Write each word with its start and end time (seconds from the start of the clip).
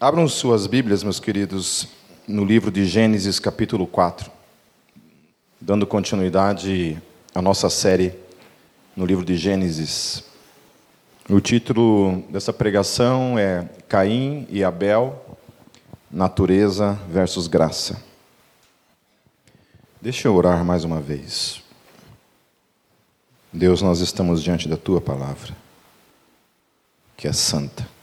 Abram 0.00 0.28
suas 0.28 0.68
Bíblias, 0.68 1.02
meus 1.02 1.18
queridos, 1.18 1.88
no 2.28 2.44
livro 2.44 2.70
de 2.70 2.86
Gênesis, 2.86 3.40
capítulo 3.40 3.84
4, 3.84 4.30
dando 5.60 5.84
continuidade 5.88 7.02
à 7.34 7.42
nossa 7.42 7.68
série 7.68 8.14
no 8.94 9.04
livro 9.04 9.24
de 9.24 9.36
Gênesis. 9.36 10.22
O 11.28 11.40
título 11.40 12.22
dessa 12.30 12.52
pregação 12.52 13.36
é 13.36 13.68
Caim 13.88 14.46
e 14.48 14.62
Abel, 14.62 15.36
Natureza 16.08 16.96
versus 17.10 17.48
Graça. 17.48 18.00
Deixa 20.00 20.28
eu 20.28 20.36
orar 20.36 20.64
mais 20.64 20.84
uma 20.84 21.00
vez. 21.00 21.60
Deus, 23.52 23.82
nós 23.82 23.98
estamos 23.98 24.44
diante 24.44 24.68
da 24.68 24.76
tua 24.76 25.00
palavra, 25.00 25.56
que 27.16 27.26
é 27.26 27.32
santa 27.32 27.97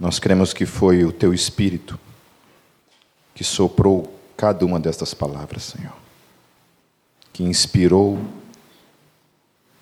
Nós 0.00 0.18
cremos 0.18 0.54
que 0.54 0.64
foi 0.64 1.04
o 1.04 1.12
teu 1.12 1.34
espírito 1.34 2.00
que 3.34 3.44
soprou 3.44 4.18
cada 4.34 4.64
uma 4.64 4.80
destas 4.80 5.12
palavras, 5.12 5.62
Senhor. 5.64 5.92
Que 7.34 7.42
inspirou 7.42 8.18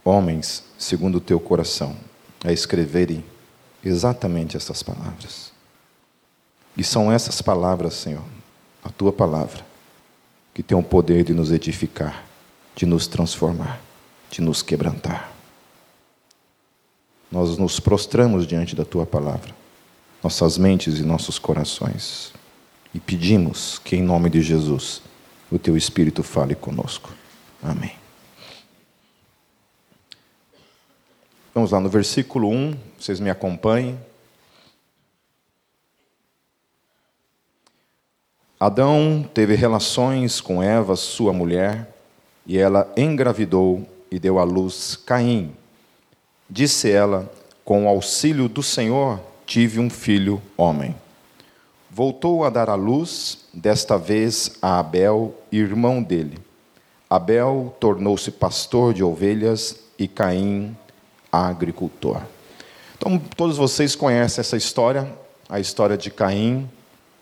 homens, 0.04 0.64
segundo 0.76 1.18
o 1.18 1.20
teu 1.20 1.38
coração, 1.38 1.96
a 2.44 2.50
escreverem 2.50 3.24
exatamente 3.84 4.56
essas 4.56 4.82
palavras. 4.82 5.52
E 6.76 6.82
são 6.82 7.12
essas 7.12 7.40
palavras, 7.40 7.94
Senhor, 7.94 8.24
a 8.82 8.90
tua 8.90 9.12
palavra, 9.12 9.64
que 10.52 10.64
tem 10.64 10.76
o 10.76 10.82
poder 10.82 11.22
de 11.22 11.32
nos 11.32 11.52
edificar, 11.52 12.24
de 12.74 12.84
nos 12.84 13.06
transformar, 13.06 13.80
de 14.30 14.40
nos 14.40 14.62
quebrantar. 14.62 15.32
Nós 17.30 17.56
nos 17.56 17.78
prostramos 17.78 18.48
diante 18.48 18.74
da 18.74 18.84
tua 18.84 19.06
palavra 19.06 19.57
nossas 20.22 20.58
mentes 20.58 20.98
e 20.98 21.02
nossos 21.02 21.38
corações. 21.38 22.32
E 22.94 23.00
pedimos 23.00 23.78
que, 23.78 23.96
em 23.96 24.02
nome 24.02 24.30
de 24.30 24.42
Jesus, 24.42 25.02
o 25.50 25.58
teu 25.58 25.76
Espírito 25.76 26.22
fale 26.22 26.54
conosco. 26.54 27.10
Amém. 27.62 27.92
Vamos 31.54 31.72
lá 31.72 31.80
no 31.80 31.88
versículo 31.88 32.48
1, 32.48 32.74
vocês 32.98 33.18
me 33.18 33.30
acompanhem. 33.30 33.98
Adão 38.60 39.28
teve 39.32 39.54
relações 39.54 40.40
com 40.40 40.62
Eva, 40.62 40.96
sua 40.96 41.32
mulher, 41.32 41.94
e 42.46 42.58
ela 42.58 42.92
engravidou 42.96 43.88
e 44.10 44.18
deu 44.18 44.38
à 44.38 44.44
luz 44.44 44.96
Caim. 44.96 45.52
Disse 46.50 46.90
ela: 46.90 47.30
Com 47.64 47.84
o 47.84 47.88
auxílio 47.88 48.48
do 48.48 48.62
Senhor, 48.62 49.20
tive 49.48 49.80
um 49.80 49.88
filho 49.88 50.42
homem. 50.58 50.94
Voltou 51.90 52.44
a 52.44 52.50
dar 52.50 52.68
à 52.68 52.74
luz, 52.74 53.46
desta 53.52 53.96
vez 53.96 54.58
a 54.60 54.78
Abel, 54.78 55.34
irmão 55.50 56.02
dele. 56.02 56.38
Abel 57.08 57.74
tornou-se 57.80 58.30
pastor 58.30 58.92
de 58.92 59.02
ovelhas 59.02 59.80
e 59.98 60.06
Caim, 60.06 60.76
agricultor. 61.32 62.20
Então, 62.96 63.18
todos 63.18 63.56
vocês 63.56 63.96
conhecem 63.96 64.42
essa 64.42 64.56
história, 64.56 65.10
a 65.48 65.58
história 65.58 65.96
de 65.96 66.10
Caim 66.10 66.68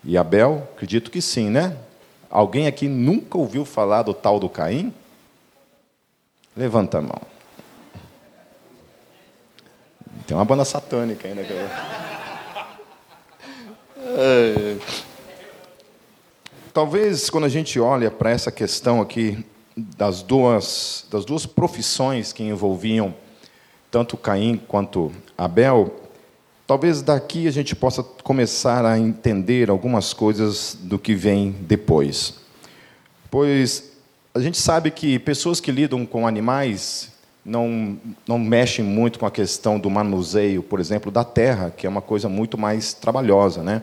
e 0.02 0.18
Abel? 0.18 0.68
Acredito 0.74 1.12
que 1.12 1.22
sim, 1.22 1.48
né? 1.48 1.76
Alguém 2.28 2.66
aqui 2.66 2.88
nunca 2.88 3.38
ouviu 3.38 3.64
falar 3.64 4.02
do 4.02 4.12
tal 4.12 4.40
do 4.40 4.48
Caim? 4.48 4.92
Levanta 6.56 6.98
a 6.98 7.02
mão. 7.02 7.22
Tem 10.26 10.36
uma 10.36 10.44
banda 10.44 10.64
satânica 10.64 11.28
ainda. 11.28 11.44
É... 14.18 14.76
Talvez 16.72 17.28
quando 17.28 17.44
a 17.44 17.50
gente 17.50 17.78
olha 17.78 18.10
para 18.10 18.30
essa 18.30 18.50
questão 18.50 19.02
aqui 19.02 19.44
das 19.76 20.22
duas, 20.22 21.04
das 21.10 21.26
duas 21.26 21.44
profissões 21.44 22.32
que 22.32 22.42
envolviam 22.42 23.14
tanto 23.90 24.16
Caim 24.16 24.56
quanto 24.56 25.12
Abel, 25.36 25.94
talvez 26.66 27.02
daqui 27.02 27.46
a 27.46 27.50
gente 27.50 27.76
possa 27.76 28.02
começar 28.02 28.86
a 28.86 28.98
entender 28.98 29.68
algumas 29.68 30.14
coisas 30.14 30.76
do 30.80 30.98
que 30.98 31.14
vem 31.14 31.50
depois. 31.60 32.34
Pois 33.30 33.92
a 34.34 34.40
gente 34.40 34.58
sabe 34.58 34.90
que 34.90 35.18
pessoas 35.18 35.60
que 35.60 35.70
lidam 35.70 36.06
com 36.06 36.26
animais 36.26 37.12
não, 37.44 37.98
não 38.26 38.38
mexem 38.38 38.84
muito 38.84 39.18
com 39.18 39.26
a 39.26 39.30
questão 39.30 39.78
do 39.78 39.90
manuseio, 39.90 40.62
por 40.62 40.80
exemplo, 40.80 41.12
da 41.12 41.22
terra, 41.22 41.70
que 41.70 41.86
é 41.86 41.90
uma 41.90 42.02
coisa 42.02 42.30
muito 42.30 42.56
mais 42.56 42.94
trabalhosa. 42.94 43.62
Né? 43.62 43.82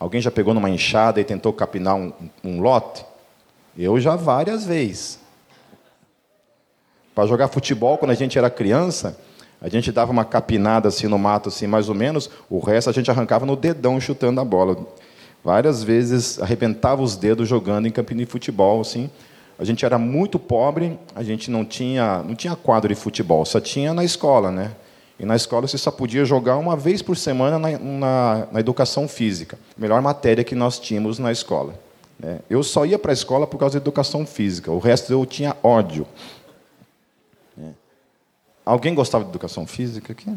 Alguém 0.00 0.22
já 0.22 0.30
pegou 0.30 0.54
numa 0.54 0.70
enxada 0.70 1.20
e 1.20 1.24
tentou 1.24 1.52
capinar 1.52 1.94
um, 1.94 2.10
um 2.42 2.62
lote? 2.62 3.04
Eu 3.76 4.00
já 4.00 4.16
várias 4.16 4.64
vezes. 4.64 5.20
Para 7.14 7.26
jogar 7.26 7.48
futebol, 7.48 7.98
quando 7.98 8.12
a 8.12 8.14
gente 8.14 8.38
era 8.38 8.48
criança, 8.48 9.18
a 9.60 9.68
gente 9.68 9.92
dava 9.92 10.10
uma 10.10 10.24
capinada 10.24 10.88
assim 10.88 11.06
no 11.06 11.18
mato, 11.18 11.50
assim, 11.50 11.66
mais 11.66 11.90
ou 11.90 11.94
menos, 11.94 12.30
o 12.48 12.58
resto 12.60 12.88
a 12.88 12.92
gente 12.94 13.10
arrancava 13.10 13.44
no 13.44 13.54
dedão 13.54 14.00
chutando 14.00 14.40
a 14.40 14.44
bola. 14.44 14.86
Várias 15.44 15.82
vezes 15.82 16.40
arrebentava 16.40 17.02
os 17.02 17.14
dedos 17.14 17.46
jogando 17.46 17.86
em 17.86 17.90
campinho 17.90 18.20
de 18.20 18.26
futebol, 18.26 18.80
assim, 18.80 19.10
a 19.58 19.64
gente 19.64 19.84
era 19.84 19.98
muito 19.98 20.38
pobre, 20.38 20.98
a 21.14 21.22
gente 21.22 21.50
não 21.50 21.62
tinha, 21.62 22.22
não 22.22 22.34
tinha 22.34 22.56
quadro 22.56 22.88
de 22.88 22.98
futebol, 22.98 23.44
só 23.44 23.60
tinha 23.60 23.92
na 23.92 24.02
escola, 24.02 24.50
né? 24.50 24.72
E 25.20 25.26
na 25.26 25.36
escola 25.36 25.68
você 25.68 25.76
só 25.76 25.90
podia 25.90 26.24
jogar 26.24 26.56
uma 26.56 26.74
vez 26.74 27.02
por 27.02 27.14
semana 27.14 27.58
na, 27.58 27.78
na, 27.78 28.48
na 28.52 28.60
educação 28.60 29.06
física, 29.06 29.58
melhor 29.76 30.00
matéria 30.00 30.42
que 30.42 30.54
nós 30.54 30.78
tínhamos 30.78 31.18
na 31.18 31.30
escola. 31.30 31.74
Né? 32.18 32.38
Eu 32.48 32.62
só 32.62 32.86
ia 32.86 32.98
para 32.98 33.12
a 33.12 33.14
escola 33.14 33.46
por 33.46 33.58
causa 33.58 33.78
da 33.78 33.82
educação 33.82 34.24
física, 34.24 34.72
o 34.72 34.78
resto 34.78 35.12
eu 35.12 35.26
tinha 35.26 35.54
ódio. 35.62 36.06
É. 37.62 37.68
Alguém 38.64 38.94
gostava 38.94 39.22
de 39.24 39.30
educação 39.30 39.66
física 39.66 40.12
aqui? 40.12 40.34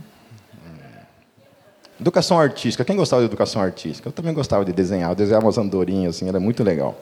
Educação 1.97 2.37
artística. 2.37 2.83
Quem 2.83 2.97
gostava 2.97 3.21
de 3.21 3.27
educação 3.27 3.61
artística? 3.61 4.09
Eu 4.09 4.11
também 4.11 4.33
gostava 4.33 4.65
de 4.65 4.73
desenhar. 4.73 5.11
Eu 5.11 5.15
desenhava 5.15 5.45
umas 5.45 5.57
andorinhas, 5.57 6.17
assim, 6.17 6.27
era 6.27 6.39
muito 6.39 6.61
legal. 6.61 6.99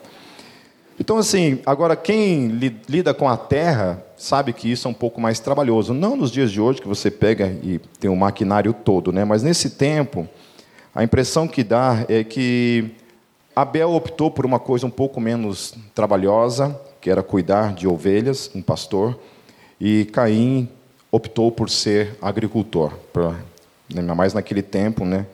Então, 1.01 1.17
assim, 1.17 1.59
agora 1.66 1.95
quem 1.95 2.50
lida 2.88 3.12
com 3.12 3.28
a 3.28 3.35
terra 3.35 4.06
sabe 4.16 4.53
que 4.53 4.72
isso 4.72 4.88
é 4.88 4.91
um 4.91 4.94
pouco 4.94 5.19
mais 5.19 5.39
trabalhoso. 5.39 5.95
Não 5.95 6.16
nos 6.16 6.29
dias 6.29 6.51
de 6.51 6.62
hoje, 6.62 6.79
que 6.79 6.88
você 6.88 7.09
pega 7.09 7.47
e 7.63 7.79
tem 8.00 8.07
o 8.07 8.13
um 8.13 8.16
maquinário 8.16 8.72
todo, 8.72 9.11
né? 9.11 9.25
mas 9.25 9.41
nesse 9.41 9.72
tempo, 9.72 10.29
a 10.94 11.03
impressão 11.03 11.47
que 11.47 11.63
dá 11.63 12.06
é 12.07 12.23
que 12.23 12.91
Abel 13.56 13.94
optou 13.94 14.29
por 14.29 14.45
uma 14.45 14.59
coisa 14.59 14.85
um 14.85 14.91
pouco 14.91 15.19
menos 15.19 15.73
trabalhosa, 15.95 16.79
que 17.01 17.09
era 17.09 17.23
cuidar 17.23 17.73
de 17.73 17.88
ovelhas, 17.88 18.51
um 18.53 18.61
pastor, 18.61 19.17
e 19.79 20.06
Caim 20.13 20.69
optou 21.11 21.51
por 21.51 21.67
ser 21.67 22.16
agricultor, 22.22 22.94
ainda 23.90 24.13
mais 24.13 24.35
naquele 24.35 24.61
tempo, 24.61 25.03
né, 25.03 25.25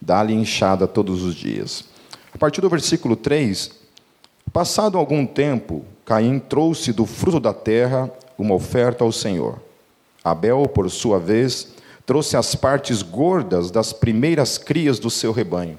dar-lhe 0.00 0.34
enxada 0.34 0.86
todos 0.86 1.24
os 1.24 1.34
dias. 1.34 1.84
A 2.32 2.38
partir 2.38 2.60
do 2.60 2.68
versículo 2.70 3.16
3, 3.16 3.85
Passado 4.52 4.96
algum 4.96 5.26
tempo, 5.26 5.84
Caim 6.04 6.38
trouxe 6.38 6.92
do 6.92 7.04
fruto 7.04 7.40
da 7.40 7.52
terra 7.52 8.10
uma 8.38 8.54
oferta 8.54 9.04
ao 9.04 9.12
Senhor. 9.12 9.60
Abel, 10.22 10.66
por 10.66 10.90
sua 10.90 11.18
vez, 11.18 11.68
trouxe 12.04 12.36
as 12.36 12.54
partes 12.54 13.02
gordas 13.02 13.70
das 13.70 13.92
primeiras 13.92 14.58
crias 14.58 14.98
do 14.98 15.10
seu 15.10 15.32
rebanho. 15.32 15.78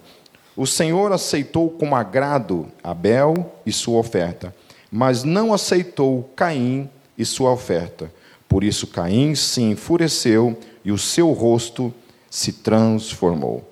O 0.55 0.65
Senhor 0.65 1.11
aceitou 1.11 1.69
com 1.69 1.95
agrado 1.95 2.67
Abel 2.83 3.53
e 3.65 3.71
sua 3.71 3.99
oferta, 3.99 4.53
mas 4.91 5.23
não 5.23 5.53
aceitou 5.53 6.29
Caim 6.35 6.89
e 7.17 7.23
sua 7.25 7.51
oferta. 7.51 8.11
Por 8.47 8.63
isso 8.63 8.87
Caim 8.87 9.35
se 9.35 9.61
enfureceu 9.61 10.57
e 10.83 10.91
o 10.91 10.97
seu 10.97 11.31
rosto 11.31 11.93
se 12.29 12.53
transformou. 12.53 13.63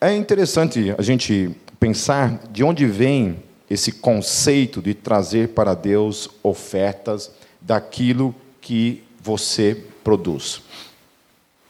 É 0.00 0.14
interessante 0.14 0.94
a 0.96 1.02
gente 1.02 1.54
pensar 1.78 2.40
de 2.50 2.64
onde 2.64 2.86
vem 2.86 3.42
esse 3.70 3.92
conceito 3.92 4.82
de 4.82 4.92
trazer 4.92 5.50
para 5.50 5.74
Deus 5.74 6.28
ofertas 6.42 7.30
daquilo 7.60 8.34
que 8.60 9.04
você 9.22 9.80
produz. 10.02 10.60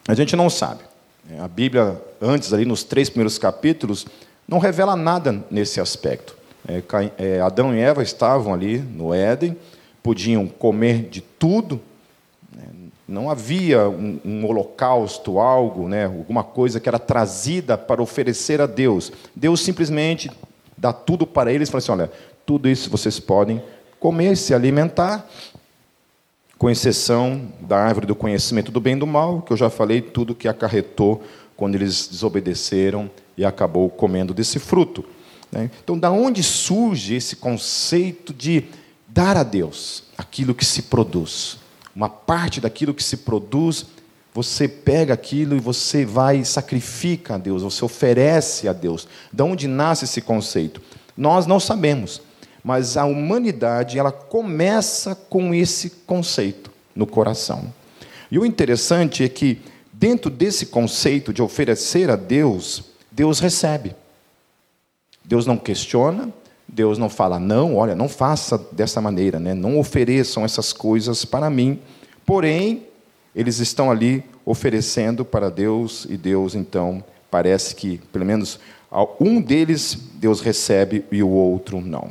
A 0.09 0.15
gente 0.15 0.35
não 0.35 0.49
sabe. 0.49 0.83
A 1.39 1.47
Bíblia, 1.47 2.01
antes, 2.21 2.53
ali 2.55 2.65
nos 2.65 2.83
três 2.83 3.11
primeiros 3.11 3.39
capítulos, 3.39 4.07
não 4.49 4.59
revela 4.59 4.97
nada 4.97 5.45
nesse 5.51 5.79
aspecto. 5.79 6.37
É, 6.67 6.83
é, 7.19 7.41
Adão 7.41 7.75
e 7.75 7.81
Eva 7.81 8.03
estavam 8.03 8.55
ali 8.55 8.79
no 8.79 9.15
Éden, 9.15 9.57
podiam 10.03 10.47
comer 10.47 11.09
de 11.09 11.21
tudo, 11.21 11.81
né? 12.55 12.65
não 13.07 13.31
havia 13.31 13.89
um, 13.89 14.19
um, 14.25 14.47
holocausto, 14.47 15.39
algo, 15.39 15.89
né? 15.89 16.07
alguma 16.07 16.43
coisa 16.43 16.81
que 16.81 16.89
era 16.89 16.99
trazida 16.99 17.77
para 17.77 18.03
oferecer 18.03 18.61
a 18.61 18.67
Deus. 18.67 19.13
Deus 19.37 19.61
simplesmente 19.61 20.31
dá 20.81 20.93
tudo 20.93 21.27
para 21.27 21.53
eles 21.53 21.69
fala 21.69 21.79
assim: 21.79 21.93
olha, 21.93 22.11
tudo 22.47 22.69
isso 22.69 22.91
vocês 22.91 23.21
podem 23.21 23.63
comer, 24.01 24.37
se 24.37 24.55
alimentar, 24.55 25.29
com 26.59 26.71
exceção 26.71 27.49
da 27.61 27.79
árvore 27.79 28.07
do 28.07 28.15
conhecimento 28.15 28.73
do 28.73 28.81
bem 28.81 28.97
e 28.97 28.99
do 28.99 29.07
mal, 29.07 29.43
que 29.43 29.53
eu 29.53 29.57
já 29.57 29.69
falei, 29.69 30.01
tudo 30.01 30.35
que 30.35 30.49
acarretou 30.49 31.23
quando 31.57 31.75
eles 31.75 32.09
desobedeceram 32.09 33.11
e 33.37 33.45
acabou 33.45 33.89
comendo 33.91 34.33
desse 34.33 34.59
fruto. 34.59 35.05
Né? 35.53 35.71
Então, 35.83 35.99
da 35.99 36.11
onde 36.11 36.43
surge 36.43 37.15
esse 37.15 37.37
conceito 37.37 38.33
de 38.33 38.65
dar 39.07 39.37
a 39.37 39.43
Deus 39.43 40.05
aquilo 40.17 40.55
que 40.55 40.65
se 40.65 40.83
produz? 40.83 41.59
Uma 41.95 42.09
parte 42.09 42.61
daquilo 42.61 42.95
que 42.95 43.03
se 43.03 43.19
produz, 43.19 43.87
você 44.33 44.69
pega 44.69 45.15
aquilo 45.15 45.57
e 45.57 45.61
você 45.61 46.05
vai 46.05 46.39
e 46.39 46.45
sacrifica 46.45 47.35
a 47.35 47.39
Deus, 47.39 47.63
você 47.63 47.85
oferece 47.85 48.69
a 48.69 48.73
Deus. 48.73 49.09
Da 49.33 49.45
onde 49.45 49.67
nasce 49.67 50.05
esse 50.05 50.21
conceito? 50.21 50.81
Nós 51.17 51.47
não 51.47 51.59
sabemos, 51.59 52.23
mas 52.63 52.97
a 52.97 53.05
humanidade 53.05 53.99
ela 53.99 54.13
começa 54.13 55.15
com 55.15 55.53
esse 55.53 55.91
conceito 56.07 56.71
no 56.95 57.07
coração. 57.07 57.73
E 58.31 58.39
o 58.39 58.47
interessante 58.47 59.25
é 59.25 59.29
que 59.29 59.61
dentro 59.93 60.31
desse 60.31 60.67
conceito 60.67 61.33
de 61.33 61.43
oferecer 61.43 62.09
a 62.11 62.17
Deus, 62.17 62.85
Deus 63.11 63.41
recebe. 63.41 63.95
Deus 65.25 65.45
não 65.45 65.57
questiona, 65.57 66.33
Deus 66.67 66.97
não 66.99 67.09
fala, 67.09 67.39
não, 67.39 67.77
olha, 67.77 67.97
não 67.97 68.09
faça 68.09 68.57
dessa 68.73 69.01
maneira, 69.01 69.41
né? 69.41 69.55
não 69.55 69.79
ofereçam 69.79 70.45
essas 70.45 70.73
coisas 70.73 71.25
para 71.25 71.51
mim. 71.51 71.81
Porém, 72.25 72.87
eles 73.35 73.59
estão 73.59 73.91
ali 73.91 74.25
oferecendo 74.45 75.25
para 75.25 75.51
Deus, 75.51 76.07
e 76.09 76.17
Deus, 76.17 76.55
então, 76.55 77.03
parece 77.31 77.75
que, 77.75 77.99
pelo 78.13 78.25
menos, 78.25 78.59
um 79.21 79.41
deles 79.41 79.99
Deus 80.15 80.41
recebe 80.41 81.05
e 81.13 81.23
o 81.23 81.29
outro 81.29 81.81
não. 81.81 82.11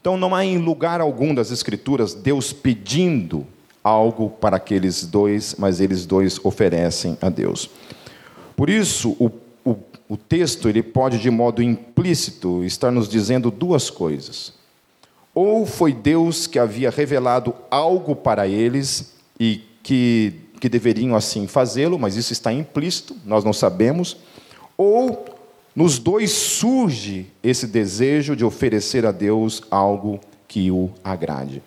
Então, 0.00 0.16
não 0.16 0.34
há 0.34 0.44
em 0.44 0.58
lugar 0.58 1.00
algum 1.00 1.34
das 1.34 1.50
Escrituras 1.50 2.14
Deus 2.14 2.52
pedindo 2.52 3.46
algo 3.82 4.30
para 4.30 4.56
aqueles 4.56 5.04
dois, 5.04 5.54
mas 5.58 5.80
eles 5.80 6.04
dois 6.06 6.38
oferecem 6.44 7.16
a 7.20 7.28
Deus. 7.28 7.70
Por 8.56 8.68
isso, 8.68 9.16
o 9.18 9.30
o 10.10 10.16
texto 10.16 10.68
ele 10.68 10.82
pode 10.82 11.20
de 11.20 11.30
modo 11.30 11.62
implícito 11.62 12.64
estar 12.64 12.90
nos 12.90 13.08
dizendo 13.08 13.48
duas 13.48 13.88
coisas. 13.88 14.52
Ou 15.32 15.64
foi 15.64 15.92
Deus 15.92 16.48
que 16.48 16.58
havia 16.58 16.90
revelado 16.90 17.54
algo 17.70 18.16
para 18.16 18.48
eles 18.48 19.14
e 19.38 19.62
que, 19.82 20.34
que 20.60 20.68
deveriam 20.68 21.14
assim 21.14 21.46
fazê-lo, 21.46 21.98
mas 21.98 22.16
isso 22.16 22.32
está 22.32 22.52
implícito, 22.52 23.16
nós 23.24 23.44
não 23.44 23.52
sabemos. 23.52 24.16
Ou 24.76 25.24
nos 25.74 25.98
dois 25.98 26.30
surge 26.30 27.26
esse 27.42 27.66
desejo 27.66 28.34
de 28.34 28.44
oferecer 28.44 29.06
a 29.06 29.12
Deus 29.12 29.62
algo 29.70 30.20
que 30.48 30.70
o 30.70 30.90
agrade. 31.04 31.62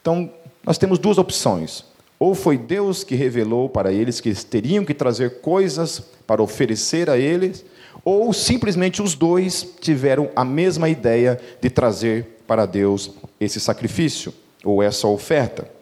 Então, 0.00 0.30
nós 0.64 0.78
temos 0.78 0.98
duas 0.98 1.18
opções. 1.18 1.84
Ou 2.18 2.34
foi 2.34 2.56
Deus 2.56 3.04
que 3.04 3.14
revelou 3.14 3.68
para 3.68 3.92
eles 3.92 4.20
que 4.20 4.28
eles 4.28 4.44
teriam 4.44 4.84
que 4.84 4.94
trazer 4.94 5.40
coisas 5.40 6.02
para 6.26 6.42
oferecer 6.42 7.10
a 7.10 7.18
eles, 7.18 7.64
ou 8.04 8.32
simplesmente 8.32 9.02
os 9.02 9.14
dois 9.14 9.66
tiveram 9.80 10.30
a 10.34 10.44
mesma 10.44 10.88
ideia 10.88 11.38
de 11.60 11.68
trazer 11.68 12.40
para 12.46 12.64
Deus 12.64 13.10
esse 13.40 13.60
sacrifício 13.60 14.32
ou 14.64 14.82
essa 14.82 15.06
oferta. 15.06 15.75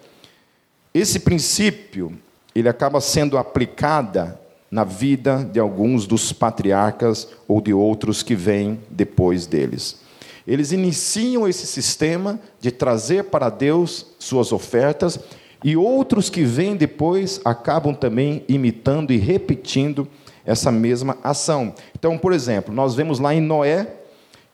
Esse 0.94 1.18
princípio, 1.18 2.12
ele 2.54 2.68
acaba 2.68 3.00
sendo 3.00 3.36
aplicada 3.36 4.40
na 4.70 4.84
vida 4.84 5.44
de 5.52 5.58
alguns 5.58 6.06
dos 6.06 6.32
patriarcas 6.32 7.28
ou 7.48 7.60
de 7.60 7.74
outros 7.74 8.22
que 8.22 8.36
vêm 8.36 8.78
depois 8.88 9.44
deles. 9.44 9.98
Eles 10.46 10.70
iniciam 10.70 11.48
esse 11.48 11.66
sistema 11.66 12.38
de 12.60 12.70
trazer 12.70 13.24
para 13.24 13.48
Deus 13.48 14.06
suas 14.20 14.52
ofertas 14.52 15.18
e 15.64 15.76
outros 15.76 16.30
que 16.30 16.44
vêm 16.44 16.76
depois 16.76 17.40
acabam 17.44 17.92
também 17.92 18.44
imitando 18.48 19.12
e 19.12 19.16
repetindo 19.16 20.06
essa 20.46 20.70
mesma 20.70 21.18
ação. 21.24 21.74
Então, 21.98 22.16
por 22.16 22.32
exemplo, 22.32 22.72
nós 22.72 22.94
vemos 22.94 23.18
lá 23.18 23.34
em 23.34 23.40
Noé 23.40 23.96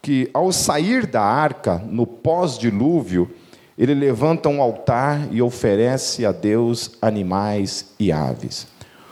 que, 0.01 0.31
ao 0.33 0.51
sair 0.53 1.07
da 1.07 1.21
arca, 1.21 1.83
no 1.87 2.07
pós-dilúvio, 2.07 3.31
ele 3.81 3.94
levanta 3.94 4.50
um 4.50 4.61
altar 4.61 5.27
e 5.31 5.41
oferece 5.41 6.27
a 6.27 6.32
Deus 6.32 6.99
animais 7.00 7.87
e 7.99 8.12
aves. 8.12 8.67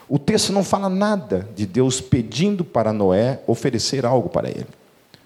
O 0.06 0.18
texto 0.18 0.52
não 0.52 0.62
fala 0.62 0.90
nada 0.90 1.48
de 1.56 1.64
Deus 1.64 2.02
pedindo 2.02 2.62
para 2.62 2.92
Noé 2.92 3.40
oferecer 3.46 4.04
algo 4.04 4.28
para 4.28 4.50
ele. 4.50 4.66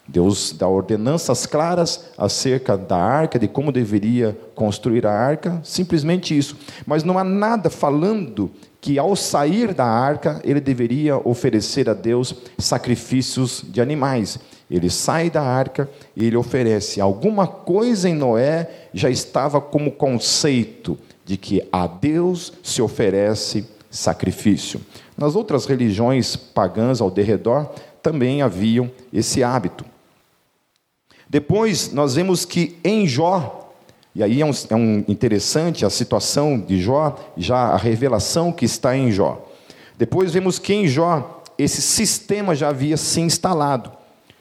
Deus 0.06 0.52
dá 0.56 0.68
ordenanças 0.68 1.44
claras 1.44 2.10
acerca 2.16 2.76
da 2.76 2.96
arca, 2.96 3.36
de 3.36 3.48
como 3.48 3.72
deveria 3.72 4.36
construir 4.54 5.04
a 5.06 5.12
arca, 5.12 5.60
simplesmente 5.64 6.38
isso. 6.38 6.56
Mas 6.86 7.02
não 7.02 7.18
há 7.18 7.24
nada 7.24 7.68
falando 7.68 8.48
que 8.80 8.96
ao 8.96 9.16
sair 9.16 9.74
da 9.74 9.86
arca 9.86 10.40
ele 10.44 10.60
deveria 10.60 11.16
oferecer 11.16 11.90
a 11.90 11.94
Deus 11.94 12.32
sacrifícios 12.58 13.64
de 13.68 13.80
animais. 13.80 14.38
Ele 14.72 14.88
sai 14.88 15.28
da 15.28 15.42
arca 15.42 15.88
e 16.16 16.24
ele 16.24 16.36
oferece. 16.36 16.98
Alguma 16.98 17.46
coisa 17.46 18.08
em 18.08 18.14
Noé 18.14 18.88
já 18.94 19.10
estava 19.10 19.60
como 19.60 19.92
conceito 19.92 20.98
de 21.26 21.36
que 21.36 21.62
a 21.70 21.86
Deus 21.86 22.54
se 22.62 22.80
oferece 22.80 23.66
sacrifício. 23.90 24.80
Nas 25.16 25.36
outras 25.36 25.66
religiões 25.66 26.36
pagãs 26.36 27.02
ao 27.02 27.10
derredor 27.10 27.68
também 28.02 28.40
haviam 28.40 28.90
esse 29.12 29.44
hábito. 29.44 29.84
Depois 31.28 31.92
nós 31.92 32.14
vemos 32.14 32.46
que 32.46 32.78
em 32.82 33.06
Jó 33.06 33.58
e 34.14 34.22
aí 34.22 34.42
é 34.42 34.46
um, 34.46 34.50
é 34.70 34.74
um 34.74 35.04
interessante 35.08 35.86
a 35.86 35.90
situação 35.90 36.58
de 36.58 36.80
Jó, 36.80 37.16
já 37.36 37.56
a 37.56 37.76
revelação 37.76 38.52
que 38.52 38.64
está 38.64 38.96
em 38.96 39.10
Jó. 39.10 39.42
Depois 39.96 40.32
vemos 40.32 40.58
que 40.58 40.74
em 40.74 40.86
Jó 40.86 41.42
esse 41.56 41.80
sistema 41.80 42.54
já 42.54 42.68
havia 42.68 42.96
se 42.96 43.20
instalado. 43.20 43.90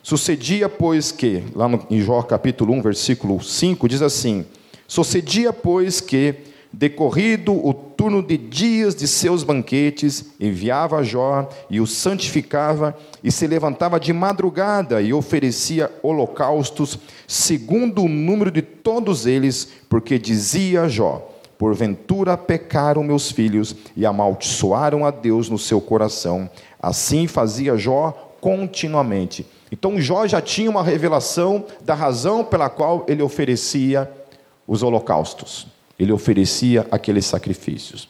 Sucedia, 0.03 0.68
pois, 0.68 1.12
que, 1.12 1.44
lá 1.56 1.68
no, 1.68 1.86
em 1.89 2.01
Jó 2.01 2.21
capítulo 2.24 2.74
1, 2.74 2.81
versículo 2.81 3.42
5, 3.42 3.88
diz 3.88 4.01
assim: 4.01 4.45
Sucedia, 4.88 5.53
pois, 5.53 6.01
que, 6.01 6.36
decorrido 6.74 7.53
o 7.53 7.74
turno 7.74 8.24
de 8.24 8.36
dias 8.36 8.95
de 8.95 9.07
seus 9.07 9.44
banquetes, 9.44 10.31
enviava 10.39 11.03
Jó 11.03 11.48
e 11.69 11.80
o 11.80 11.86
santificava, 11.86 12.98
e 13.24 13.31
se 13.31 13.45
levantava 13.45 14.00
de 14.00 14.12
madrugada 14.12 15.01
e 15.01 15.13
oferecia 15.13 15.92
holocaustos, 16.01 16.97
segundo 17.27 18.04
o 18.04 18.09
número 18.09 18.50
de 18.50 18.63
todos 18.63 19.27
eles, 19.27 19.68
porque 19.88 20.18
dizia 20.18 20.89
Jó: 20.89 21.30
Porventura 21.59 22.36
pecaram 22.36 23.04
meus 23.04 23.31
filhos 23.31 23.75
e 23.95 24.04
amaldiçoaram 24.04 25.06
a 25.06 25.12
Deus 25.12 25.47
no 25.47 25.59
seu 25.59 25.80
coração. 25.80 26.50
Assim 26.81 27.27
fazia 27.27 27.77
Jó 27.77 28.36
continuamente. 28.42 29.45
Então 29.71 29.99
Jó 29.99 30.28
já 30.28 30.42
tinha 30.42 30.69
uma 30.69 30.83
revelação 30.83 31.66
da 31.81 31.94
razão 31.94 32.44
pela 32.44 32.69
qual 32.69 33.06
ele 33.07 33.21
oferecia 33.21 34.11
os 34.68 34.83
holocaustos 34.83 35.68
ele 36.01 36.11
oferecia 36.11 36.87
aqueles 36.90 37.28
sacrifícios. 37.28 38.07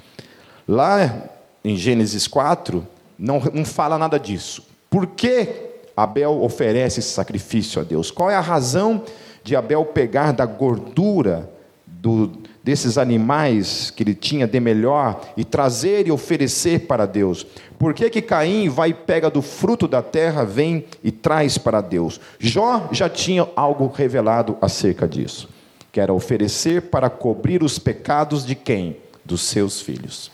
Lá 0.65 1.27
em 1.61 1.75
Gênesis 1.75 2.25
4, 2.25 2.87
não, 3.19 3.41
não 3.53 3.65
fala 3.65 3.97
nada 3.97 4.17
disso. 4.17 4.65
Por 4.89 5.07
que 5.07 5.49
Abel 5.95 6.41
oferece 6.41 7.01
esse 7.01 7.09
sacrifício 7.09 7.81
a 7.81 7.83
Deus? 7.83 8.09
Qual 8.09 8.31
é 8.31 8.35
a 8.35 8.39
razão 8.39 9.03
de 9.43 9.57
Abel 9.57 9.83
pegar 9.83 10.31
da 10.31 10.45
gordura 10.45 11.49
do, 11.85 12.27
desses 12.63 12.97
animais 12.97 13.91
que 13.91 14.03
ele 14.03 14.13
tinha 14.13 14.47
de 14.47 14.59
melhor 14.59 15.21
e 15.35 15.43
trazer 15.43 16.07
e 16.07 16.11
oferecer 16.11 16.81
para 16.81 17.05
Deus? 17.05 17.45
Por 17.79 17.93
que, 17.93 18.09
que 18.09 18.21
Caim 18.21 18.69
vai 18.69 18.89
e 18.89 18.93
pega 18.93 19.29
do 19.29 19.41
fruto 19.41 19.87
da 19.87 20.01
terra, 20.01 20.43
vem 20.43 20.85
e 21.03 21.11
traz 21.11 21.57
para 21.57 21.81
Deus? 21.81 22.19
Jó 22.39 22.89
já 22.91 23.09
tinha 23.09 23.47
algo 23.55 23.87
revelado 23.87 24.57
acerca 24.61 25.07
disso 25.07 25.49
que 25.91 25.99
era 25.99 26.13
oferecer 26.13 26.83
para 26.83 27.09
cobrir 27.09 27.63
os 27.63 27.77
pecados 27.77 28.45
de 28.45 28.55
quem? 28.55 28.97
Dos 29.25 29.41
seus 29.41 29.81
filhos. 29.81 30.31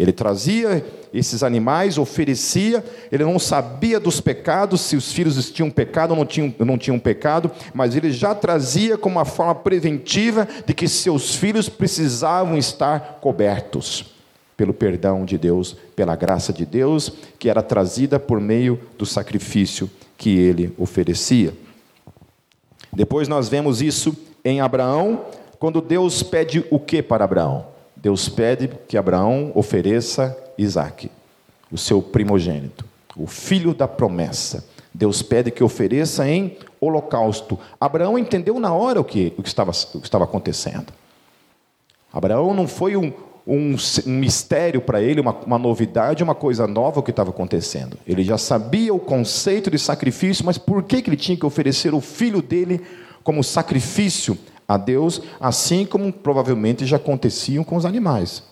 Ele 0.00 0.12
trazia 0.12 0.82
esses 1.12 1.42
animais, 1.42 1.98
oferecia, 1.98 2.82
ele 3.12 3.22
não 3.22 3.38
sabia 3.38 4.00
dos 4.00 4.18
pecados, 4.18 4.80
se 4.80 4.96
os 4.96 5.12
filhos 5.12 5.50
tinham 5.50 5.70
pecado 5.70 6.12
ou 6.12 6.16
não 6.16 6.24
tinham, 6.24 6.54
não 6.60 6.78
tinham 6.78 6.98
pecado, 6.98 7.50
mas 7.74 7.94
ele 7.94 8.10
já 8.10 8.34
trazia 8.34 8.96
como 8.96 9.16
uma 9.16 9.26
forma 9.26 9.54
preventiva 9.54 10.48
de 10.64 10.72
que 10.72 10.88
seus 10.88 11.34
filhos 11.34 11.68
precisavam 11.68 12.56
estar 12.56 13.18
cobertos 13.20 14.14
pelo 14.56 14.72
perdão 14.72 15.26
de 15.26 15.36
Deus, 15.36 15.76
pela 15.94 16.16
graça 16.16 16.50
de 16.50 16.64
Deus, 16.64 17.12
que 17.38 17.50
era 17.50 17.62
trazida 17.62 18.18
por 18.18 18.40
meio 18.40 18.80
do 18.96 19.04
sacrifício 19.04 19.90
que 20.16 20.38
ele 20.38 20.72
oferecia. 20.78 21.52
Depois 22.90 23.28
nós 23.28 23.50
vemos 23.50 23.82
isso 23.82 24.16
em 24.42 24.62
Abraão, 24.62 25.26
quando 25.58 25.82
Deus 25.82 26.22
pede 26.22 26.64
o 26.70 26.80
que 26.80 27.02
para 27.02 27.22
Abraão? 27.22 27.69
Deus 28.02 28.28
pede 28.28 28.70
que 28.88 28.96
Abraão 28.96 29.52
ofereça 29.54 30.36
Isaac, 30.56 31.10
o 31.70 31.76
seu 31.76 32.00
primogênito, 32.00 32.84
o 33.16 33.26
filho 33.26 33.74
da 33.74 33.86
promessa. 33.86 34.64
Deus 34.92 35.22
pede 35.22 35.50
que 35.50 35.62
ofereça 35.62 36.26
em 36.26 36.56
holocausto. 36.80 37.58
Abraão 37.80 38.18
entendeu 38.18 38.58
na 38.58 38.72
hora 38.72 39.00
o 39.00 39.04
que, 39.04 39.34
o 39.36 39.42
que, 39.42 39.48
estava, 39.48 39.70
o 39.70 40.00
que 40.00 40.06
estava 40.06 40.24
acontecendo. 40.24 40.92
Abraão 42.12 42.54
não 42.54 42.66
foi 42.66 42.96
um, 42.96 43.12
um, 43.46 43.76
um 44.06 44.18
mistério 44.18 44.80
para 44.80 45.02
ele, 45.02 45.20
uma, 45.20 45.32
uma 45.32 45.58
novidade, 45.58 46.24
uma 46.24 46.34
coisa 46.34 46.66
nova 46.66 47.02
que 47.02 47.10
estava 47.10 47.30
acontecendo. 47.30 47.98
Ele 48.06 48.24
já 48.24 48.38
sabia 48.38 48.92
o 48.94 48.98
conceito 48.98 49.70
de 49.70 49.78
sacrifício, 49.78 50.44
mas 50.44 50.56
por 50.56 50.82
que, 50.82 51.02
que 51.02 51.10
ele 51.10 51.16
tinha 51.16 51.36
que 51.36 51.46
oferecer 51.46 51.94
o 51.94 52.00
filho 52.00 52.40
dele 52.40 52.80
como 53.22 53.44
sacrifício 53.44 54.36
a 54.70 54.76
Deus, 54.76 55.20
assim 55.40 55.84
como 55.84 56.12
provavelmente 56.12 56.86
já 56.86 56.94
aconteciam 56.94 57.64
com 57.64 57.74
os 57.74 57.84
animais? 57.84 58.44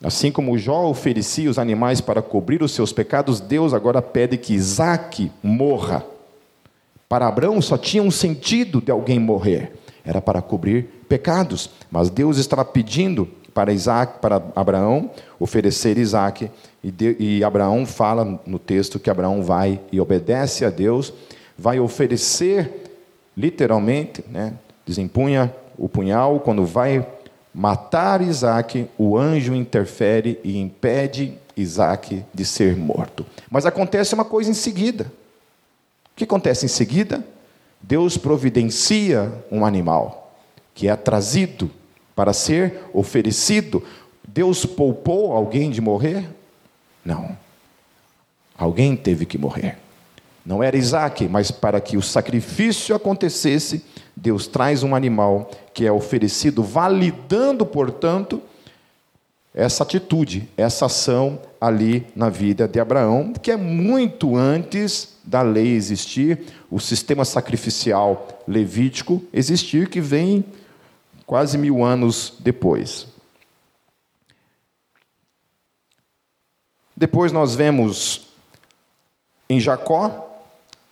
Assim 0.00 0.30
como 0.30 0.56
Jó 0.56 0.86
oferecia 0.88 1.50
os 1.50 1.58
animais 1.58 2.00
para 2.00 2.22
cobrir 2.22 2.62
os 2.62 2.70
seus 2.70 2.92
pecados, 2.92 3.40
Deus 3.40 3.74
agora 3.74 4.00
pede 4.00 4.38
que 4.38 4.54
Isaac 4.54 5.32
morra. 5.42 6.06
Para 7.08 7.26
Abraão 7.26 7.60
só 7.60 7.76
tinha 7.76 8.00
um 8.00 8.12
sentido 8.12 8.80
de 8.80 8.92
alguém 8.92 9.18
morrer, 9.18 9.72
era 10.04 10.22
para 10.22 10.40
cobrir 10.40 10.84
pecados. 11.08 11.68
Mas 11.90 12.10
Deus 12.10 12.38
estava 12.38 12.64
pedindo 12.64 13.28
para 13.52 13.72
Isaac, 13.72 14.20
para 14.20 14.40
Abraão 14.54 15.10
oferecer 15.40 15.98
Isaac, 15.98 16.48
e, 16.80 16.92
de, 16.92 17.16
e 17.18 17.42
Abraão 17.42 17.84
fala 17.84 18.40
no 18.46 18.60
texto 18.60 19.00
que 19.00 19.10
Abraão 19.10 19.42
vai 19.42 19.80
e 19.90 20.00
obedece 20.00 20.64
a 20.64 20.70
Deus, 20.70 21.12
vai 21.58 21.80
oferecer 21.80 22.84
literalmente, 23.36 24.22
né, 24.30 24.52
desempunha 24.86 25.54
o 25.76 25.88
punhal, 25.88 26.40
quando 26.40 26.64
vai 26.64 27.06
matar 27.52 28.20
Isaac, 28.20 28.88
o 28.98 29.16
anjo 29.16 29.54
interfere 29.54 30.40
e 30.42 30.58
impede 30.58 31.38
Isaac 31.56 32.24
de 32.32 32.44
ser 32.44 32.76
morto. 32.76 33.24
Mas 33.50 33.66
acontece 33.66 34.14
uma 34.14 34.24
coisa 34.24 34.50
em 34.50 34.54
seguida. 34.54 35.04
O 36.12 36.16
que 36.16 36.24
acontece 36.24 36.66
em 36.66 36.68
seguida? 36.68 37.24
Deus 37.80 38.16
providencia 38.16 39.32
um 39.50 39.64
animal 39.64 40.32
que 40.74 40.88
é 40.88 40.96
trazido 40.96 41.70
para 42.14 42.32
ser 42.32 42.80
oferecido. 42.92 43.82
Deus 44.26 44.64
poupou 44.64 45.32
alguém 45.32 45.70
de 45.70 45.80
morrer? 45.80 46.28
Não. 47.04 47.36
Alguém 48.56 48.96
teve 48.96 49.26
que 49.26 49.36
morrer. 49.36 49.78
Não 50.44 50.62
era 50.62 50.76
Isaac, 50.76 51.26
mas 51.28 51.50
para 51.50 51.80
que 51.80 51.96
o 51.96 52.02
sacrifício 52.02 52.94
acontecesse, 52.94 53.84
Deus 54.14 54.46
traz 54.46 54.82
um 54.82 54.94
animal 54.94 55.50
que 55.72 55.86
é 55.86 55.92
oferecido, 55.92 56.62
validando, 56.62 57.64
portanto, 57.64 58.42
essa 59.54 59.84
atitude, 59.84 60.48
essa 60.56 60.86
ação 60.86 61.40
ali 61.60 62.06
na 62.14 62.28
vida 62.28 62.68
de 62.68 62.78
Abraão, 62.80 63.32
que 63.32 63.50
é 63.50 63.56
muito 63.56 64.36
antes 64.36 65.16
da 65.24 65.40
lei 65.42 65.68
existir, 65.68 66.40
o 66.70 66.80
sistema 66.80 67.24
sacrificial 67.24 68.28
levítico 68.46 69.22
existir, 69.32 69.88
que 69.88 70.00
vem 70.00 70.44
quase 71.24 71.56
mil 71.56 71.82
anos 71.82 72.34
depois. 72.40 73.06
Depois 76.96 77.32
nós 77.32 77.54
vemos 77.54 78.28
em 79.48 79.58
Jacó, 79.60 80.23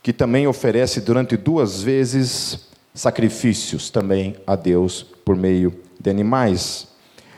que 0.02 0.12
também 0.12 0.46
oferece 0.46 1.00
durante 1.00 1.36
duas 1.36 1.82
vezes 1.82 2.68
sacrifícios 2.94 3.88
também 3.88 4.36
a 4.46 4.56
Deus 4.56 5.02
por 5.24 5.36
meio 5.36 5.72
de 5.98 6.10
animais. 6.10 6.88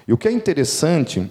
E 0.08 0.12
o 0.12 0.18
que 0.18 0.28
é 0.28 0.32
interessante 0.32 1.30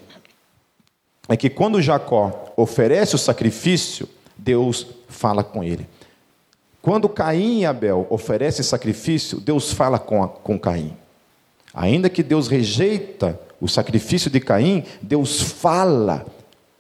é 1.28 1.36
que 1.36 1.50
quando 1.50 1.82
Jacó 1.82 2.54
oferece 2.56 3.16
o 3.16 3.20
sacrifício, 3.20 4.08
Deus 4.38 4.88
fala 5.08 5.44
com 5.44 5.64
ele. 5.64 5.88
Quando 6.82 7.08
Caim 7.08 7.62
e 7.62 7.66
Abel 7.66 8.06
oferecem 8.10 8.64
sacrifício, 8.64 9.40
Deus 9.40 9.72
fala 9.72 9.98
com, 9.98 10.22
a, 10.22 10.28
com 10.28 10.60
Caim. 10.60 10.96
Ainda 11.74 12.10
que 12.10 12.22
Deus 12.22 12.48
rejeita 12.48 13.40
o 13.60 13.68
sacrifício 13.68 14.30
de 14.30 14.40
Caim, 14.40 14.84
Deus 15.02 15.42
fala 15.42 16.26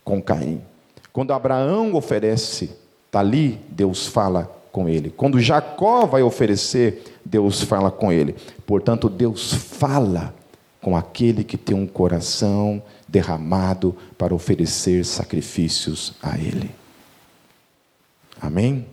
com 0.03 0.21
Caim. 0.21 0.61
Quando 1.11 1.31
Abraão 1.31 1.95
oferece, 1.95 2.71
está 3.13 3.19
ali, 3.19 3.59
Deus 3.69 4.07
fala 4.07 4.51
com 4.71 4.89
ele. 4.89 5.11
Quando 5.11 5.39
Jacó 5.39 6.07
vai 6.07 6.23
oferecer, 6.23 7.19
Deus 7.23 7.61
fala 7.61 7.91
com 7.91 8.11
ele. 8.11 8.35
Portanto, 8.65 9.07
Deus 9.07 9.53
fala 9.53 10.33
com 10.81 10.97
aquele 10.97 11.43
que 11.43 11.55
tem 11.55 11.77
um 11.77 11.85
coração 11.85 12.81
derramado 13.07 13.95
para 14.17 14.33
oferecer 14.33 15.05
sacrifícios 15.05 16.15
a 16.23 16.39
ele. 16.39 16.71
Amém? 18.41 18.87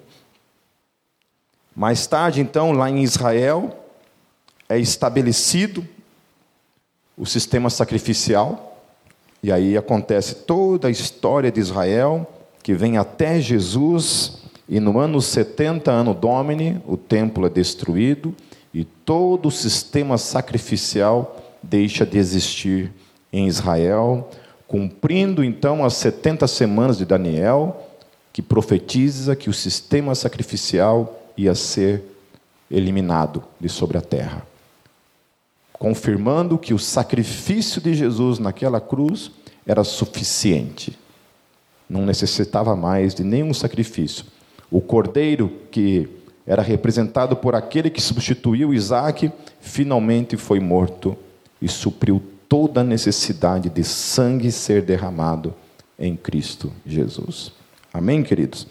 Mais 1.74 2.06
tarde, 2.06 2.42
então, 2.42 2.72
lá 2.72 2.90
em 2.90 3.02
Israel, 3.02 3.86
é 4.68 4.78
estabelecido 4.78 5.82
o 7.16 7.24
sistema 7.24 7.70
sacrificial, 7.70 8.84
e 9.42 9.50
aí 9.50 9.78
acontece 9.78 10.34
toda 10.34 10.88
a 10.88 10.90
história 10.90 11.50
de 11.50 11.58
Israel, 11.58 12.30
que 12.62 12.74
vem 12.74 12.98
até 12.98 13.40
Jesus, 13.40 14.42
e 14.68 14.78
no 14.78 14.98
ano 14.98 15.20
70, 15.20 15.90
ano 15.90 16.14
Domini, 16.14 16.80
o 16.86 16.96
templo 16.96 17.46
é 17.46 17.48
destruído, 17.48 18.34
e 18.72 18.84
todo 18.84 19.46
o 19.46 19.50
sistema 19.50 20.18
sacrificial 20.18 21.36
deixa 21.62 22.06
de 22.06 22.18
existir 22.18 22.92
em 23.32 23.46
Israel, 23.46 24.28
cumprindo 24.66 25.42
então 25.42 25.84
as 25.84 25.94
70 25.94 26.46
semanas 26.46 26.98
de 26.98 27.04
Daniel, 27.04 27.86
que 28.32 28.42
profetiza 28.42 29.34
que 29.34 29.50
o 29.50 29.54
sistema 29.54 30.14
sacrificial 30.14 31.20
ia 31.36 31.54
ser 31.54 32.02
eliminado 32.70 33.42
de 33.58 33.68
sobre 33.68 33.98
a 33.98 34.00
terra 34.00 34.50
confirmando 35.80 36.58
que 36.58 36.74
o 36.74 36.78
sacrifício 36.78 37.80
de 37.80 37.94
Jesus 37.94 38.38
naquela 38.38 38.82
cruz 38.82 39.30
era 39.66 39.82
suficiente. 39.82 40.96
Não 41.90 42.06
necessitava 42.06 42.76
mais 42.76 43.16
de 43.16 43.24
nenhum 43.24 43.52
sacrifício. 43.52 44.24
O 44.70 44.80
cordeiro 44.80 45.50
que 45.72 46.08
era 46.46 46.62
representado 46.62 47.34
por 47.34 47.56
aquele 47.56 47.90
que 47.90 48.00
substituiu 48.00 48.72
Isaac, 48.72 49.30
finalmente 49.60 50.36
foi 50.36 50.60
morto 50.60 51.16
e 51.60 51.68
supriu 51.68 52.22
toda 52.48 52.80
a 52.80 52.84
necessidade 52.84 53.68
de 53.68 53.82
sangue 53.82 54.52
ser 54.52 54.82
derramado 54.82 55.52
em 55.98 56.16
Cristo 56.16 56.72
Jesus. 56.86 57.52
Amém, 57.92 58.22
queridos? 58.22 58.68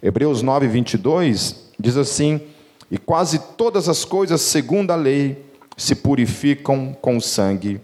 Hebreus 0.00 0.40
9, 0.40 0.68
22 0.68 1.70
diz 1.78 1.96
assim: 1.96 2.40
E 2.90 2.98
quase 2.98 3.40
todas 3.56 3.88
as 3.88 4.04
coisas 4.04 4.40
segundo 4.40 4.92
a 4.92 4.96
lei 4.96 5.44
se 5.76 5.94
purificam 5.94 6.96
com 7.00 7.20
sangue, 7.20 7.80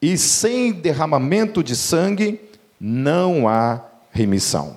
e 0.00 0.18
sem 0.18 0.72
derramamento 0.72 1.62
de 1.62 1.74
sangue 1.74 2.38
não 2.78 3.48
há 3.48 3.82
remissão 4.16 4.76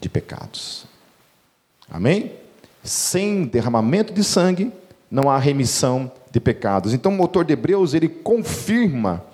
de 0.00 0.08
pecados. 0.08 0.84
Amém? 1.90 2.32
Sem 2.82 3.44
derramamento 3.44 4.12
de 4.12 4.22
sangue 4.22 4.70
não 5.10 5.30
há 5.30 5.38
remissão 5.38 6.10
de 6.30 6.38
pecados. 6.38 6.92
Então 6.92 7.12
o 7.12 7.16
motor 7.16 7.44
de 7.44 7.52
Hebreus 7.52 7.94
ele 7.94 8.08
confirma 8.08 9.24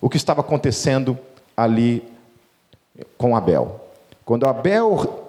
o 0.00 0.08
que 0.08 0.16
estava 0.16 0.40
acontecendo 0.40 1.16
ali 1.56 2.02
com 3.16 3.36
Abel. 3.36 3.80
Quando 4.24 4.46
Abel 4.46 5.28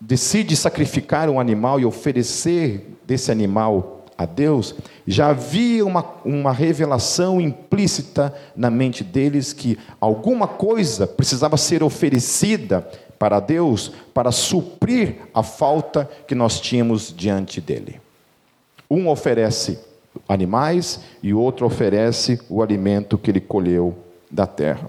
decide 0.00 0.56
sacrificar 0.56 1.28
um 1.28 1.40
animal 1.40 1.80
e 1.80 1.84
oferecer 1.84 2.96
desse 3.06 3.32
animal 3.32 4.04
a 4.18 4.24
Deus, 4.24 4.74
já 5.06 5.28
havia 5.28 5.84
uma, 5.84 6.04
uma 6.24 6.52
revelação 6.52 7.40
implícita 7.40 8.34
na 8.54 8.70
mente 8.70 9.04
deles 9.04 9.52
que 9.52 9.78
alguma 10.00 10.46
coisa 10.46 11.06
precisava 11.06 11.56
ser 11.56 11.82
oferecida 11.82 12.88
para 13.18 13.40
Deus 13.40 13.92
para 14.12 14.32
suprir 14.32 15.16
a 15.32 15.42
falta 15.42 16.08
que 16.26 16.34
nós 16.34 16.60
tínhamos 16.60 17.14
diante 17.14 17.60
dele. 17.60 18.00
Um 18.90 19.08
oferece 19.08 19.78
animais 20.28 21.00
e 21.22 21.34
o 21.34 21.40
outro 21.40 21.66
oferece 21.66 22.40
o 22.48 22.62
alimento 22.62 23.18
que 23.18 23.30
ele 23.30 23.40
colheu 23.40 23.96
da 24.30 24.46
terra. 24.46 24.88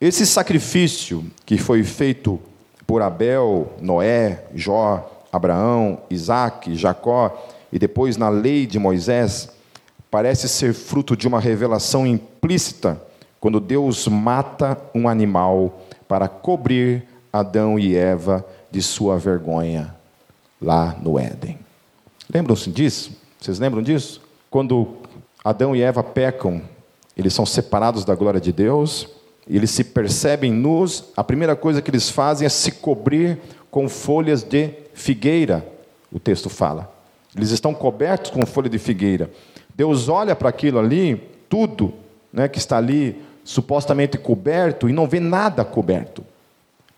Esse 0.00 0.24
sacrifício 0.26 1.24
que 1.44 1.58
foi 1.58 1.82
feito 1.82 2.40
por 2.86 3.02
Abel, 3.02 3.72
Noé, 3.80 4.44
Jó, 4.54 5.26
Abraão, 5.32 6.00
Isaac, 6.08 6.74
Jacó, 6.74 7.46
e 7.72 7.78
depois 7.78 8.16
na 8.16 8.28
lei 8.28 8.66
de 8.66 8.78
Moisés, 8.78 9.50
parece 10.10 10.48
ser 10.48 10.72
fruto 10.72 11.16
de 11.16 11.28
uma 11.28 11.40
revelação 11.40 12.06
implícita 12.06 13.00
quando 13.40 13.60
Deus 13.60 14.08
mata 14.08 14.78
um 14.94 15.08
animal 15.08 15.82
para 16.08 16.26
cobrir 16.26 17.04
Adão 17.32 17.78
e 17.78 17.94
Eva 17.94 18.44
de 18.70 18.82
sua 18.82 19.18
vergonha 19.18 19.94
lá 20.60 20.96
no 21.00 21.18
Éden. 21.18 21.58
Lembram-se 22.32 22.70
disso? 22.70 23.12
Vocês 23.40 23.58
lembram 23.58 23.82
disso? 23.82 24.20
Quando 24.50 24.96
Adão 25.44 25.76
e 25.76 25.82
Eva 25.82 26.02
pecam, 26.02 26.62
eles 27.16 27.32
são 27.32 27.46
separados 27.46 28.04
da 28.04 28.14
glória 28.14 28.40
de 28.40 28.52
Deus, 28.52 29.08
eles 29.48 29.70
se 29.70 29.84
percebem 29.84 30.52
nus, 30.52 31.04
a 31.16 31.24
primeira 31.24 31.54
coisa 31.54 31.80
que 31.80 31.90
eles 31.90 32.10
fazem 32.10 32.46
é 32.46 32.48
se 32.48 32.72
cobrir 32.72 33.38
com 33.70 33.88
folhas 33.88 34.42
de 34.42 34.70
figueira, 34.94 35.66
o 36.12 36.18
texto 36.18 36.48
fala. 36.48 36.92
Eles 37.36 37.50
estão 37.50 37.74
cobertos 37.74 38.30
com 38.30 38.44
folha 38.44 38.68
de 38.68 38.78
figueira. 38.78 39.30
Deus 39.74 40.08
olha 40.08 40.34
para 40.34 40.48
aquilo 40.48 40.78
ali, 40.78 41.22
tudo 41.48 41.94
né, 42.32 42.48
que 42.48 42.58
está 42.58 42.76
ali 42.76 43.22
supostamente 43.48 44.18
coberto 44.18 44.90
e 44.90 44.92
não 44.92 45.08
vê 45.08 45.18
nada 45.18 45.64
coberto. 45.64 46.22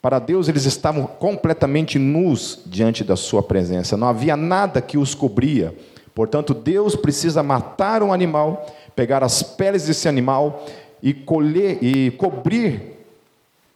Para 0.02 0.18
Deus, 0.18 0.48
eles 0.48 0.64
estavam 0.64 1.06
completamente 1.06 1.96
nus 1.96 2.58
diante 2.66 3.04
da 3.04 3.14
Sua 3.14 3.40
presença, 3.40 3.96
não 3.96 4.08
havia 4.08 4.36
nada 4.36 4.82
que 4.82 4.98
os 4.98 5.14
cobria. 5.14 5.72
Portanto, 6.12 6.52
Deus 6.52 6.96
precisa 6.96 7.40
matar 7.40 8.02
um 8.02 8.12
animal, 8.12 8.66
pegar 8.96 9.22
as 9.22 9.44
peles 9.44 9.86
desse 9.86 10.08
animal 10.08 10.66
e 11.00 11.14
colher 11.14 11.78
e 11.80 12.10
cobrir 12.10 12.98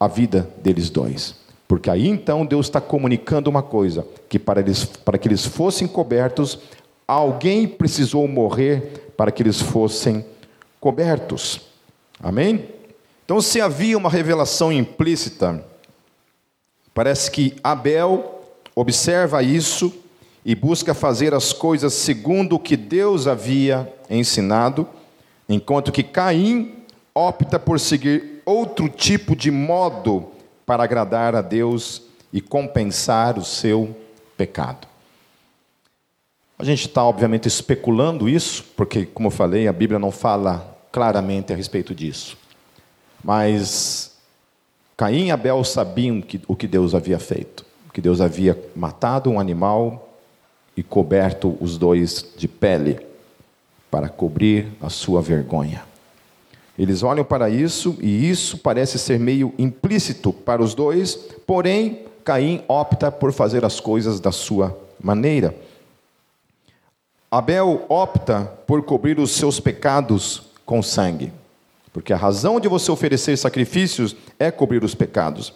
a 0.00 0.08
vida 0.08 0.50
deles 0.60 0.90
dois. 0.90 1.36
Porque 1.68 1.88
aí 1.88 2.08
então 2.08 2.44
Deus 2.44 2.66
está 2.66 2.80
comunicando 2.80 3.48
uma 3.48 3.62
coisa: 3.62 4.04
que 4.28 4.36
para, 4.36 4.58
eles, 4.58 4.84
para 4.84 5.16
que 5.16 5.28
eles 5.28 5.46
fossem 5.46 5.86
cobertos, 5.86 6.58
alguém 7.06 7.68
precisou 7.68 8.26
morrer 8.26 9.12
para 9.16 9.30
que 9.30 9.44
eles 9.44 9.60
fossem 9.60 10.24
cobertos. 10.80 11.72
Amém? 12.23 12.68
Então, 13.25 13.40
se 13.40 13.61
havia 13.61 13.97
uma 13.97 14.11
revelação 14.11 14.73
implícita, 14.73 15.64
parece 16.92 17.30
que 17.30 17.56
Abel 17.62 18.42
observa 18.75 19.42
isso 19.42 19.92
e 20.44 20.54
busca 20.54 20.92
fazer 20.92 21.33
as 21.33 21.52
coisas 21.52 21.94
segundo 21.94 22.56
o 22.56 22.59
que 22.59 22.76
Deus 22.76 23.26
havia 23.26 23.92
ensinado, 24.11 24.87
enquanto 25.49 25.90
que 25.90 26.02
Caim 26.02 26.75
opta 27.14 27.59
por 27.59 27.80
seguir 27.80 28.42
outro 28.44 28.88
tipo 28.88 29.35
de 29.35 29.50
modo 29.50 30.28
para 30.66 30.85
agradar 30.85 31.35
a 31.35 31.40
Deus 31.40 32.02
e 32.33 32.40
compensar 32.40 33.38
o 33.38 33.44
seu 33.44 33.97
pecado. 34.37 34.87
A 36.59 36.64
gente 36.64 36.87
está, 36.87 37.04
obviamente, 37.04 37.49
especulando 37.49 38.28
isso, 38.28 38.64
porque, 38.76 39.06
como 39.06 39.28
eu 39.28 39.30
falei, 39.30 39.66
a 39.66 39.73
Bíblia 39.73 39.99
não 39.99 40.11
fala 40.11 40.73
claramente 40.94 41.52
a 41.52 41.56
respeito 41.56 41.92
disso. 41.92 42.38
Mas 43.24 44.12
Caim 44.96 45.26
e 45.26 45.30
Abel 45.32 45.64
sabiam 45.64 46.20
que, 46.20 46.40
o 46.46 46.54
que 46.54 46.68
Deus 46.68 46.94
havia 46.94 47.18
feito, 47.18 47.66
que 47.92 48.00
Deus 48.00 48.20
havia 48.20 48.56
matado 48.76 49.28
um 49.28 49.40
animal 49.40 50.16
e 50.76 50.84
coberto 50.84 51.58
os 51.60 51.76
dois 51.76 52.24
de 52.36 52.46
pele 52.46 53.00
para 53.90 54.08
cobrir 54.08 54.68
a 54.80 54.88
sua 54.88 55.20
vergonha. 55.20 55.82
Eles 56.78 57.02
olham 57.02 57.24
para 57.24 57.50
isso 57.50 57.96
e 58.00 58.30
isso 58.30 58.58
parece 58.58 58.96
ser 58.96 59.18
meio 59.18 59.52
implícito 59.58 60.32
para 60.32 60.62
os 60.62 60.74
dois, 60.74 61.16
porém, 61.44 62.04
Caim 62.24 62.62
opta 62.68 63.10
por 63.10 63.32
fazer 63.32 63.64
as 63.64 63.80
coisas 63.80 64.20
da 64.20 64.30
sua 64.30 64.78
maneira. 65.02 65.56
Abel 67.28 67.84
opta 67.88 68.44
por 68.64 68.84
cobrir 68.84 69.18
os 69.18 69.32
seus 69.32 69.58
pecados 69.58 70.53
com 70.64 70.83
sangue, 70.83 71.33
porque 71.92 72.12
a 72.12 72.16
razão 72.16 72.59
de 72.59 72.68
você 72.68 72.90
oferecer 72.90 73.37
sacrifícios 73.37 74.16
é 74.38 74.50
cobrir 74.50 74.83
os 74.85 74.94
pecados. 74.94 75.52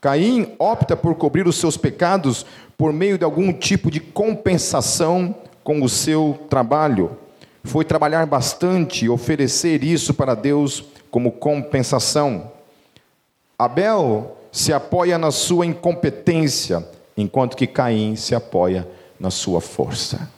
Caim 0.00 0.54
opta 0.58 0.96
por 0.96 1.14
cobrir 1.14 1.46
os 1.46 1.56
seus 1.56 1.76
pecados 1.76 2.46
por 2.76 2.92
meio 2.92 3.18
de 3.18 3.24
algum 3.24 3.52
tipo 3.52 3.90
de 3.90 4.00
compensação 4.00 5.34
com 5.62 5.82
o 5.82 5.88
seu 5.88 6.38
trabalho 6.48 7.18
foi 7.64 7.84
trabalhar 7.84 8.26
bastante 8.26 9.08
oferecer 9.08 9.84
isso 9.84 10.14
para 10.14 10.34
Deus 10.34 10.84
como 11.10 11.32
compensação. 11.32 12.50
Abel 13.58 14.36
se 14.50 14.72
apoia 14.72 15.18
na 15.18 15.30
sua 15.30 15.66
incompetência, 15.66 16.86
enquanto 17.16 17.56
que 17.56 17.66
Caim 17.66 18.16
se 18.16 18.34
apoia 18.34 18.88
na 19.18 19.30
sua 19.30 19.60
força. 19.60 20.28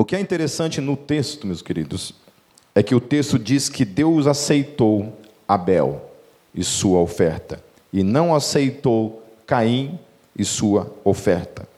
O 0.00 0.04
que 0.06 0.16
é 0.16 0.20
interessante 0.20 0.80
no 0.80 0.96
texto, 0.96 1.46
meus 1.46 1.60
queridos, 1.60 2.14
é 2.74 2.82
que 2.82 2.94
o 2.94 3.00
texto 3.02 3.38
diz 3.38 3.68
que 3.68 3.84
Deus 3.84 4.26
aceitou 4.26 5.14
Abel 5.46 6.00
e 6.54 6.64
sua 6.64 7.00
oferta, 7.00 7.62
e 7.92 8.02
não 8.02 8.34
aceitou 8.34 9.22
Caim 9.46 9.98
e 10.34 10.42
sua 10.42 10.90
oferta. 11.04 11.68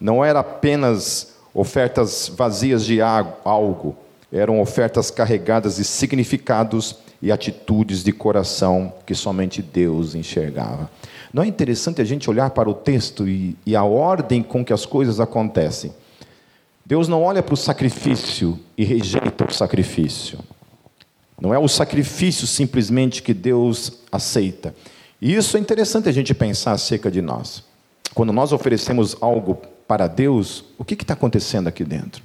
Não 0.00 0.24
era 0.24 0.40
apenas 0.40 1.34
ofertas 1.52 2.32
vazias 2.34 2.82
de 2.82 3.02
algo, 3.02 3.94
eram 4.32 4.58
ofertas 4.58 5.10
carregadas 5.10 5.76
de 5.76 5.84
significados 5.84 6.96
e 7.20 7.30
atitudes 7.30 8.02
de 8.02 8.10
coração 8.10 8.90
que 9.04 9.14
somente 9.14 9.60
Deus 9.60 10.14
enxergava. 10.14 10.90
Não 11.30 11.42
é 11.42 11.46
interessante 11.46 12.00
a 12.00 12.06
gente 12.06 12.30
olhar 12.30 12.48
para 12.48 12.70
o 12.70 12.74
texto 12.74 13.28
e, 13.28 13.54
e 13.66 13.76
a 13.76 13.84
ordem 13.84 14.42
com 14.42 14.64
que 14.64 14.72
as 14.72 14.86
coisas 14.86 15.20
acontecem? 15.20 15.92
Deus 16.86 17.08
não 17.08 17.24
olha 17.24 17.42
para 17.42 17.52
o 17.52 17.56
sacrifício 17.56 18.60
e 18.78 18.84
rejeita 18.84 19.44
o 19.44 19.52
sacrifício. 19.52 20.38
Não 21.40 21.52
é 21.52 21.58
o 21.58 21.66
sacrifício 21.66 22.46
simplesmente 22.46 23.24
que 23.24 23.34
Deus 23.34 24.04
aceita. 24.10 24.72
E 25.20 25.34
isso 25.34 25.56
é 25.56 25.60
interessante 25.60 26.08
a 26.08 26.12
gente 26.12 26.32
pensar 26.32 26.70
acerca 26.70 27.10
de 27.10 27.20
nós. 27.20 27.64
Quando 28.14 28.32
nós 28.32 28.52
oferecemos 28.52 29.16
algo 29.20 29.60
para 29.88 30.06
Deus, 30.06 30.64
o 30.78 30.84
que 30.84 30.94
está 30.94 31.14
acontecendo 31.14 31.66
aqui 31.66 31.82
dentro? 31.82 32.22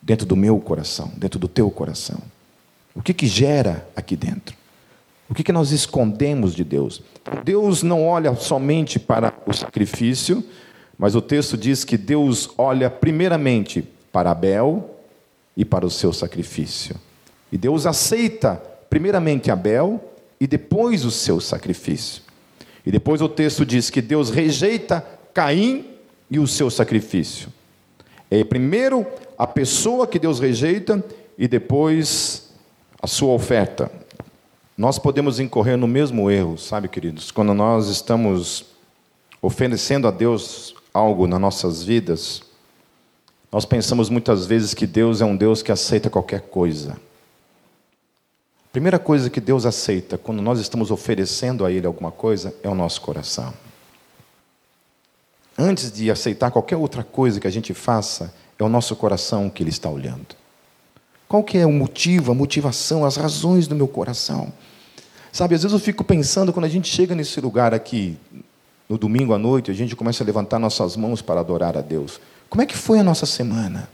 Dentro 0.00 0.24
do 0.24 0.36
meu 0.36 0.58
coração, 0.58 1.12
dentro 1.18 1.38
do 1.38 1.46
teu 1.46 1.70
coração. 1.70 2.18
O 2.94 3.02
que, 3.02 3.12
que 3.12 3.26
gera 3.26 3.86
aqui 3.94 4.16
dentro? 4.16 4.56
O 5.28 5.34
que, 5.34 5.44
que 5.44 5.52
nós 5.52 5.70
escondemos 5.70 6.54
de 6.54 6.64
Deus? 6.64 7.02
Deus 7.44 7.82
não 7.82 8.06
olha 8.06 8.34
somente 8.36 8.98
para 8.98 9.34
o 9.46 9.52
sacrifício, 9.52 10.42
mas 11.02 11.16
o 11.16 11.20
texto 11.20 11.56
diz 11.56 11.82
que 11.82 11.98
Deus 11.98 12.50
olha 12.56 12.88
primeiramente 12.88 13.82
para 14.12 14.30
Abel 14.30 14.98
e 15.56 15.64
para 15.64 15.84
o 15.84 15.90
seu 15.90 16.12
sacrifício. 16.12 16.94
E 17.50 17.58
Deus 17.58 17.86
aceita 17.86 18.62
primeiramente 18.88 19.50
Abel 19.50 20.00
e 20.40 20.46
depois 20.46 21.04
o 21.04 21.10
seu 21.10 21.40
sacrifício. 21.40 22.22
E 22.86 22.92
depois 22.92 23.20
o 23.20 23.28
texto 23.28 23.66
diz 23.66 23.90
que 23.90 24.00
Deus 24.00 24.30
rejeita 24.30 25.04
Caim 25.34 25.86
e 26.30 26.38
o 26.38 26.46
seu 26.46 26.70
sacrifício. 26.70 27.48
É 28.30 28.44
primeiro 28.44 29.04
a 29.36 29.44
pessoa 29.48 30.06
que 30.06 30.20
Deus 30.20 30.38
rejeita 30.38 31.04
e 31.36 31.48
depois 31.48 32.48
a 33.02 33.08
sua 33.08 33.32
oferta. 33.34 33.90
Nós 34.78 35.00
podemos 35.00 35.40
incorrer 35.40 35.76
no 35.76 35.88
mesmo 35.88 36.30
erro, 36.30 36.56
sabe, 36.56 36.86
queridos? 36.86 37.32
Quando 37.32 37.52
nós 37.52 37.88
estamos 37.88 38.66
oferecendo 39.42 40.06
a 40.06 40.12
Deus 40.12 40.76
algo 40.92 41.26
nas 41.26 41.40
nossas 41.40 41.82
vidas, 41.82 42.42
nós 43.50 43.64
pensamos 43.64 44.08
muitas 44.08 44.46
vezes 44.46 44.74
que 44.74 44.86
Deus 44.86 45.20
é 45.20 45.24
um 45.24 45.36
Deus 45.36 45.62
que 45.62 45.72
aceita 45.72 46.10
qualquer 46.10 46.42
coisa. 46.42 46.92
A 46.92 48.72
primeira 48.72 48.98
coisa 48.98 49.28
que 49.28 49.40
Deus 49.40 49.66
aceita 49.66 50.16
quando 50.16 50.40
nós 50.40 50.58
estamos 50.58 50.90
oferecendo 50.90 51.64
a 51.64 51.70
Ele 51.70 51.86
alguma 51.86 52.10
coisa 52.10 52.54
é 52.62 52.68
o 52.68 52.74
nosso 52.74 53.00
coração 53.00 53.52
antes 55.56 55.92
de 55.92 56.10
aceitar 56.10 56.50
qualquer 56.50 56.76
outra 56.76 57.02
coisa 57.02 57.40
que 57.40 57.46
a 57.46 57.50
gente 57.50 57.74
faça, 57.74 58.32
é 58.58 58.64
o 58.64 58.68
nosso 58.68 58.94
coração 58.96 59.50
que 59.50 59.62
Ele 59.62 59.70
está 59.70 59.88
olhando. 59.88 60.36
Qual 61.28 61.42
que 61.42 61.58
é 61.58 61.66
o 61.66 61.72
motivo, 61.72 62.32
a 62.32 62.34
motivação, 62.34 63.04
as 63.04 63.16
razões 63.16 63.66
do 63.66 63.74
meu 63.74 63.88
coração? 63.88 64.52
Sabe, 65.32 65.54
às 65.54 65.62
vezes 65.62 65.72
eu 65.72 65.80
fico 65.80 66.04
pensando, 66.04 66.52
quando 66.52 66.66
a 66.66 66.68
gente 66.68 66.88
chega 66.88 67.14
nesse 67.14 67.40
lugar 67.40 67.72
aqui, 67.72 68.18
no 68.88 68.98
domingo 68.98 69.32
à 69.32 69.38
noite, 69.38 69.70
a 69.70 69.74
gente 69.74 69.96
começa 69.96 70.22
a 70.22 70.26
levantar 70.26 70.58
nossas 70.58 70.96
mãos 70.96 71.22
para 71.22 71.40
adorar 71.40 71.76
a 71.76 71.80
Deus. 71.80 72.20
Como 72.48 72.62
é 72.62 72.66
que 72.66 72.76
foi 72.76 72.98
a 72.98 73.04
nossa 73.04 73.26
semana? 73.26 73.88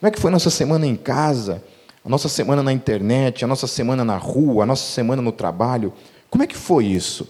Como 0.00 0.08
é 0.08 0.10
que 0.10 0.20
foi 0.20 0.28
a 0.28 0.32
nossa 0.32 0.50
semana 0.50 0.86
em 0.86 0.96
casa? 0.96 1.62
A 2.04 2.08
nossa 2.08 2.28
semana 2.28 2.62
na 2.62 2.72
internet? 2.72 3.44
A 3.44 3.48
nossa 3.48 3.66
semana 3.66 4.04
na 4.04 4.16
rua? 4.16 4.62
A 4.62 4.66
nossa 4.66 4.90
semana 4.92 5.20
no 5.20 5.32
trabalho? 5.32 5.92
Como 6.30 6.42
é 6.42 6.46
que 6.46 6.56
foi 6.56 6.86
isso? 6.86 7.28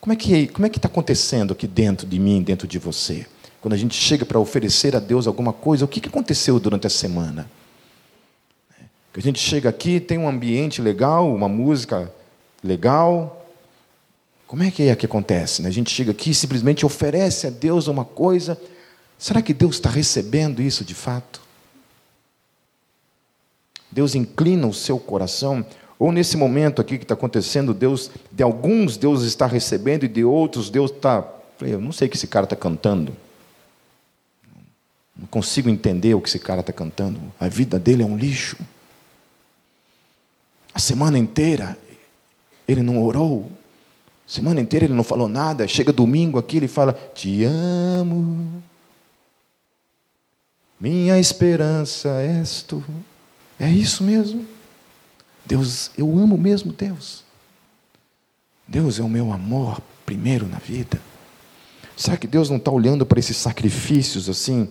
Como 0.00 0.12
é 0.12 0.16
que 0.16 0.46
como 0.48 0.66
é 0.66 0.68
que 0.68 0.78
está 0.78 0.88
acontecendo 0.88 1.52
aqui 1.52 1.66
dentro 1.66 2.06
de 2.06 2.18
mim, 2.18 2.42
dentro 2.42 2.66
de 2.66 2.78
você? 2.78 3.26
Quando 3.60 3.74
a 3.74 3.76
gente 3.76 3.94
chega 3.94 4.24
para 4.24 4.38
oferecer 4.38 4.94
a 4.94 5.00
Deus 5.00 5.26
alguma 5.26 5.52
coisa, 5.52 5.84
o 5.84 5.88
que, 5.88 6.00
que 6.00 6.08
aconteceu 6.08 6.60
durante 6.60 6.86
a 6.86 6.90
semana? 6.90 7.50
A 9.16 9.20
gente 9.20 9.40
chega 9.40 9.68
aqui, 9.68 9.98
tem 9.98 10.16
um 10.16 10.28
ambiente 10.28 10.80
legal, 10.80 11.34
uma 11.34 11.48
música 11.48 12.12
legal. 12.62 13.37
Como 14.48 14.62
é 14.62 14.70
que 14.70 14.84
é 14.84 14.96
que 14.96 15.04
acontece? 15.04 15.60
Né? 15.60 15.68
A 15.68 15.72
gente 15.72 15.90
chega 15.90 16.10
aqui 16.10 16.30
e 16.30 16.34
simplesmente 16.34 16.86
oferece 16.86 17.46
a 17.46 17.50
Deus 17.50 17.86
uma 17.86 18.04
coisa. 18.04 18.58
Será 19.18 19.42
que 19.42 19.52
Deus 19.52 19.74
está 19.74 19.90
recebendo 19.90 20.62
isso 20.62 20.86
de 20.86 20.94
fato? 20.94 21.42
Deus 23.92 24.14
inclina 24.14 24.66
o 24.66 24.72
seu 24.72 24.98
coração 24.98 25.64
ou 25.98 26.10
nesse 26.10 26.34
momento 26.34 26.80
aqui 26.80 26.96
que 26.96 27.04
está 27.04 27.12
acontecendo, 27.12 27.74
Deus, 27.74 28.10
de 28.32 28.42
alguns 28.42 28.96
Deus 28.96 29.22
está 29.22 29.46
recebendo 29.46 30.04
e 30.04 30.08
de 30.08 30.24
outros 30.24 30.70
Deus 30.70 30.90
está. 30.90 31.28
Eu 31.60 31.80
não 31.80 31.92
sei 31.92 32.08
o 32.08 32.10
que 32.10 32.16
esse 32.16 32.26
cara 32.26 32.44
está 32.44 32.56
cantando. 32.56 33.14
Não 35.14 35.26
consigo 35.26 35.68
entender 35.68 36.14
o 36.14 36.22
que 36.22 36.28
esse 36.28 36.38
cara 36.38 36.60
está 36.60 36.72
cantando. 36.72 37.20
A 37.38 37.48
vida 37.48 37.78
dele 37.78 38.02
é 38.02 38.06
um 38.06 38.16
lixo. 38.16 38.56
A 40.72 40.78
semana 40.78 41.18
inteira 41.18 41.76
ele 42.66 42.80
não 42.80 43.02
orou. 43.02 43.57
Semana 44.28 44.60
inteira 44.60 44.84
ele 44.84 44.92
não 44.92 45.02
falou 45.02 45.26
nada. 45.26 45.66
Chega 45.66 45.90
domingo 45.90 46.38
aqui 46.38 46.58
ele 46.58 46.68
fala: 46.68 46.92
Te 47.14 47.44
amo. 47.44 48.62
Minha 50.78 51.18
esperança 51.18 52.10
és 52.20 52.62
tu. 52.62 52.84
É 53.58 53.70
isso 53.70 54.04
mesmo? 54.04 54.46
Deus, 55.46 55.90
eu 55.96 56.06
amo 56.18 56.36
mesmo 56.36 56.74
Deus. 56.74 57.24
Deus 58.66 59.00
é 59.00 59.02
o 59.02 59.08
meu 59.08 59.32
amor 59.32 59.80
primeiro 60.04 60.46
na 60.46 60.58
vida. 60.58 61.00
Será 61.96 62.18
que 62.18 62.26
Deus 62.26 62.50
não 62.50 62.58
está 62.58 62.70
olhando 62.70 63.06
para 63.06 63.18
esses 63.18 63.36
sacrifícios 63.38 64.28
assim 64.28 64.68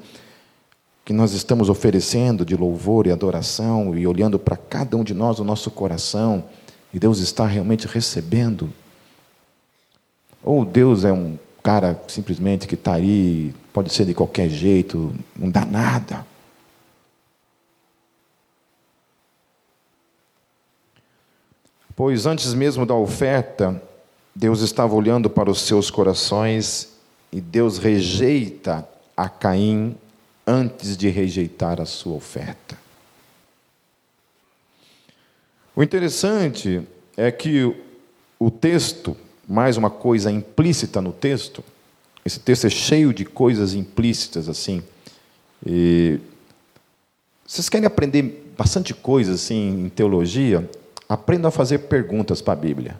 que 1.03 1.11
nós 1.11 1.33
estamos 1.33 1.67
oferecendo 1.67 2.45
de 2.45 2.55
louvor 2.55 3.07
e 3.07 3.11
adoração 3.11 3.97
e 3.97 4.05
olhando 4.05 4.37
para 4.37 4.55
cada 4.55 4.95
um 4.95 5.03
de 5.03 5.15
nós 5.15 5.39
o 5.39 5.43
nosso 5.43 5.71
coração 5.71 6.45
e 6.93 6.99
Deus 6.99 7.17
está 7.17 7.47
realmente 7.47 7.87
recebendo? 7.87 8.71
Ou 10.43 10.63
Deus 10.63 11.03
é 11.03 11.11
um 11.11 11.37
cara 11.63 12.01
simplesmente 12.07 12.67
que 12.67 12.75
está 12.75 12.93
aí, 12.93 13.53
pode 13.73 13.93
ser 13.93 14.05
de 14.05 14.13
qualquer 14.13 14.49
jeito, 14.49 15.13
não 15.35 15.49
dá 15.49 15.65
nada? 15.65 16.25
Pois 21.95 22.25
antes 22.25 22.53
mesmo 22.53 22.85
da 22.85 22.93
oferta, 22.93 23.81
Deus 24.33 24.61
estava 24.61 24.93
olhando 24.93 25.29
para 25.29 25.49
os 25.49 25.61
seus 25.61 25.89
corações 25.89 26.93
e 27.31 27.41
Deus 27.41 27.79
rejeita 27.79 28.87
a 29.15 29.27
Caim 29.27 29.97
antes 30.45 30.95
de 30.95 31.09
rejeitar 31.09 31.81
a 31.81 31.85
sua 31.85 32.13
oferta. 32.13 32.77
O 35.75 35.83
interessante 35.83 36.87
é 37.17 37.31
que 37.31 37.75
o 38.39 38.51
texto, 38.51 39.17
mais 39.47 39.77
uma 39.77 39.89
coisa 39.89 40.29
implícita 40.29 41.01
no 41.01 41.13
texto, 41.13 41.63
esse 42.25 42.39
texto 42.39 42.67
é 42.67 42.69
cheio 42.69 43.13
de 43.13 43.23
coisas 43.23 43.73
implícitas 43.73 44.49
assim. 44.49 44.83
E 45.65 46.19
vocês 47.45 47.69
querem 47.69 47.87
aprender 47.87 48.53
bastante 48.57 48.93
coisa 48.93 49.33
assim 49.33 49.85
em 49.85 49.89
teologia? 49.89 50.69
Aprendam 51.07 51.47
a 51.47 51.51
fazer 51.51 51.79
perguntas 51.79 52.41
para 52.41 52.51
a 52.51 52.57
Bíblia. 52.57 52.99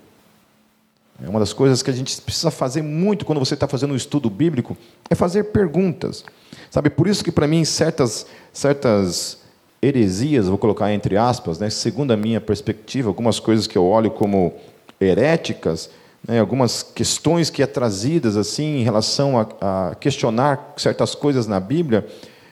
É 1.22 1.28
uma 1.28 1.40
das 1.40 1.52
coisas 1.52 1.84
que 1.84 1.90
a 1.90 1.94
gente 1.94 2.22
precisa 2.22 2.50
fazer 2.50 2.82
muito 2.82 3.26
quando 3.26 3.40
você 3.40 3.56
está 3.56 3.68
fazendo 3.68 3.92
um 3.92 3.98
estudo 3.98 4.30
bíblico, 4.30 4.78
é 5.10 5.16
fazer 5.16 5.46
perguntas. 5.46 6.24
Sabe, 6.70 6.90
por 6.90 7.08
isso 7.08 7.24
que 7.24 7.32
para 7.32 7.48
mim 7.48 7.66
certas, 7.66 8.26
certas 8.54 9.40
heresias, 9.82 10.48
vou 10.48 10.58
colocar 10.58 10.94
entre 10.94 11.18
aspas, 11.18 11.60
né, 11.60 11.70
segundo 11.70 12.12
a 12.12 12.18
minha 12.18 12.40
perspectiva, 12.40 13.10
algumas 13.10 13.40
coisas 13.40 13.68
que 13.68 13.78
eu 13.78 13.86
olho 13.86 14.12
como 14.12 14.54
heréticas, 15.02 15.90
né, 16.28 16.40
algumas 16.40 16.84
questões 16.84 17.50
que 17.50 17.64
é 17.64 17.66
trazidas 17.66 18.36
assim 18.36 18.80
em 18.80 18.84
relação 18.84 19.40
a, 19.40 19.90
a 19.90 19.96
questionar 19.96 20.74
certas 20.76 21.16
coisas 21.16 21.48
na 21.48 21.60
Bíblia, 21.60 22.06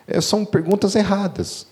é, 0.08 0.22
são 0.22 0.46
perguntas 0.46 0.96
erradas. 0.96 1.68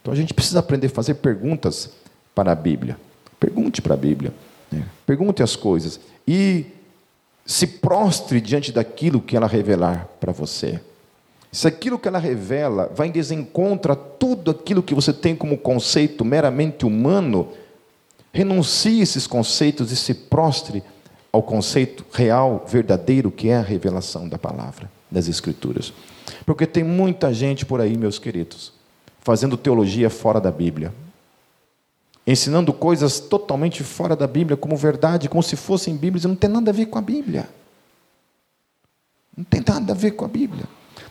Então 0.00 0.12
a 0.12 0.16
gente 0.16 0.34
precisa 0.34 0.58
aprender 0.58 0.88
a 0.88 0.90
fazer 0.90 1.14
perguntas 1.14 1.90
para 2.34 2.52
a 2.52 2.54
Bíblia. 2.54 2.98
Pergunte 3.40 3.80
para 3.80 3.94
a 3.94 3.96
Bíblia. 3.96 4.32
Né? 4.70 4.84
Pergunte 5.06 5.42
as 5.42 5.56
coisas. 5.56 5.98
E 6.26 6.66
se 7.46 7.66
prostre 7.66 8.40
diante 8.40 8.70
daquilo 8.70 9.20
que 9.20 9.36
ela 9.36 9.46
revelar 9.46 10.06
para 10.20 10.32
você. 10.32 10.80
Se 11.50 11.66
aquilo 11.66 11.98
que 11.98 12.06
ela 12.06 12.18
revela 12.18 12.92
vai 12.94 13.08
em 13.08 13.10
desencontro 13.12 13.92
a 13.92 13.96
tudo 13.96 14.50
aquilo 14.50 14.82
que 14.82 14.94
você 14.94 15.14
tem 15.14 15.34
como 15.34 15.56
conceito 15.56 16.24
meramente 16.24 16.84
humano, 16.84 17.48
renuncie 18.30 19.00
esses 19.00 19.26
conceitos 19.26 19.90
e 19.90 19.96
se 19.96 20.12
prostre 20.12 20.82
ao 21.32 21.42
conceito 21.42 22.04
real, 22.12 22.64
verdadeiro, 22.68 23.30
que 23.30 23.48
é 23.48 23.56
a 23.56 23.62
revelação 23.62 24.28
da 24.28 24.38
palavra, 24.38 24.90
das 25.10 25.28
Escrituras. 25.28 25.92
Porque 26.44 26.66
tem 26.66 26.82
muita 26.82 27.32
gente 27.32 27.66
por 27.66 27.80
aí, 27.80 27.96
meus 27.96 28.18
queridos, 28.18 28.72
fazendo 29.20 29.56
teologia 29.56 30.08
fora 30.08 30.40
da 30.40 30.50
Bíblia 30.50 30.92
ensinando 32.28 32.74
coisas 32.74 33.18
totalmente 33.18 33.82
fora 33.82 34.14
da 34.14 34.26
Bíblia, 34.26 34.54
como 34.54 34.76
verdade, 34.76 35.30
como 35.30 35.42
se 35.42 35.56
fossem 35.56 35.96
Bíblias, 35.96 36.24
e 36.24 36.28
não 36.28 36.36
tem 36.36 36.50
nada 36.50 36.70
a 36.70 36.74
ver 36.74 36.84
com 36.84 36.98
a 36.98 37.00
Bíblia. 37.00 37.48
Não 39.34 39.44
tem 39.44 39.64
nada 39.66 39.94
a 39.94 39.96
ver 39.96 40.10
com 40.10 40.26
a 40.26 40.28
Bíblia. 40.28 40.64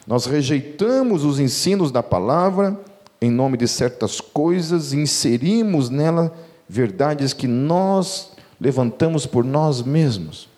Nós 0.06 0.28
rejeitamos 0.28 1.24
os 1.24 1.40
ensinos 1.40 1.92
da 1.92 2.04
palavra 2.04 2.80
em 3.20 3.32
nome 3.32 3.58
de 3.58 3.68
certas 3.68 4.22
coisas, 4.22 4.94
inserimos 4.94 5.90
nela 5.90 6.32
verdades 6.70 7.34
que 7.34 7.48
nós 7.48 8.32
levantamos 8.60 9.26
por 9.26 9.44
nós 9.44 9.82
mesmos. 9.82 10.50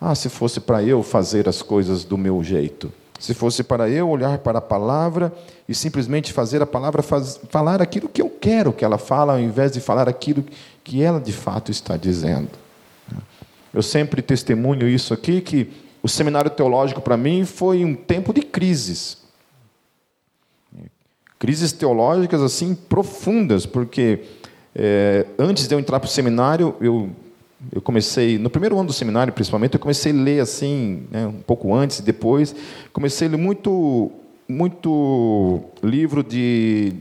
Ah, 0.00 0.14
se 0.14 0.28
fosse 0.28 0.60
para 0.60 0.82
eu 0.82 1.02
fazer 1.02 1.48
as 1.48 1.62
coisas 1.62 2.04
do 2.04 2.18
meu 2.18 2.42
jeito. 2.42 2.92
Se 3.18 3.32
fosse 3.32 3.62
para 3.62 3.88
eu 3.88 4.08
olhar 4.08 4.38
para 4.38 4.58
a 4.58 4.62
palavra 4.62 5.32
e 5.68 5.74
simplesmente 5.74 6.32
fazer 6.32 6.60
a 6.60 6.66
palavra 6.66 7.02
faz, 7.02 7.40
falar 7.48 7.80
aquilo 7.80 8.08
que 8.08 8.20
eu 8.20 8.28
quero 8.28 8.72
que 8.72 8.84
ela 8.84 8.98
fale, 8.98 9.30
ao 9.30 9.40
invés 9.40 9.72
de 9.72 9.80
falar 9.80 10.08
aquilo 10.08 10.44
que 10.82 11.02
ela 11.02 11.20
de 11.20 11.32
fato 11.32 11.70
está 11.70 11.96
dizendo. 11.96 12.50
Eu 13.72 13.82
sempre 13.82 14.20
testemunho 14.20 14.88
isso 14.88 15.14
aqui, 15.14 15.40
que 15.40 15.70
o 16.02 16.08
seminário 16.08 16.50
teológico 16.50 17.00
para 17.00 17.16
mim 17.16 17.44
foi 17.44 17.84
um 17.84 17.94
tempo 17.94 18.32
de 18.32 18.42
crises. 18.42 19.18
Crises 21.38 21.72
teológicas 21.72 22.42
assim 22.42 22.74
profundas, 22.74 23.64
porque 23.64 24.24
é, 24.74 25.26
antes 25.38 25.68
de 25.68 25.74
eu 25.74 25.78
entrar 25.78 26.00
para 26.00 26.06
o 26.06 26.10
seminário, 26.10 26.74
eu 26.80 27.10
eu 27.72 27.80
comecei, 27.80 28.38
no 28.38 28.50
primeiro 28.50 28.78
ano 28.78 28.88
do 28.88 28.92
seminário, 28.92 29.32
principalmente, 29.32 29.74
eu 29.74 29.80
comecei 29.80 30.12
a 30.12 30.14
ler 30.14 30.40
assim, 30.40 31.04
né, 31.10 31.26
um 31.26 31.40
pouco 31.40 31.74
antes 31.74 31.98
e 31.98 32.02
depois, 32.02 32.54
comecei 32.92 33.28
a 33.28 33.30
ler 33.30 33.36
muito, 33.36 34.10
muito 34.48 35.60
livro 35.82 36.22
de, 36.22 36.92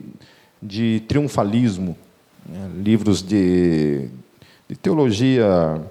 de 0.61 1.01
triunfalismo, 1.07 1.97
né, 2.45 2.69
livros 2.77 3.21
de, 3.21 4.07
de 4.69 4.75
teologia 4.75 5.81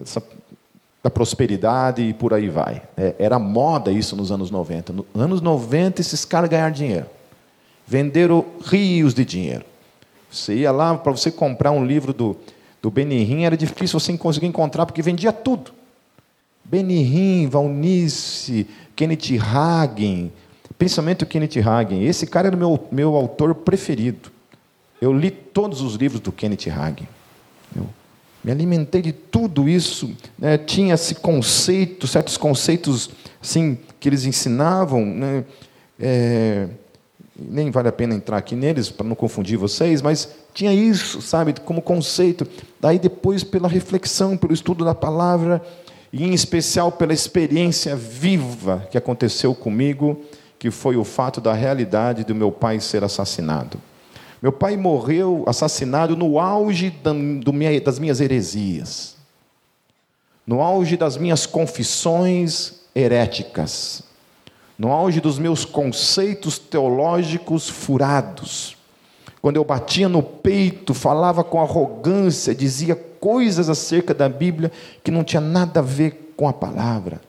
essa, 0.00 0.22
da 1.02 1.10
prosperidade 1.10 2.02
e 2.02 2.14
por 2.14 2.34
aí 2.34 2.48
vai. 2.48 2.82
É, 2.96 3.14
era 3.18 3.38
moda 3.38 3.92
isso 3.92 4.16
nos 4.16 4.32
anos 4.32 4.50
90. 4.50 4.92
Nos 4.92 5.06
anos 5.14 5.40
90, 5.40 6.00
esses 6.00 6.24
caras 6.24 6.48
ganharam 6.48 6.72
dinheiro. 6.72 7.06
Venderam 7.86 8.44
rios 8.64 9.12
de 9.12 9.24
dinheiro. 9.24 9.64
Você 10.34 10.54
ia 10.54 10.70
lá 10.70 10.96
para 10.96 11.12
você 11.12 11.30
comprar 11.30 11.70
um 11.70 11.84
livro 11.84 12.12
do 12.12 12.36
do 12.84 12.90
Benihim 12.90 13.44
era 13.44 13.56
difícil 13.56 13.98
você 13.98 14.14
conseguir 14.18 14.44
encontrar, 14.44 14.84
porque 14.84 15.00
vendia 15.00 15.32
tudo. 15.32 15.72
Benihim, 16.62 17.48
Valnice, 17.48 18.66
Kenneth 18.94 19.38
Hagen, 19.40 20.30
pensamento 20.76 21.24
Kenneth 21.24 21.66
Hagen. 21.66 22.04
Esse 22.04 22.26
cara 22.26 22.48
era 22.48 22.56
o 22.56 22.58
meu, 22.58 22.86
meu 22.92 23.14
autor 23.14 23.54
preferido. 23.54 24.30
Eu 25.00 25.14
li 25.14 25.30
todos 25.30 25.80
os 25.80 25.94
livros 25.94 26.20
do 26.20 26.30
Kenneth 26.30 26.68
Hagen. 26.68 27.08
Eu 27.74 27.86
me 28.44 28.52
alimentei 28.52 29.00
de 29.00 29.12
tudo 29.12 29.66
isso. 29.66 30.14
Né? 30.38 30.58
Tinha 30.58 30.92
esse 30.92 31.14
conceito, 31.14 32.06
certos 32.06 32.36
conceitos 32.36 33.08
assim, 33.42 33.78
que 33.98 34.10
eles 34.10 34.26
ensinavam. 34.26 35.06
Né? 35.06 35.44
É, 35.98 36.68
nem 37.36 37.70
vale 37.70 37.88
a 37.88 37.92
pena 37.92 38.14
entrar 38.14 38.36
aqui 38.36 38.54
neles 38.54 38.90
para 38.90 39.06
não 39.06 39.16
confundir 39.16 39.58
vocês, 39.58 40.00
mas 40.00 40.28
tinha 40.52 40.72
isso, 40.72 41.20
sabe, 41.20 41.54
como 41.64 41.82
conceito. 41.82 42.46
Daí 42.80 42.98
depois 42.98 43.42
pela 43.42 43.68
reflexão, 43.68 44.36
pelo 44.36 44.52
estudo 44.52 44.84
da 44.84 44.94
palavra 44.94 45.60
e 46.12 46.24
em 46.24 46.32
especial 46.32 46.92
pela 46.92 47.12
experiência 47.12 47.96
viva 47.96 48.86
que 48.90 48.96
aconteceu 48.96 49.54
comigo, 49.54 50.20
que 50.58 50.70
foi 50.70 50.96
o 50.96 51.04
fato 51.04 51.40
da 51.40 51.52
realidade 51.52 52.24
do 52.24 52.34
meu 52.34 52.52
pai 52.52 52.78
ser 52.78 53.02
assassinado. 53.02 53.78
Meu 54.40 54.52
pai 54.52 54.76
morreu 54.76 55.42
assassinado 55.46 56.16
no 56.16 56.38
auge 56.38 56.94
das 57.82 57.98
minhas 57.98 58.20
heresias, 58.20 59.16
no 60.46 60.60
auge 60.60 60.96
das 60.96 61.16
minhas 61.16 61.46
confissões 61.46 62.84
heréticas 62.94 64.04
no 64.78 64.90
auge 64.90 65.20
dos 65.20 65.38
meus 65.38 65.64
conceitos 65.64 66.58
teológicos 66.58 67.68
furados, 67.68 68.76
quando 69.40 69.56
eu 69.56 69.64
batia 69.64 70.08
no 70.08 70.22
peito, 70.22 70.94
falava 70.94 71.44
com 71.44 71.60
arrogância, 71.60 72.54
dizia 72.54 72.96
coisas 72.96 73.68
acerca 73.68 74.14
da 74.14 74.28
Bíblia 74.28 74.72
que 75.02 75.10
não 75.10 75.22
tinha 75.22 75.40
nada 75.40 75.80
a 75.80 75.82
ver 75.82 76.32
com 76.36 76.48
a 76.48 76.52
palavra. 76.52 77.20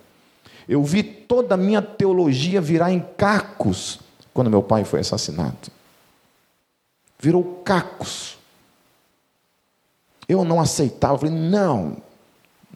Eu 0.68 0.84
vi 0.84 1.04
toda 1.04 1.56
a 1.56 1.58
minha 1.58 1.82
teologia 1.82 2.62
virar 2.62 2.92
em 2.92 3.04
cacos 3.18 4.00
quando 4.34 4.50
meu 4.50 4.64
pai 4.64 4.84
foi 4.84 5.02
assassinado. 5.02 5.70
Virou 7.20 7.62
cacos. 7.64 8.38
Eu 10.28 10.44
não 10.44 10.60
aceitava, 10.60 11.20
falei, 11.20 11.34
não, 11.34 11.98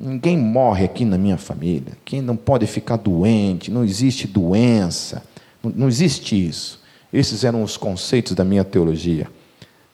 Ninguém 0.02 0.38
morre 0.38 0.86
aqui 0.86 1.04
na 1.04 1.18
minha 1.18 1.38
família. 1.38 1.92
Quem 2.06 2.22
não 2.22 2.38
pode 2.38 2.66
ficar 2.66 2.96
doente, 2.96 3.70
não 3.70 3.84
existe 3.84 4.26
doença, 4.26 5.22
não, 5.62 5.90
existe 5.90 6.48
isso. 6.48 6.82
Esses 7.12 7.44
eram 7.44 7.62
os 7.64 7.76
conceitos 7.76 8.34
da 8.34 8.46
minha 8.46 8.64
teologia. 8.64 9.30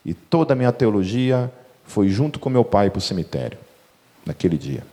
E 0.06 0.13
toda 0.13 0.54
a 0.54 0.56
minha 0.56 0.72
teologia 0.72 1.52
foi 1.86 2.08
junto 2.08 2.39
com 2.39 2.52
meu 2.52 2.63
pai 2.63 2.91
para 2.91 3.00
o 3.00 3.02
cemitério, 3.02 3.58
naquele 4.24 4.60
dia. 4.60 4.86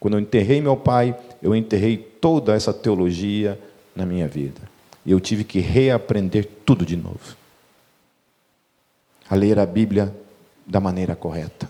Quando 0.00 0.14
eu 0.14 0.20
enterrei 0.20 0.62
meu 0.62 0.76
pai, 0.76 1.14
eu 1.42 1.54
enterrei 1.54 1.98
toda 1.98 2.54
essa 2.54 2.72
teologia 2.72 3.60
na 3.94 4.06
minha 4.06 4.26
vida. 4.26 4.62
E 5.04 5.10
eu 5.10 5.20
tive 5.20 5.44
que 5.44 5.58
reaprender 5.58 6.48
tudo 6.64 6.86
de 6.86 6.96
novo. 6.96 7.36
a 9.28 9.34
ler 9.34 9.58
a 9.58 9.66
Bíblia 9.66 10.14
da 10.66 10.80
maneira 10.80 11.14
correta. 11.14 11.68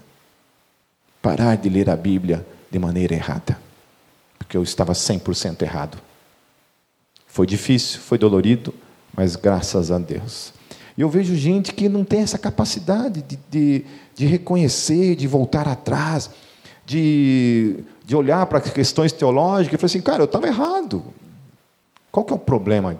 Parar 1.29 1.59
de 1.59 1.69
ler 1.69 1.91
a 1.91 1.95
Bíblia 1.95 2.47
de 2.71 2.79
maneira 2.79 3.12
errada. 3.12 3.61
Porque 4.38 4.57
eu 4.57 4.62
estava 4.62 4.95
100% 4.95 5.61
errado. 5.61 5.99
Foi 7.27 7.47
difícil, 7.47 8.01
foi 8.01 8.17
dolorido, 8.17 8.73
mas 9.12 9.37
graças 9.37 9.91
a 9.91 9.99
Deus. 9.99 10.55
E 10.97 11.03
eu 11.03 11.11
vejo 11.11 11.37
gente 11.37 11.75
que 11.75 11.87
não 11.87 12.03
tem 12.03 12.23
essa 12.23 12.38
capacidade 12.38 13.21
de, 13.21 13.38
de, 13.51 13.85
de 14.14 14.25
reconhecer, 14.25 15.17
de 15.17 15.27
voltar 15.27 15.69
atrás, 15.69 16.31
de, 16.87 17.85
de 18.07 18.17
olhar 18.17 18.47
para 18.47 18.62
questões 18.62 19.12
teológicas 19.12 19.75
e 19.75 19.77
falar 19.77 19.87
assim, 19.87 20.01
cara, 20.01 20.23
eu 20.23 20.25
estava 20.25 20.47
errado. 20.47 21.05
Qual 22.11 22.25
que 22.25 22.33
é 22.33 22.37
o 22.37 22.38
problema? 22.38 22.99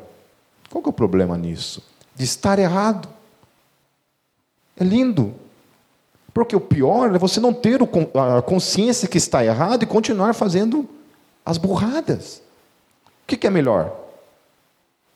Qual 0.69 0.83
que 0.83 0.89
é 0.89 0.91
o 0.91 0.93
problema 0.93 1.35
nisso? 1.39 1.83
De 2.15 2.25
estar 2.25 2.59
errado. 2.59 3.09
É 4.77 4.85
lindo. 4.85 5.35
Porque 6.39 6.55
o 6.55 6.61
pior 6.61 7.13
é 7.13 7.19
você 7.19 7.41
não 7.41 7.53
ter 7.53 7.81
a 7.83 8.41
consciência 8.43 9.09
que 9.09 9.19
está 9.19 9.45
errado 9.45 9.83
e 9.83 9.87
continuar 9.87 10.35
fazendo 10.35 10.89
as 11.45 11.59
burradas. 11.59 12.41
O 13.25 13.37
que 13.37 13.45
é 13.45 13.51
melhor? 13.51 13.93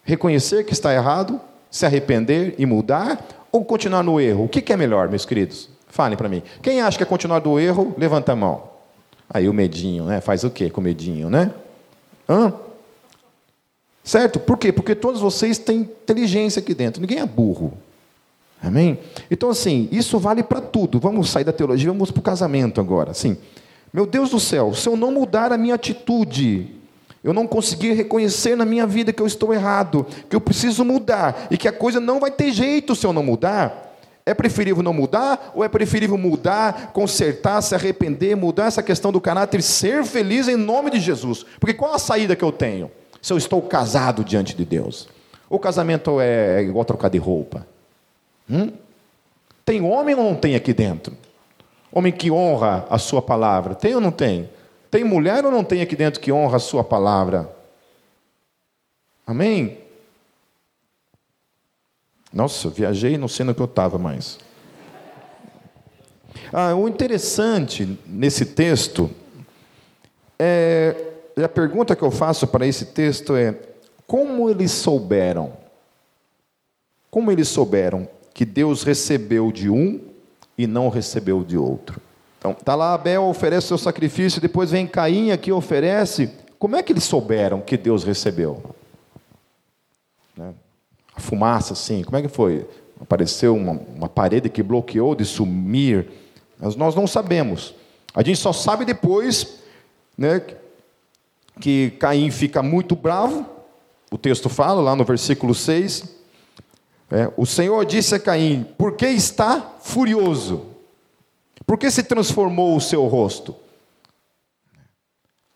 Reconhecer 0.02 0.64
que 0.64 0.72
está 0.72 0.92
errado, 0.92 1.40
se 1.70 1.86
arrepender 1.86 2.56
e 2.58 2.66
mudar, 2.66 3.24
ou 3.52 3.64
continuar 3.64 4.02
no 4.02 4.20
erro? 4.20 4.46
O 4.46 4.48
que 4.48 4.72
é 4.72 4.76
melhor, 4.76 5.08
meus 5.08 5.24
queridos? 5.24 5.68
Falem 5.86 6.18
para 6.18 6.28
mim. 6.28 6.42
Quem 6.60 6.82
acha 6.82 6.96
que 6.96 7.04
é 7.04 7.06
continuar 7.06 7.38
do 7.38 7.56
erro, 7.56 7.94
levanta 7.96 8.32
a 8.32 8.36
mão. 8.36 8.64
Aí 9.30 9.48
o 9.48 9.54
medinho, 9.54 10.06
né? 10.06 10.20
Faz 10.20 10.42
o 10.42 10.50
quê 10.50 10.70
com 10.70 10.80
o 10.80 10.84
medinho, 10.84 11.30
né? 11.30 11.54
Hã? 12.28 12.52
Certo? 14.02 14.40
Por 14.40 14.58
quê? 14.58 14.72
Porque 14.72 14.96
todos 14.96 15.20
vocês 15.20 15.56
têm 15.56 15.82
inteligência 15.82 16.58
aqui 16.58 16.74
dentro. 16.74 17.00
Ninguém 17.00 17.20
é 17.20 17.26
burro. 17.26 17.74
Amém? 18.62 18.98
Então, 19.28 19.50
assim, 19.50 19.88
isso 19.90 20.18
vale 20.18 20.42
para 20.42 20.60
tudo. 20.60 21.00
Vamos 21.00 21.28
sair 21.30 21.44
da 21.44 21.52
teologia, 21.52 21.90
vamos 21.90 22.12
para 22.12 22.20
o 22.20 22.22
casamento 22.22 22.80
agora. 22.80 23.10
Assim, 23.10 23.36
meu 23.92 24.06
Deus 24.06 24.30
do 24.30 24.38
céu, 24.38 24.72
se 24.72 24.88
eu 24.88 24.96
não 24.96 25.10
mudar 25.10 25.52
a 25.52 25.58
minha 25.58 25.74
atitude, 25.74 26.68
eu 27.24 27.32
não 27.32 27.46
conseguir 27.46 27.92
reconhecer 27.92 28.56
na 28.56 28.64
minha 28.64 28.86
vida 28.86 29.12
que 29.12 29.20
eu 29.20 29.26
estou 29.26 29.52
errado, 29.52 30.06
que 30.30 30.36
eu 30.36 30.40
preciso 30.40 30.84
mudar 30.84 31.48
e 31.50 31.58
que 31.58 31.66
a 31.66 31.72
coisa 31.72 31.98
não 31.98 32.20
vai 32.20 32.30
ter 32.30 32.52
jeito 32.52 32.94
se 32.94 33.04
eu 33.04 33.12
não 33.12 33.22
mudar, 33.22 33.96
é 34.24 34.32
preferível 34.32 34.82
não 34.82 34.92
mudar 34.92 35.50
ou 35.54 35.64
é 35.64 35.68
preferível 35.68 36.16
mudar, 36.16 36.92
consertar, 36.92 37.60
se 37.62 37.74
arrepender, 37.74 38.36
mudar 38.36 38.66
essa 38.66 38.82
questão 38.82 39.10
do 39.10 39.20
caráter, 39.20 39.60
ser 39.60 40.04
feliz 40.04 40.46
em 40.46 40.56
nome 40.56 40.90
de 40.90 41.00
Jesus? 41.00 41.44
Porque 41.58 41.74
qual 41.74 41.94
a 41.94 41.98
saída 41.98 42.36
que 42.36 42.44
eu 42.44 42.52
tenho 42.52 42.90
se 43.20 43.32
eu 43.32 43.36
estou 43.36 43.60
casado 43.62 44.24
diante 44.24 44.54
de 44.56 44.64
Deus? 44.64 45.08
O 45.50 45.58
casamento 45.58 46.20
é 46.20 46.62
igual 46.62 46.84
trocar 46.84 47.08
de 47.08 47.18
roupa. 47.18 47.66
Hum? 48.52 48.70
Tem 49.64 49.80
homem 49.80 50.14
ou 50.14 50.24
não 50.24 50.34
tem 50.36 50.54
aqui 50.54 50.74
dentro? 50.74 51.16
Homem 51.90 52.12
que 52.12 52.30
honra 52.30 52.86
a 52.90 52.98
sua 52.98 53.22
palavra. 53.22 53.74
Tem 53.74 53.94
ou 53.94 54.00
não 54.00 54.10
tem? 54.10 54.50
Tem 54.90 55.02
mulher 55.02 55.42
ou 55.46 55.50
não 55.50 55.64
tem 55.64 55.80
aqui 55.80 55.96
dentro 55.96 56.20
que 56.20 56.30
honra 56.30 56.58
a 56.58 56.60
sua 56.60 56.84
palavra? 56.84 57.50
Amém? 59.26 59.78
Nossa, 62.30 62.68
viajei 62.68 63.16
não 63.16 63.28
sei 63.28 63.46
no 63.46 63.54
que 63.54 63.62
eu 63.62 63.66
estava 63.66 63.96
mais. 63.96 64.38
Ah, 66.52 66.74
o 66.74 66.86
interessante 66.86 67.98
nesse 68.06 68.44
texto 68.44 69.10
é 70.38 70.94
a 71.42 71.48
pergunta 71.48 71.96
que 71.96 72.02
eu 72.02 72.10
faço 72.10 72.46
para 72.46 72.66
esse 72.66 72.86
texto 72.86 73.34
é 73.34 73.58
como 74.06 74.50
eles 74.50 74.72
souberam? 74.72 75.54
Como 77.10 77.30
eles 77.30 77.48
souberam 77.48 78.06
que 78.34 78.44
Deus 78.44 78.82
recebeu 78.82 79.52
de 79.52 79.68
um 79.68 80.00
e 80.56 80.66
não 80.66 80.88
recebeu 80.88 81.44
de 81.44 81.56
outro. 81.56 82.00
Então, 82.38 82.54
tá 82.54 82.74
lá 82.74 82.94
Abel 82.94 83.24
oferece 83.24 83.68
seu 83.68 83.78
sacrifício, 83.78 84.40
depois 84.40 84.70
vem 84.70 84.86
Caim 84.86 85.30
aqui 85.30 85.52
oferece. 85.52 86.30
Como 86.58 86.76
é 86.76 86.82
que 86.82 86.92
eles 86.92 87.04
souberam 87.04 87.60
que 87.60 87.76
Deus 87.76 88.04
recebeu? 88.04 88.74
Né? 90.36 90.52
A 91.14 91.20
fumaça, 91.20 91.72
assim, 91.72 92.02
como 92.02 92.16
é 92.16 92.22
que 92.22 92.28
foi? 92.28 92.66
Apareceu 93.00 93.54
uma, 93.54 93.80
uma 93.94 94.08
parede 94.08 94.48
que 94.48 94.62
bloqueou 94.62 95.14
de 95.14 95.24
sumir. 95.24 96.08
Mas 96.58 96.74
nós 96.74 96.94
não 96.94 97.06
sabemos. 97.06 97.74
A 98.14 98.22
gente 98.22 98.38
só 98.38 98.52
sabe 98.52 98.84
depois 98.84 99.58
né, 100.16 100.40
que 101.60 101.90
Caim 101.98 102.30
fica 102.30 102.62
muito 102.62 102.94
bravo. 102.94 103.46
O 104.10 104.18
texto 104.18 104.48
fala 104.48 104.80
lá 104.80 104.96
no 104.96 105.04
versículo 105.04 105.54
6 105.54 106.21
é, 107.12 107.30
o 107.36 107.44
Senhor 107.44 107.84
disse 107.84 108.14
a 108.14 108.18
Caim: 108.18 108.66
Por 108.78 108.96
que 108.96 109.06
está 109.06 109.74
furioso? 109.82 110.62
Por 111.66 111.76
que 111.76 111.90
se 111.90 112.02
transformou 112.02 112.74
o 112.74 112.80
seu 112.80 113.06
rosto? 113.06 113.54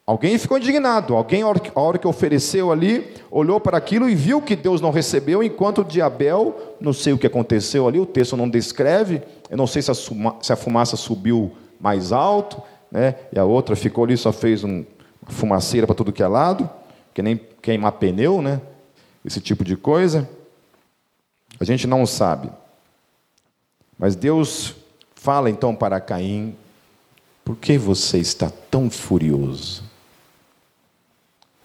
Alguém 0.06 0.36
ficou 0.38 0.58
indignado. 0.58 1.16
Alguém, 1.16 1.42
a 1.42 1.80
hora 1.80 1.98
que 1.98 2.06
ofereceu 2.06 2.70
ali, 2.70 3.12
olhou 3.30 3.58
para 3.58 3.78
aquilo 3.78 4.08
e 4.08 4.14
viu 4.14 4.40
que 4.42 4.54
Deus 4.54 4.82
não 4.82 4.90
recebeu, 4.90 5.42
enquanto 5.42 5.82
de 5.82 6.00
Abel, 6.02 6.76
não 6.78 6.92
sei 6.92 7.14
o 7.14 7.18
que 7.18 7.26
aconteceu 7.26 7.88
ali, 7.88 7.98
o 7.98 8.06
texto 8.06 8.36
não 8.36 8.48
descreve. 8.48 9.22
Eu 9.50 9.56
não 9.56 9.66
sei 9.66 9.80
se 9.80 9.90
a, 10.52 10.56
fumaça 10.56 10.94
subiu 10.94 11.52
mais 11.80 12.12
alto, 12.12 12.62
né? 12.92 13.16
e 13.32 13.38
a 13.38 13.44
outra 13.44 13.74
ficou 13.74 14.04
ali, 14.04 14.16
só 14.16 14.30
fez 14.30 14.62
um, 14.62 14.84
uma 15.22 15.30
fumaceira 15.30 15.86
para 15.86 15.96
tudo 15.96 16.12
que 16.12 16.22
é 16.22 16.28
lado, 16.28 16.68
que 17.14 17.22
nem 17.22 17.40
queimar 17.60 17.92
pneu, 17.92 18.42
né? 18.42 18.60
esse 19.24 19.40
tipo 19.40 19.64
de 19.64 19.74
coisa. 19.74 20.28
A 21.58 21.64
gente 21.64 21.86
não 21.86 22.06
sabe. 22.06 22.50
Mas 23.98 24.14
Deus 24.14 24.74
fala 25.14 25.50
então 25.50 25.74
para 25.74 26.00
Caim: 26.00 26.56
por 27.44 27.56
que 27.56 27.78
você 27.78 28.18
está 28.18 28.50
tão 28.70 28.90
furioso? 28.90 29.84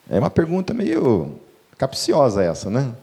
É 0.10 0.20
uma 0.20 0.30
pergunta 0.30 0.74
meio 0.74 1.40
capciosa 1.78 2.44
essa, 2.44 2.70
né? 2.70 2.94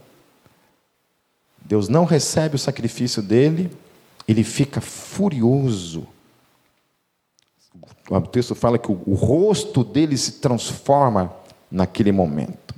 Deus 1.61 1.88
não 1.88 2.05
recebe 2.05 2.57
o 2.57 2.59
sacrifício 2.59 3.22
dele, 3.22 3.70
ele 4.27 4.42
fica 4.42 4.81
furioso. 4.81 6.07
O 8.11 8.20
texto 8.22 8.55
fala 8.55 8.79
que 8.79 8.90
o, 8.90 9.14
rosto 9.14 9.85
dele 9.85 10.16
se 10.16 10.33
transforma 10.33 11.33
naquele 11.70 12.11
momento. 12.11 12.74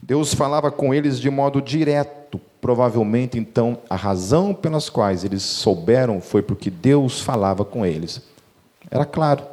Deus 0.00 0.32
falava 0.32 0.70
com 0.70 0.94
eles 0.94 1.20
de 1.20 1.28
modo 1.28 1.60
direto, 1.60 2.40
Provavelmente, 2.60 3.38
então, 3.38 3.78
a 3.88 3.96
razão 3.96 4.52
pelas 4.52 4.90
quais 4.90 5.24
eles 5.24 5.42
souberam 5.42 6.20
foi 6.20 6.42
porque 6.42 6.70
Deus 6.70 7.20
falava 7.20 7.64
com 7.64 7.86
eles. 7.86 8.20
Era 8.90 9.04
claro. 9.04 9.44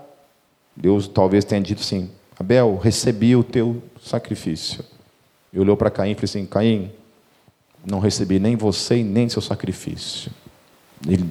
Deus 0.76 1.08
talvez 1.08 1.46
tenha 1.46 1.62
dito 1.62 1.82
assim: 1.82 2.10
Abel, 2.38 2.78
recebi 2.78 3.36
o 3.36 3.44
teu 3.44 3.82
sacrifício. 4.02 4.84
E 5.54 5.60
olhou 5.60 5.78
para 5.78 5.90
Caim 5.90 6.12
e 6.12 6.16
falou 6.16 6.26
assim: 6.26 6.46
Caim, 6.46 6.92
não 7.86 8.00
recebi 8.00 8.40
nem 8.40 8.56
você 8.56 9.02
nem 9.04 9.30
seu 9.30 9.42
sacrifício. 9.42 10.32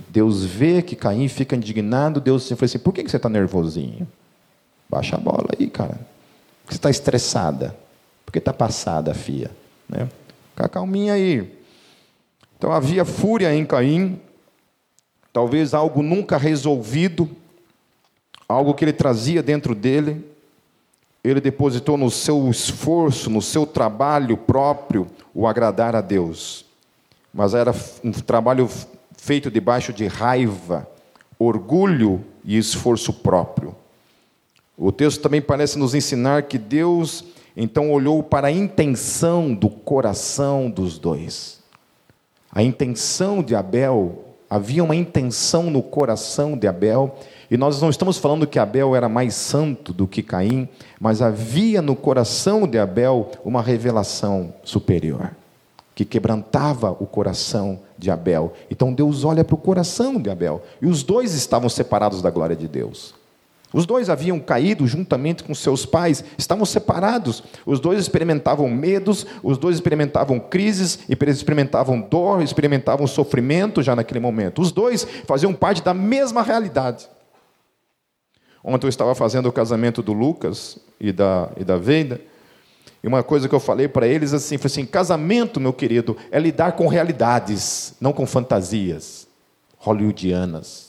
Deus 0.08 0.44
vê 0.44 0.80
que 0.80 0.96
Caim 0.96 1.28
fica 1.28 1.56
indignado. 1.56 2.20
Deus 2.20 2.48
falou 2.48 2.64
assim: 2.64 2.78
por 2.78 2.94
que 2.94 3.08
você 3.08 3.16
está 3.16 3.28
nervosinho? 3.28 4.08
Baixa 4.88 5.16
a 5.16 5.18
bola 5.18 5.48
aí, 5.58 5.68
cara. 5.68 5.94
Por 6.64 6.68
que 6.68 6.74
você 6.74 6.78
está 6.78 6.90
estressada? 6.90 7.76
Por 8.24 8.32
que 8.32 8.38
está 8.38 8.52
passada, 8.52 9.12
filha? 9.12 9.50
Né? 9.88 10.08
Fica 10.50 10.68
calminha 10.68 11.14
aí. 11.14 11.55
Então 12.56 12.72
havia 12.72 13.04
fúria 13.04 13.54
em 13.54 13.64
Caim, 13.64 14.20
talvez 15.32 15.74
algo 15.74 16.02
nunca 16.02 16.38
resolvido, 16.38 17.28
algo 18.48 18.74
que 18.74 18.84
ele 18.84 18.92
trazia 18.92 19.42
dentro 19.42 19.74
dele. 19.74 20.24
Ele 21.22 21.40
depositou 21.40 21.96
no 21.96 22.10
seu 22.10 22.48
esforço, 22.48 23.28
no 23.28 23.42
seu 23.42 23.66
trabalho 23.66 24.36
próprio, 24.36 25.08
o 25.34 25.46
agradar 25.46 25.94
a 25.94 26.00
Deus. 26.00 26.64
Mas 27.34 27.52
era 27.52 27.74
um 28.02 28.12
trabalho 28.12 28.70
feito 29.16 29.50
debaixo 29.50 29.92
de 29.92 30.06
raiva, 30.06 30.88
orgulho 31.38 32.24
e 32.44 32.56
esforço 32.56 33.12
próprio. 33.12 33.74
O 34.78 34.92
texto 34.92 35.20
também 35.20 35.42
parece 35.42 35.78
nos 35.78 35.94
ensinar 35.94 36.44
que 36.44 36.58
Deus 36.58 37.24
então 37.56 37.90
olhou 37.90 38.22
para 38.22 38.48
a 38.48 38.52
intenção 38.52 39.52
do 39.52 39.68
coração 39.68 40.70
dos 40.70 40.98
dois. 40.98 41.60
A 42.56 42.62
intenção 42.62 43.42
de 43.42 43.54
Abel, 43.54 44.24
havia 44.48 44.82
uma 44.82 44.96
intenção 44.96 45.64
no 45.64 45.82
coração 45.82 46.56
de 46.56 46.66
Abel, 46.66 47.14
e 47.50 47.56
nós 47.58 47.82
não 47.82 47.90
estamos 47.90 48.16
falando 48.16 48.46
que 48.46 48.58
Abel 48.58 48.96
era 48.96 49.10
mais 49.10 49.34
santo 49.34 49.92
do 49.92 50.06
que 50.06 50.22
Caim, 50.22 50.66
mas 50.98 51.20
havia 51.20 51.82
no 51.82 51.94
coração 51.94 52.66
de 52.66 52.78
Abel 52.78 53.30
uma 53.44 53.60
revelação 53.60 54.54
superior, 54.64 55.32
que 55.94 56.02
quebrantava 56.02 56.92
o 56.92 57.04
coração 57.04 57.78
de 57.98 58.10
Abel. 58.10 58.54
Então 58.70 58.90
Deus 58.90 59.22
olha 59.22 59.44
para 59.44 59.54
o 59.54 59.58
coração 59.58 60.18
de 60.18 60.30
Abel, 60.30 60.62
e 60.80 60.86
os 60.86 61.02
dois 61.02 61.34
estavam 61.34 61.68
separados 61.68 62.22
da 62.22 62.30
glória 62.30 62.56
de 62.56 62.66
Deus. 62.66 63.14
Os 63.76 63.84
dois 63.84 64.08
haviam 64.08 64.40
caído 64.40 64.86
juntamente 64.86 65.44
com 65.44 65.54
seus 65.54 65.84
pais, 65.84 66.24
estavam 66.38 66.64
separados. 66.64 67.42
Os 67.66 67.78
dois 67.78 68.00
experimentavam 68.00 68.70
medos, 68.70 69.26
os 69.42 69.58
dois 69.58 69.76
experimentavam 69.76 70.40
crises, 70.40 71.00
experimentavam 71.06 72.00
dor, 72.00 72.40
experimentavam 72.40 73.06
sofrimento 73.06 73.82
já 73.82 73.94
naquele 73.94 74.18
momento. 74.18 74.62
Os 74.62 74.72
dois 74.72 75.06
faziam 75.26 75.52
parte 75.52 75.82
da 75.82 75.92
mesma 75.92 76.42
realidade. 76.42 77.06
Ontem 78.64 78.86
eu 78.86 78.88
estava 78.88 79.14
fazendo 79.14 79.50
o 79.50 79.52
casamento 79.52 80.02
do 80.02 80.14
Lucas 80.14 80.78
e 80.98 81.12
da, 81.12 81.50
e 81.58 81.62
da 81.62 81.76
Veida, 81.76 82.18
e 83.04 83.06
uma 83.06 83.22
coisa 83.22 83.46
que 83.46 83.54
eu 83.54 83.60
falei 83.60 83.88
para 83.88 84.08
eles 84.08 84.32
assim, 84.32 84.56
foi 84.56 84.68
assim: 84.68 84.86
casamento, 84.86 85.60
meu 85.60 85.74
querido, 85.74 86.16
é 86.30 86.38
lidar 86.40 86.72
com 86.72 86.88
realidades, 86.88 87.94
não 88.00 88.14
com 88.14 88.26
fantasias 88.26 89.28
hollywoodianas. 89.76 90.85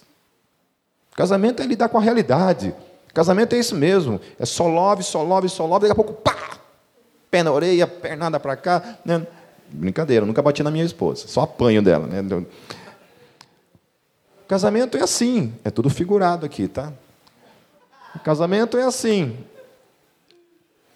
Casamento 1.17 1.63
é 1.63 1.65
lidar 1.65 1.89
com 1.89 1.97
a 1.97 2.01
realidade. 2.01 2.75
Casamento 3.12 3.56
é 3.56 3.58
isso 3.58 3.73
mesmo. 3.73 4.21
É 4.39 4.45
só 4.45 4.67
love, 4.67 5.01
só 5.01 5.23
love, 5.23 5.49
só 5.49 5.65
love. 5.65 5.88
Daqui 5.88 5.99
a 5.99 6.03
pouco, 6.03 6.13
pá! 6.13 6.60
Pé 7.32 7.41
na 7.41 7.51
orelha, 7.51 7.88
pernada 7.88 8.39
para 8.39 8.56
cá. 8.56 8.99
Né? 9.03 9.25
Brincadeira, 9.67 10.27
nunca 10.27 10.43
bati 10.43 10.62
na 10.62 10.69
minha 10.69 10.86
esposa. 10.86 11.27
Só 11.27 11.41
apanho 11.41 11.82
dela. 11.82 12.06
Né? 12.06 12.45
Casamento 14.47 14.95
é 14.95 15.01
assim. 15.01 15.56
É 15.63 15.71
tudo 15.71 15.89
figurado 15.89 16.45
aqui, 16.45 16.67
tá? 16.67 16.93
Casamento 18.23 18.77
é 18.77 18.84
assim. 18.84 19.36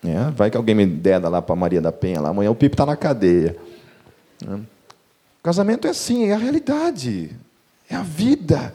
É, 0.03 0.29
vai 0.35 0.51
que 0.51 0.57
alguém 0.57 0.75
me 0.75 0.85
deda 0.85 1.29
lá 1.29 1.41
para 1.41 1.55
Maria 1.55 1.81
da 1.81 1.91
Penha. 1.91 2.21
Lá. 2.21 2.29
Amanhã 2.29 2.51
o 2.51 2.55
Pipo 2.55 2.75
está 2.75 2.85
na 2.85 2.95
cadeia. 2.95 3.57
É. 4.47 4.59
Casamento 5.41 5.87
é 5.87 5.89
assim, 5.89 6.25
é 6.29 6.33
a 6.35 6.37
realidade. 6.37 7.35
É 7.89 7.95
a 7.95 8.03
vida. 8.03 8.71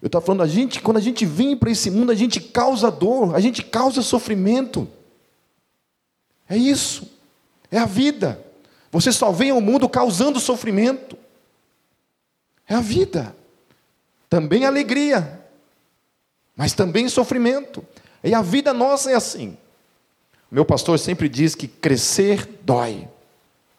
Eu 0.00 0.06
estou 0.06 0.20
falando, 0.20 0.42
a 0.42 0.46
gente, 0.46 0.80
quando 0.80 0.98
a 0.98 1.00
gente 1.00 1.24
vem 1.24 1.56
para 1.56 1.70
esse 1.70 1.90
mundo, 1.90 2.12
a 2.12 2.14
gente 2.14 2.40
causa 2.40 2.90
dor, 2.90 3.34
a 3.34 3.40
gente 3.40 3.62
causa 3.62 4.02
sofrimento. 4.02 4.88
É 6.48 6.56
isso. 6.56 7.10
É 7.70 7.78
a 7.78 7.86
vida. 7.86 8.40
Você 8.92 9.10
só 9.10 9.32
vem 9.32 9.50
ao 9.50 9.60
mundo 9.60 9.88
causando 9.88 10.38
sofrimento. 10.38 11.16
É 12.68 12.74
a 12.74 12.80
vida. 12.80 13.34
Também 14.28 14.64
alegria, 14.64 15.40
mas 16.56 16.72
também 16.72 17.08
sofrimento. 17.08 17.84
E 18.22 18.34
a 18.34 18.42
vida 18.42 18.74
nossa 18.74 19.10
é 19.10 19.14
assim. 19.14 19.56
Meu 20.50 20.64
pastor 20.64 20.98
sempre 20.98 21.28
diz 21.28 21.54
que 21.54 21.68
crescer 21.68 22.46
dói. 22.62 23.08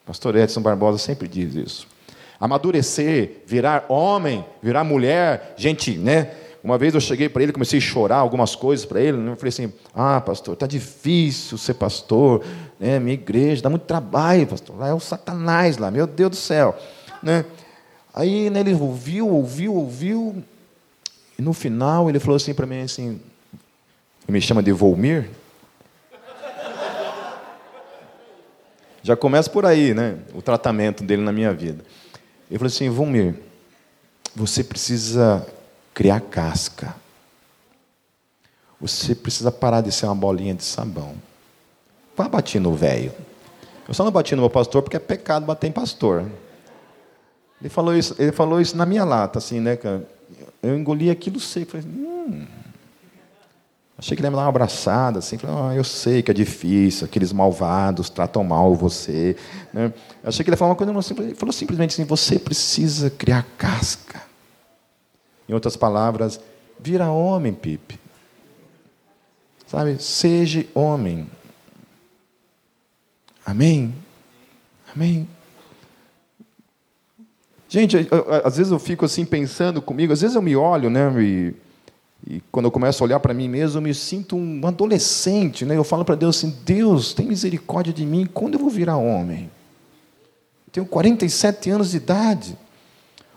pastor 0.05 0.35
Edson 0.35 0.61
Barbosa 0.61 0.97
sempre 0.97 1.27
diz 1.27 1.53
isso 1.53 1.96
amadurecer, 2.39 3.43
virar 3.45 3.85
homem, 3.89 4.45
virar 4.61 4.83
mulher. 4.83 5.53
Gente, 5.57 5.97
né? 5.97 6.31
Uma 6.63 6.77
vez 6.77 6.93
eu 6.93 6.99
cheguei 6.99 7.29
para 7.29 7.43
ele, 7.43 7.53
comecei 7.53 7.79
a 7.79 7.81
chorar 7.81 8.17
algumas 8.17 8.55
coisas 8.55 8.85
para 8.85 8.99
ele. 8.99 9.17
Né? 9.17 9.31
Eu 9.31 9.35
falei 9.35 9.49
assim: 9.49 9.71
Ah, 9.93 10.19
pastor, 10.19 10.53
está 10.53 10.67
difícil 10.67 11.57
ser 11.57 11.75
pastor, 11.75 12.43
né? 12.79 12.99
minha 12.99 13.13
igreja, 13.13 13.61
dá 13.61 13.69
muito 13.69 13.83
trabalho, 13.83 14.45
pastor. 14.47 14.77
Lá 14.77 14.89
é 14.89 14.93
o 14.93 14.99
Satanás, 14.99 15.77
lá, 15.77 15.89
meu 15.89 16.05
Deus 16.05 16.31
do 16.31 16.35
céu. 16.35 16.77
Né? 17.23 17.45
Aí 18.13 18.49
né, 18.49 18.59
ele 18.59 18.73
ouviu, 18.73 19.29
ouviu, 19.29 19.75
ouviu. 19.75 20.43
E 21.37 21.41
no 21.41 21.53
final 21.53 22.09
ele 22.09 22.19
falou 22.19 22.35
assim 22.35 22.53
para 22.53 22.65
mim: 22.65 22.81
assim, 22.81 23.21
me 24.27 24.41
chama 24.41 24.61
de 24.61 24.71
Volmir. 24.71 25.29
Já 29.01 29.15
começa 29.15 29.49
por 29.49 29.65
aí, 29.65 29.93
né? 29.93 30.17
O 30.33 30.41
tratamento 30.41 31.01
dele 31.01 31.21
na 31.21 31.31
minha 31.31 31.53
vida. 31.53 31.81
Ele 32.49 32.57
falou 32.57 32.67
assim: 32.67 32.89
Vomir, 32.89 33.35
você 34.35 34.63
precisa 34.63 35.45
criar 35.93 36.21
casca. 36.21 36.95
Você 38.79 39.15
precisa 39.15 39.51
parar 39.51 39.81
de 39.81 39.91
ser 39.91 40.05
uma 40.05 40.15
bolinha 40.15 40.53
de 40.53 40.63
sabão. 40.63 41.15
Vá 42.15 42.27
bater 42.27 42.61
no 42.61 42.73
velho. 42.75 43.11
Eu 43.87 43.93
só 43.93 44.03
não 44.03 44.11
bati 44.11 44.35
no 44.35 44.41
meu 44.41 44.49
pastor 44.49 44.81
porque 44.83 44.97
é 44.97 44.99
pecado 44.99 45.45
bater 45.45 45.67
em 45.67 45.71
pastor. 45.71 46.29
Ele 47.59 47.69
falou 47.69 47.95
isso, 47.95 48.15
ele 48.19 48.31
falou 48.31 48.61
isso 48.61 48.77
na 48.77 48.85
minha 48.85 49.03
lata, 49.03 49.39
assim, 49.39 49.59
né, 49.59 49.75
cara? 49.75 50.07
Eu 50.61 50.77
engoli 50.77 51.09
aquilo 51.09 51.39
seco. 51.39 51.71
Falei, 51.71 51.87
hum, 51.87 52.45
Achei 53.97 54.15
que 54.15 54.21
ele 54.21 54.27
ia 54.27 54.31
me 54.31 54.35
dar 54.35 54.43
uma 54.43 54.49
abraçada, 54.49 55.19
assim, 55.19 55.39
falei, 55.39 55.55
ah, 55.59 55.75
eu 55.75 55.83
sei 55.83 56.21
que 56.21 56.29
é 56.29 56.33
difícil, 56.33 57.05
aqueles 57.05 57.33
malvados 57.33 58.11
tratam 58.11 58.43
mal 58.43 58.75
você. 58.75 59.35
Né? 59.73 59.91
Achei 60.23 60.43
que 60.43 60.49
ele 60.49 60.53
ia 60.53 60.57
falar 60.57 60.71
uma 60.71 60.75
coisa, 60.75 60.93
ele 61.23 61.33
falou 61.33 61.51
simplesmente 61.51 61.93
assim, 61.93 62.03
você 62.03 62.37
precisa 62.37 63.09
criar 63.09 63.43
casca. 63.57 64.21
Em 65.49 65.53
outras 65.53 65.75
palavras, 65.75 66.39
vira 66.79 67.09
homem, 67.09 67.53
Pipe. 67.53 67.99
Sabe, 69.65 70.01
seja 70.01 70.63
homem. 70.75 71.27
Amém? 73.43 73.95
Amém? 74.93 75.27
Gente, 77.67 78.07
às 78.43 78.57
vezes 78.57 78.71
eu 78.71 78.79
fico 78.79 79.05
assim 79.05 79.25
pensando 79.25 79.81
comigo, 79.81 80.13
às 80.13 80.21
vezes 80.21 80.35
eu 80.35 80.41
me 80.41 80.55
olho, 80.55 80.89
né, 80.89 81.11
e 81.21 81.53
e 82.25 82.41
quando 82.51 82.65
eu 82.65 82.71
começo 82.71 83.03
a 83.03 83.05
olhar 83.05 83.19
para 83.19 83.33
mim 83.33 83.47
mesmo, 83.47 83.77
eu 83.77 83.81
me 83.81 83.93
sinto 83.93 84.35
um 84.35 84.65
adolescente. 84.65 85.65
Né? 85.65 85.77
Eu 85.77 85.83
falo 85.83 86.05
para 86.05 86.15
Deus 86.15 86.37
assim: 86.37 86.55
Deus, 86.65 87.13
tem 87.13 87.27
misericórdia 87.27 87.93
de 87.93 88.05
mim, 88.05 88.25
quando 88.25 88.55
eu 88.55 88.59
vou 88.59 88.69
virar 88.69 88.97
homem? 88.97 89.49
Eu 90.67 90.71
tenho 90.71 90.85
47 90.85 91.69
anos 91.69 91.91
de 91.91 91.97
idade. 91.97 92.57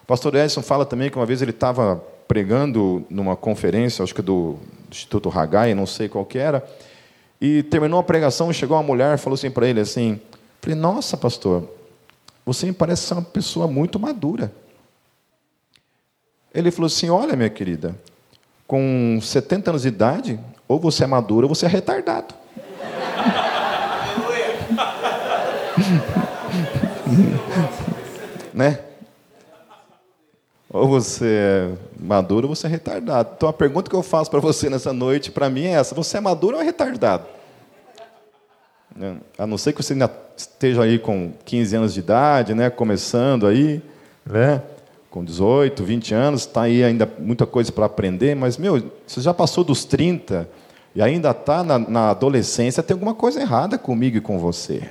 O 0.03 0.07
pastor 0.07 0.35
Edson 0.35 0.63
fala 0.63 0.87
também 0.87 1.11
que 1.11 1.17
uma 1.17 1.27
vez 1.27 1.43
ele 1.43 1.51
estava 1.51 2.03
pregando 2.27 3.05
numa 3.11 3.37
conferência, 3.37 4.03
acho 4.03 4.15
que 4.15 4.23
do, 4.23 4.59
Instituto 4.91 5.31
Hagai, 5.31 5.75
não 5.75 5.87
sei 5.87 6.09
qual 6.09 6.25
que 6.25 6.39
era, 6.39 6.69
e 7.41 7.63
terminou 7.63 8.01
a 8.01 8.03
pregação, 8.03 8.53
chegou 8.53 8.77
uma 8.77 8.83
mulher 8.83 9.17
falou 9.19 9.35
assim 9.35 9.51
para 9.51 9.67
ele 9.67 9.81
assim, 9.81 10.21
falei, 10.61 10.77
nossa 10.77 11.17
pastor, 11.17 11.69
você 12.45 12.67
me 12.67 12.73
parece 12.73 13.03
ser 13.03 13.15
uma 13.15 13.23
pessoa 13.23 13.67
muito 13.67 13.99
madura. 13.99 14.53
Ele 16.53 16.71
falou 16.71 16.87
assim, 16.87 17.09
olha 17.09 17.37
minha 17.37 17.49
querida, 17.49 17.95
com 18.71 19.19
70 19.21 19.73
anos 19.73 19.83
de 19.83 19.89
idade, 19.89 20.41
ou 20.69 20.79
você 20.79 21.03
é 21.03 21.07
maduro 21.09 21.49
ou 21.49 21.55
você 21.57 21.67
é 21.67 21.69
retardado. 21.69 22.33
né? 28.55 28.79
Ou 30.73 30.87
você 30.87 31.27
é 31.27 31.69
maduro 31.99 32.47
ou 32.47 32.55
você 32.55 32.69
é 32.69 32.71
retardado. 32.71 33.31
Então 33.37 33.49
a 33.49 33.53
pergunta 33.53 33.91
que 33.91 33.97
eu 33.97 34.05
faço 34.05 34.31
para 34.31 34.39
você 34.39 34.71
nessa 34.71 34.93
noite, 34.93 35.33
para 35.33 35.51
mim, 35.51 35.65
é 35.65 35.73
essa: 35.73 35.93
você 35.93 36.19
é 36.19 36.21
maduro 36.21 36.55
ou 36.55 36.63
é 36.63 36.65
retardado? 36.65 37.27
A 39.37 39.49
não 39.49 39.59
ser 39.59 39.73
que 39.73 39.83
você 39.83 39.95
ainda 39.95 40.09
esteja 40.37 40.85
aí 40.85 41.01
com 41.01 41.33
15 41.45 41.75
anos 41.75 41.93
de 41.93 41.99
idade, 41.99 42.55
né? 42.55 42.71
começando 42.71 43.49
aí, 43.49 43.83
né? 44.25 44.63
Com 45.11 45.25
18, 45.25 45.83
20 45.83 46.15
anos, 46.15 46.43
está 46.43 46.63
aí 46.63 46.85
ainda 46.85 47.11
muita 47.19 47.45
coisa 47.45 47.73
para 47.73 47.85
aprender, 47.85 48.37
mas, 48.37 48.57
meu, 48.57 48.91
você 49.05 49.21
já 49.21 49.35
passou 49.35 49.65
dos 49.65 49.85
30 49.85 50.49
e 50.95 51.03
ainda 51.03 51.33
está 51.33 51.65
na, 51.65 51.79
na, 51.79 52.11
adolescência, 52.11 52.83
tem 52.83 52.95
alguma 52.95 53.15
coisa 53.15 53.41
errada 53.41 53.77
comigo 53.77 54.17
e 54.17 54.21
com 54.21 54.39
você. 54.39 54.89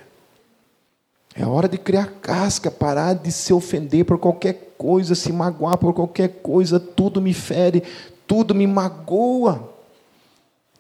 É 1.33 1.45
hora 1.45 1.69
de 1.69 1.77
criar 1.77 2.11
casca, 2.21 2.69
parar 2.69 3.13
de 3.13 3.31
se 3.31 3.53
ofender 3.53 4.03
por 4.03 4.17
qualquer 4.17 4.73
coisa, 4.77 5.15
se 5.15 5.31
magoar 5.31 5.77
por 5.77 5.93
qualquer 5.93 6.27
coisa, 6.41 6.79
tudo 6.79 7.21
me 7.21 7.33
fere, 7.33 7.81
tudo 8.27 8.53
me 8.53 8.67
magoa. 8.67 9.69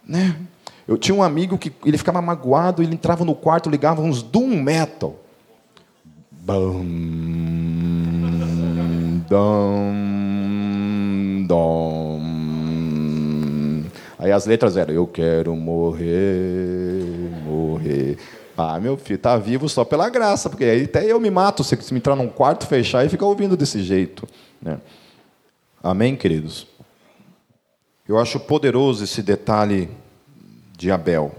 Né? 0.05 0.35
Eu 0.85 0.97
tinha 0.97 1.15
um 1.15 1.23
amigo 1.23 1.57
que 1.57 1.71
ele 1.85 1.97
ficava 1.97 2.21
magoado, 2.21 2.83
ele 2.83 2.93
entrava 2.93 3.23
no 3.23 3.35
quarto, 3.35 3.69
ligava 3.69 4.01
uns 4.01 4.21
doom 4.21 4.61
metal. 4.61 5.15
Bum 6.31 7.58
dom, 9.29 9.93
dom. 11.45 12.19
Aí 14.17 14.31
as 14.31 14.47
letras 14.47 14.75
eram: 14.75 14.91
Eu 14.93 15.05
quero 15.05 15.55
morrer, 15.55 17.03
morrer. 17.45 18.17
Ah, 18.57 18.79
meu 18.79 18.97
filho, 18.97 19.19
tá 19.19 19.37
vivo 19.37 19.69
só 19.69 19.85
pela 19.85 20.09
graça, 20.09 20.49
porque 20.49 20.65
aí 20.65 20.83
até 20.83 21.05
eu 21.05 21.19
me 21.19 21.29
mato 21.29 21.63
se, 21.63 21.77
me 21.93 21.99
entrar 21.99 22.15
num 22.15 22.27
quarto, 22.27 22.67
fechar 22.67 23.05
e 23.05 23.09
ficar 23.09 23.27
ouvindo 23.27 23.55
desse 23.55 23.81
jeito. 23.81 24.27
Né? 24.61 24.81
Amém, 25.81 26.17
queridos? 26.17 26.67
Eu 28.05 28.17
acho 28.19 28.37
poderoso 28.39 29.03
esse 29.03 29.21
detalhe 29.21 29.89
de 30.75 30.91
Abel. 30.91 31.33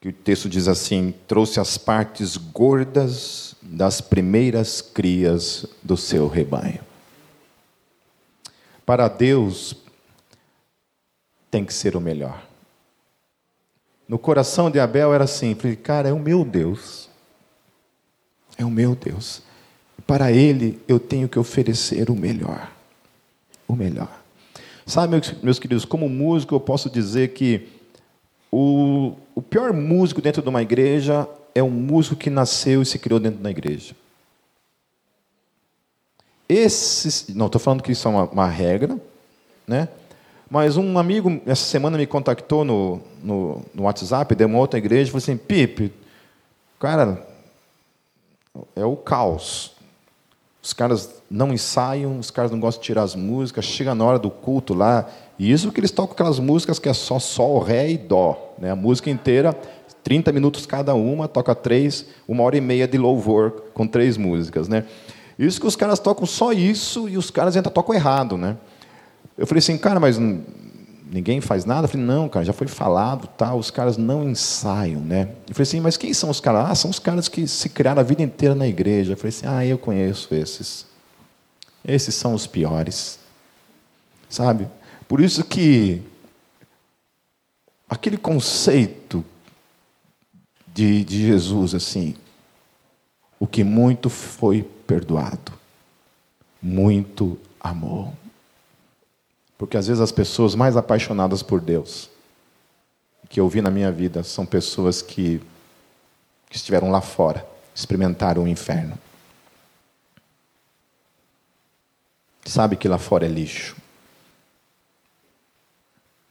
Que 0.00 0.10
o 0.10 0.12
texto 0.12 0.48
diz 0.48 0.68
assim: 0.68 1.12
trouxe 1.26 1.58
as 1.58 1.76
partes 1.76 2.36
gordas 2.36 3.55
das 3.68 4.00
primeiras 4.00 4.80
crias 4.80 5.66
do 5.82 5.96
seu 5.96 6.28
rebanho. 6.28 6.80
Para 8.84 9.08
Deus, 9.08 9.76
tem 11.50 11.64
que 11.64 11.74
ser 11.74 11.96
o 11.96 12.00
melhor. 12.00 12.46
No 14.08 14.18
coração 14.18 14.70
de 14.70 14.78
Abel 14.78 15.12
era 15.12 15.26
simples, 15.26 15.76
cara, 15.82 16.08
é 16.08 16.12
o 16.12 16.18
meu 16.18 16.44
Deus. 16.44 17.08
É 18.56 18.64
o 18.64 18.70
meu 18.70 18.94
Deus. 18.94 19.42
Para 20.06 20.30
ele 20.30 20.80
eu 20.86 21.00
tenho 21.00 21.28
que 21.28 21.38
oferecer 21.38 22.08
o 22.08 22.14
melhor. 22.14 22.70
O 23.66 23.74
melhor. 23.74 24.22
Sabe, 24.86 25.20
meus 25.42 25.58
queridos, 25.58 25.84
como 25.84 26.08
músico, 26.08 26.54
eu 26.54 26.60
posso 26.60 26.88
dizer 26.88 27.32
que 27.34 27.66
o, 28.52 29.14
o 29.34 29.42
pior 29.42 29.72
músico 29.72 30.22
dentro 30.22 30.40
de 30.40 30.48
uma 30.48 30.62
igreja 30.62 31.28
é 31.56 31.62
um 31.62 31.70
músico 31.70 32.16
que 32.16 32.28
nasceu 32.28 32.82
e 32.82 32.86
se 32.86 32.98
criou 32.98 33.18
dentro 33.18 33.40
da 33.40 33.50
igreja. 33.50 33.96
Esses, 36.46 37.28
não 37.34 37.46
estou 37.46 37.58
falando 37.58 37.82
que 37.82 37.92
isso 37.92 38.06
é 38.06 38.10
uma, 38.10 38.24
uma, 38.24 38.46
regra, 38.46 39.00
né? 39.66 39.88
Mas 40.50 40.76
um 40.76 40.98
amigo 40.98 41.40
essa 41.46 41.64
semana 41.64 41.96
me 41.96 42.06
contactou 42.06 42.62
no, 42.62 43.00
no, 43.22 43.62
no 43.74 43.84
WhatsApp 43.84 44.34
de 44.34 44.44
uma 44.44 44.58
outra 44.58 44.78
igreja 44.78 45.08
e 45.08 45.12
falou 45.12 45.18
assim: 45.18 45.36
Pipe, 45.36 45.92
cara, 46.78 47.26
é 48.76 48.84
o 48.84 48.94
caos. 48.94 49.72
Os 50.62 50.74
caras 50.74 51.10
não 51.30 51.54
ensaiam, 51.54 52.18
os 52.18 52.30
caras 52.30 52.50
não 52.50 52.60
gostam 52.60 52.82
de 52.82 52.86
tirar 52.86 53.02
as 53.02 53.14
músicas, 53.14 53.64
chega 53.64 53.94
na 53.94 54.04
hora 54.04 54.18
do 54.18 54.30
culto 54.30 54.74
lá, 54.74 55.08
e 55.38 55.50
isso 55.50 55.72
que 55.72 55.80
eles 55.80 55.90
tocam 55.90 56.12
aquelas 56.12 56.38
músicas 56.38 56.78
que 56.78 56.88
é 56.88 56.92
só 56.92 57.18
sol, 57.18 57.60
ré 57.60 57.90
e 57.90 57.96
dó. 57.96 58.54
Né? 58.58 58.70
A 58.70 58.76
música 58.76 59.10
inteira, 59.10 59.56
30 60.06 60.30
minutos 60.30 60.66
cada 60.66 60.94
uma, 60.94 61.26
toca 61.26 61.52
três, 61.52 62.06
uma 62.28 62.44
hora 62.44 62.56
e 62.56 62.60
meia 62.60 62.86
de 62.86 62.96
louvor 62.96 63.64
com 63.74 63.88
três 63.88 64.16
músicas. 64.16 64.68
Né? 64.68 64.84
Isso 65.36 65.60
que 65.60 65.66
os 65.66 65.74
caras 65.74 65.98
tocam 65.98 66.24
só 66.24 66.52
isso 66.52 67.08
e 67.08 67.18
os 67.18 67.28
caras 67.28 67.56
ainda 67.56 67.68
tocam 67.68 67.92
errado. 67.92 68.38
Né? 68.38 68.56
Eu 69.36 69.48
falei 69.48 69.58
assim, 69.58 69.76
cara, 69.76 69.98
mas 69.98 70.16
ninguém 71.10 71.40
faz 71.40 71.64
nada? 71.64 71.86
Eu 71.86 71.88
falei, 71.88 72.06
não, 72.06 72.28
cara, 72.28 72.44
já 72.44 72.52
foi 72.52 72.68
falado, 72.68 73.26
tá, 73.26 73.52
os 73.52 73.68
caras 73.68 73.96
não 73.96 74.30
ensaiam, 74.30 75.00
né? 75.00 75.30
Eu 75.48 75.56
falei 75.56 75.62
assim, 75.64 75.80
mas 75.80 75.96
quem 75.96 76.14
são 76.14 76.30
os 76.30 76.38
caras? 76.38 76.70
Ah, 76.70 76.74
são 76.76 76.88
os 76.88 77.00
caras 77.00 77.26
que 77.26 77.48
se 77.48 77.68
criaram 77.68 77.98
a 77.98 78.04
vida 78.04 78.22
inteira 78.22 78.54
na 78.54 78.68
igreja. 78.68 79.14
Eu 79.14 79.16
falei 79.16 79.30
assim, 79.30 79.46
ah, 79.48 79.66
eu 79.66 79.76
conheço 79.76 80.32
esses. 80.32 80.86
Esses 81.84 82.14
são 82.14 82.32
os 82.32 82.46
piores. 82.46 83.18
Sabe? 84.28 84.68
Por 85.08 85.20
isso 85.20 85.42
que 85.42 86.00
aquele 87.88 88.16
conceito 88.16 89.24
de, 90.76 91.02
de 91.02 91.26
Jesus, 91.26 91.74
assim, 91.74 92.14
o 93.40 93.46
que 93.46 93.64
muito 93.64 94.10
foi 94.10 94.62
perdoado, 94.62 95.52
muito 96.60 97.38
amor. 97.58 98.12
Porque 99.56 99.78
às 99.78 99.86
vezes 99.86 100.02
as 100.02 100.12
pessoas 100.12 100.54
mais 100.54 100.76
apaixonadas 100.76 101.42
por 101.42 101.62
Deus 101.62 102.10
que 103.26 103.40
eu 103.40 103.48
vi 103.48 103.62
na 103.62 103.70
minha 103.70 103.90
vida 103.90 104.22
são 104.22 104.44
pessoas 104.44 105.00
que, 105.00 105.40
que 106.50 106.56
estiveram 106.56 106.90
lá 106.90 107.00
fora, 107.00 107.44
experimentaram 107.74 108.44
o 108.44 108.48
inferno. 108.48 108.98
Sabe 112.44 112.76
que 112.76 112.86
lá 112.86 112.98
fora 112.98 113.24
é 113.24 113.28
lixo. 113.28 113.76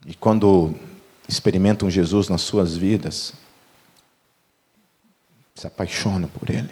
E 0.06 0.14
quando 0.14 0.76
experimentam 1.28 1.89
Jesus 1.89 2.30
nas 2.30 2.41
suas 2.41 2.78
vidas, 2.78 3.34
se 5.56 5.66
apaixonam 5.66 6.28
por 6.28 6.49
Ele. 6.49 6.72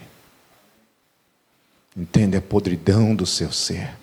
Entende 1.95 2.35
a 2.35 2.41
podridão 2.41 3.15
do 3.15 3.25
seu 3.25 3.51
ser. 3.51 3.95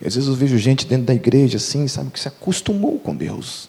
E 0.00 0.06
às 0.06 0.14
vezes 0.14 0.28
eu 0.28 0.34
vejo 0.34 0.58
gente 0.58 0.86
dentro 0.86 1.06
da 1.06 1.14
igreja 1.14 1.56
assim, 1.56 1.86
sabe, 1.86 2.10
que 2.10 2.20
se 2.20 2.28
acostumou 2.28 2.98
com 2.98 3.14
Deus. 3.14 3.68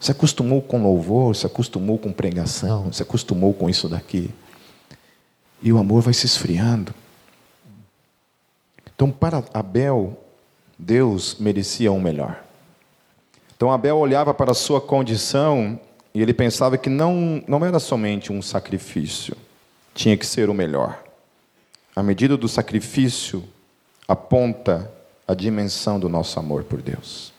Se 0.00 0.10
acostumou 0.10 0.62
com 0.62 0.82
louvor, 0.82 1.34
se 1.34 1.46
acostumou 1.46 1.98
com 1.98 2.12
pregação, 2.12 2.92
se 2.92 3.02
acostumou 3.02 3.52
com 3.52 3.68
isso 3.68 3.88
daqui. 3.88 4.30
E 5.62 5.72
o 5.72 5.78
amor 5.78 6.02
vai 6.02 6.14
se 6.14 6.26
esfriando. 6.26 6.94
Então, 8.94 9.10
para 9.10 9.44
Abel, 9.52 10.18
Deus 10.78 11.36
merecia 11.38 11.92
um 11.92 12.00
melhor. 12.00 12.42
Então, 13.56 13.72
Abel 13.72 13.96
olhava 13.96 14.34
para 14.34 14.52
a 14.52 14.54
sua 14.54 14.80
condição 14.80 15.80
e 16.14 16.22
ele 16.22 16.34
pensava 16.34 16.78
que 16.78 16.90
não, 16.90 17.42
não 17.48 17.64
era 17.64 17.78
somente 17.78 18.32
um 18.32 18.40
sacrifício, 18.40 19.36
tinha 19.96 20.16
que 20.16 20.26
ser 20.26 20.48
o 20.48 20.54
melhor. 20.54 21.02
A 21.96 22.02
medida 22.02 22.36
do 22.36 22.46
sacrifício 22.46 23.42
aponta 24.06 24.92
a 25.26 25.34
dimensão 25.34 25.98
do 25.98 26.08
nosso 26.08 26.38
amor 26.38 26.62
por 26.64 26.80
Deus. 26.82 27.32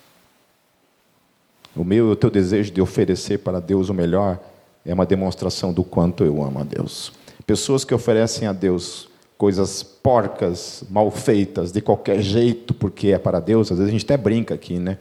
O 1.76 1.84
meu 1.84 2.10
e 2.10 2.12
o 2.12 2.16
teu 2.16 2.32
desejo 2.32 2.72
de 2.72 2.82
oferecer 2.82 3.38
para 3.38 3.62
Deus 3.62 3.88
o 3.88 3.94
melhor 3.94 4.40
é 4.84 4.94
uma 4.94 5.06
demonstração 5.06 5.72
do 5.72 5.84
quanto 5.84 6.24
eu 6.24 6.44
amo 6.44 6.60
a 6.60 6.64
Deus. 6.64 7.14
Pessoas 7.46 7.86
que 7.86 7.94
oferecem 7.94 8.48
a 8.48 8.54
Deus 8.54 9.08
coisas 9.38 9.84
porcas, 9.84 10.84
mal 10.90 11.12
feitas, 11.12 11.72
de 11.72 11.80
qualquer 11.80 12.20
jeito, 12.22 12.74
porque 12.74 13.10
é 13.10 13.20
para 13.20 13.40
Deus, 13.40 13.72
às 13.72 13.78
vezes 13.78 13.90
a 13.90 13.92
gente 13.92 14.06
até 14.06 14.18
brinca 14.18 14.56
aqui, 14.56 14.80
né? 14.80 14.98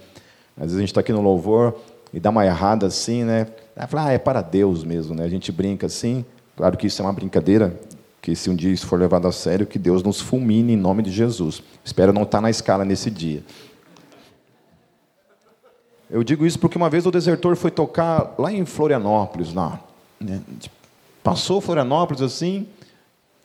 Às 0.56 0.64
vezes 0.64 0.76
a 0.76 0.80
gente 0.80 0.90
está 0.90 1.00
aqui 1.00 1.12
no 1.12 1.22
louvor 1.22 1.74
e 2.12 2.20
dá 2.20 2.28
uma 2.28 2.44
errada 2.44 2.86
assim, 2.86 3.24
né? 3.24 3.46
Fala, 3.88 4.08
ah, 4.08 4.12
é 4.12 4.18
para 4.18 4.42
Deus 4.42 4.84
mesmo, 4.84 5.14
né? 5.14 5.24
A 5.24 5.28
gente 5.28 5.50
brinca 5.50 5.86
assim. 5.86 6.24
Claro 6.56 6.76
que 6.76 6.86
isso 6.86 7.02
é 7.02 7.04
uma 7.04 7.12
brincadeira, 7.12 7.78
que 8.22 8.34
se 8.34 8.48
um 8.48 8.56
dia 8.56 8.72
isso 8.72 8.86
for 8.86 8.98
levado 8.98 9.28
a 9.28 9.32
sério, 9.32 9.66
que 9.66 9.78
Deus 9.78 10.02
nos 10.02 10.20
fulmine 10.20 10.72
em 10.72 10.76
nome 10.76 11.02
de 11.02 11.10
Jesus. 11.10 11.62
Espero 11.84 12.12
não 12.12 12.22
estar 12.22 12.40
na 12.40 12.48
escala 12.48 12.84
nesse 12.84 13.10
dia. 13.10 13.44
Eu 16.08 16.24
digo 16.24 16.46
isso 16.46 16.58
porque 16.58 16.78
uma 16.78 16.88
vez 16.88 17.04
o 17.04 17.10
desertor 17.10 17.56
foi 17.56 17.70
tocar 17.70 18.34
lá 18.38 18.50
em 18.50 18.64
Florianópolis, 18.64 19.52
lá. 19.52 19.80
Né? 20.18 20.40
Passou 21.22 21.60
Florianópolis 21.60 22.22
assim, 22.22 22.66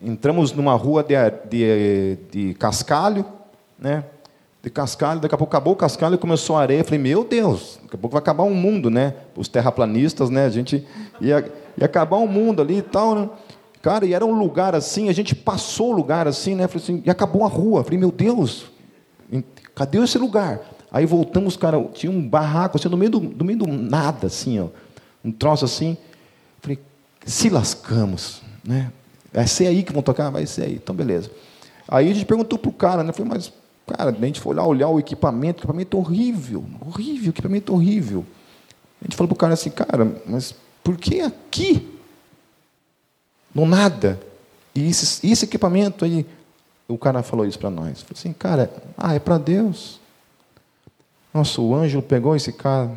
entramos 0.01 0.53
numa 0.53 0.75
rua 0.75 1.03
de, 1.03 1.15
de, 1.49 2.17
de 2.31 2.53
cascalho, 2.53 3.25
né? 3.77 4.05
de 4.63 4.69
cascalho, 4.69 5.19
daqui 5.19 5.33
a 5.33 5.37
pouco 5.37 5.51
acabou 5.55 5.73
o 5.73 5.75
cascalho 5.75 6.15
e 6.15 6.17
começou 6.17 6.55
a 6.55 6.61
areia. 6.61 6.79
Eu 6.79 6.85
falei, 6.85 6.99
meu 6.99 7.23
Deus, 7.23 7.79
daqui 7.81 7.95
a 7.95 7.97
pouco 7.97 8.13
vai 8.13 8.21
acabar 8.21 8.43
um 8.43 8.53
mundo, 8.53 8.91
né? 8.91 9.15
Os 9.35 9.47
terraplanistas, 9.47 10.29
né? 10.29 10.45
A 10.45 10.49
gente 10.49 10.85
ia, 11.19 11.51
ia 11.77 11.85
acabar 11.85 12.17
um 12.17 12.27
mundo 12.27 12.61
ali 12.61 12.77
e 12.77 12.81
tal, 12.81 13.15
né? 13.15 13.29
Cara, 13.81 14.05
e 14.05 14.13
era 14.13 14.25
um 14.25 14.37
lugar 14.37 14.75
assim, 14.75 15.09
a 15.09 15.13
gente 15.13 15.33
passou 15.33 15.89
o 15.89 15.95
lugar 15.95 16.27
assim, 16.27 16.53
né? 16.53 16.67
Falei 16.67 16.83
assim, 16.83 17.03
e 17.05 17.09
acabou 17.09 17.43
a 17.43 17.47
rua. 17.47 17.83
Falei, 17.83 17.97
meu 17.97 18.11
Deus, 18.11 18.65
cadê 19.73 19.97
esse 19.97 20.17
lugar? 20.17 20.61
Aí 20.91 21.05
voltamos, 21.05 21.57
cara, 21.57 21.83
tinha 21.93 22.11
um 22.11 22.27
barraco 22.27 22.77
assim, 22.77 22.89
no 22.89 22.97
meio 22.97 23.11
do, 23.11 23.19
no 23.19 23.43
meio 23.43 23.57
do 23.57 23.67
nada, 23.67 24.27
assim, 24.27 24.59
ó. 24.59 24.67
Um 25.23 25.31
troço 25.31 25.65
assim. 25.65 25.97
Falei, 26.61 26.77
se 27.25 27.49
lascamos, 27.49 28.41
né? 28.63 28.91
Vai 29.33 29.47
ser 29.47 29.67
aí 29.67 29.83
que 29.83 29.93
vão 29.93 30.03
tocar? 30.03 30.29
Vai 30.29 30.45
ser 30.45 30.63
aí. 30.63 30.75
Então, 30.75 30.93
beleza. 30.93 31.31
Aí 31.87 32.09
a 32.09 32.13
gente 32.13 32.25
perguntou 32.25 32.59
pro 32.59 32.71
cara, 32.71 33.03
né? 33.03 33.11
Falei, 33.11 33.31
mas, 33.33 33.51
cara, 33.87 34.11
a 34.11 34.25
gente 34.25 34.39
foi 34.39 34.53
lá 34.53 34.65
olhar 34.65 34.89
o 34.89 34.99
equipamento, 34.99 35.59
o 35.59 35.61
equipamento 35.61 35.97
horrível, 35.97 36.65
horrível, 36.85 37.29
equipamento 37.29 37.73
horrível. 37.73 38.25
A 39.01 39.05
gente 39.05 39.15
falou 39.15 39.29
pro 39.29 39.37
cara 39.37 39.53
assim, 39.53 39.69
cara, 39.71 40.21
mas 40.25 40.53
por 40.83 40.97
que 40.97 41.21
aqui? 41.21 41.91
no 43.53 43.65
nada. 43.65 44.19
E 44.73 44.87
esse, 44.89 45.27
esse 45.27 45.45
equipamento 45.45 46.05
aí, 46.05 46.25
o 46.87 46.97
cara 46.97 47.21
falou 47.21 47.45
isso 47.45 47.59
para 47.59 47.69
nós. 47.69 48.01
Falou 48.01 48.17
assim, 48.17 48.33
cara, 48.33 48.71
ah, 48.97 49.13
é 49.13 49.19
para 49.19 49.37
Deus. 49.37 49.99
Nossa, 51.33 51.61
o 51.61 51.73
anjo 51.75 52.01
pegou 52.01 52.35
esse 52.35 52.51
cara, 52.51 52.91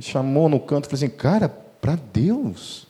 chamou 0.00 0.48
no 0.48 0.58
canto 0.58 0.84
e 0.84 0.88
falou 0.88 1.04
assim, 1.04 1.16
cara, 1.16 1.48
para 1.48 1.96
Deus. 1.96 2.86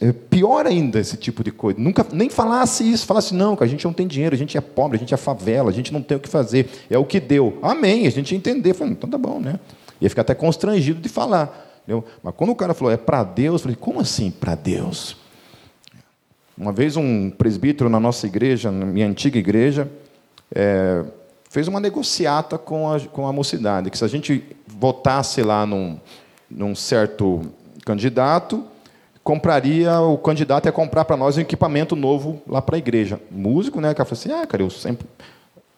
É 0.00 0.12
pior 0.12 0.66
ainda 0.66 0.98
esse 0.98 1.16
tipo 1.16 1.44
de 1.44 1.52
coisa. 1.52 1.78
Nunca 1.78 2.04
nem 2.12 2.28
falasse 2.28 2.90
isso, 2.90 3.06
falasse 3.06 3.32
não, 3.32 3.54
que 3.54 3.62
a 3.62 3.66
gente 3.66 3.84
não 3.84 3.92
tem 3.92 4.06
dinheiro, 4.06 4.34
a 4.34 4.38
gente 4.38 4.56
é 4.56 4.60
pobre, 4.60 4.96
a 4.96 5.00
gente 5.00 5.14
é 5.14 5.16
favela, 5.16 5.70
a 5.70 5.72
gente 5.72 5.92
não 5.92 6.02
tem 6.02 6.16
o 6.16 6.20
que 6.20 6.28
fazer. 6.28 6.68
É 6.90 6.98
o 6.98 7.04
que 7.04 7.20
deu. 7.20 7.58
Amém. 7.62 8.06
A 8.06 8.10
gente 8.10 8.34
entender. 8.34 8.74
Falei, 8.74 8.92
então 8.92 9.08
tá 9.08 9.16
bom, 9.16 9.38
né? 9.38 9.60
Ia 10.00 10.08
ficar 10.08 10.22
até 10.22 10.34
constrangido 10.34 11.00
de 11.00 11.08
falar. 11.08 11.68
Entendeu? 11.82 12.04
Mas 12.22 12.34
quando 12.36 12.50
o 12.50 12.54
cara 12.54 12.74
falou, 12.74 12.92
é 12.92 12.96
para 12.96 13.22
Deus, 13.24 13.60
eu 13.60 13.64
falei, 13.64 13.76
como 13.76 14.00
assim 14.00 14.30
para 14.30 14.54
Deus? 14.54 15.16
Uma 16.56 16.72
vez 16.72 16.96
um 16.96 17.30
presbítero 17.30 17.88
na 17.88 17.98
nossa 17.98 18.26
igreja, 18.26 18.70
na 18.70 18.84
minha 18.84 19.06
antiga 19.06 19.38
igreja, 19.38 19.90
é, 20.54 21.04
fez 21.48 21.66
uma 21.68 21.80
negociata 21.80 22.58
com 22.58 22.92
a, 22.92 23.00
com 23.00 23.26
a 23.26 23.32
mocidade, 23.32 23.90
que 23.90 23.98
se 23.98 24.04
a 24.04 24.08
gente 24.08 24.44
votasse 24.66 25.42
lá 25.42 25.64
num, 25.66 25.98
num 26.50 26.74
certo 26.74 27.40
candidato, 27.84 28.64
compraria, 29.24 30.00
o 30.00 30.18
candidato 30.18 30.66
ia 30.66 30.72
comprar 30.72 31.04
para 31.04 31.16
nós 31.16 31.36
um 31.36 31.40
equipamento 31.40 31.96
novo 31.96 32.42
lá 32.46 32.60
para 32.60 32.76
a 32.76 32.78
igreja. 32.78 33.20
Músico, 33.30 33.80
né? 33.80 33.90
O 33.90 33.94
cara 33.94 34.08
falou 34.08 34.20
assim, 34.20 34.32
ah, 34.32 34.46
cara, 34.46 34.62
eu 34.62 34.70
sempre 34.70 35.06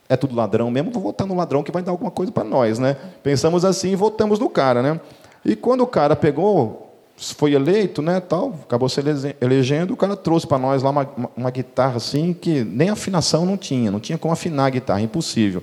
é 0.08 0.16
tudo 0.16 0.34
ladrão 0.34 0.70
mesmo, 0.70 0.90
vou 0.90 1.02
votar 1.02 1.26
no 1.26 1.34
ladrão 1.34 1.62
que 1.62 1.72
vai 1.72 1.82
dar 1.82 1.90
alguma 1.90 2.10
coisa 2.10 2.30
para 2.30 2.44
nós, 2.44 2.78
né? 2.78 2.96
Pensamos 3.22 3.64
assim 3.64 3.92
e 3.92 3.96
votamos 3.96 4.38
no 4.38 4.48
cara, 4.48 4.82
né? 4.82 5.00
E 5.44 5.56
quando 5.56 5.80
o 5.82 5.86
cara 5.86 6.14
pegou, 6.14 6.92
foi 7.16 7.54
eleito, 7.54 8.02
né, 8.02 8.20
tal, 8.20 8.58
acabou 8.62 8.88
se 8.88 9.00
elegendo, 9.40 9.94
o 9.94 9.96
cara 9.96 10.16
trouxe 10.16 10.46
para 10.46 10.58
nós 10.58 10.82
lá 10.82 10.90
uma, 10.90 11.08
uma, 11.36 11.50
guitarra 11.50 11.96
assim 11.96 12.32
que 12.32 12.64
nem 12.64 12.88
afinação 12.88 13.46
não 13.46 13.56
tinha, 13.56 13.90
não 13.90 14.00
tinha 14.00 14.18
como 14.18 14.32
afinar 14.32 14.66
a 14.66 14.70
guitarra, 14.70 15.00
impossível. 15.00 15.62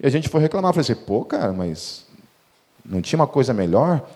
E 0.00 0.06
a 0.06 0.10
gente 0.10 0.28
foi 0.28 0.40
reclamar, 0.40 0.72
falei 0.72 0.90
assim, 0.90 1.04
pô, 1.04 1.24
cara, 1.24 1.52
mas 1.52 2.04
não 2.84 3.00
tinha 3.00 3.18
uma 3.18 3.26
coisa 3.26 3.52
melhor? 3.52 4.06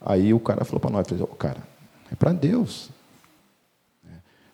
Aí 0.00 0.32
o 0.32 0.40
cara 0.40 0.64
falou 0.64 0.80
para 0.80 0.90
nós, 0.90 1.06
falei, 1.06 1.24
oh, 1.24 1.34
cara, 1.34 1.58
é 2.10 2.14
para 2.14 2.32
Deus. 2.32 2.90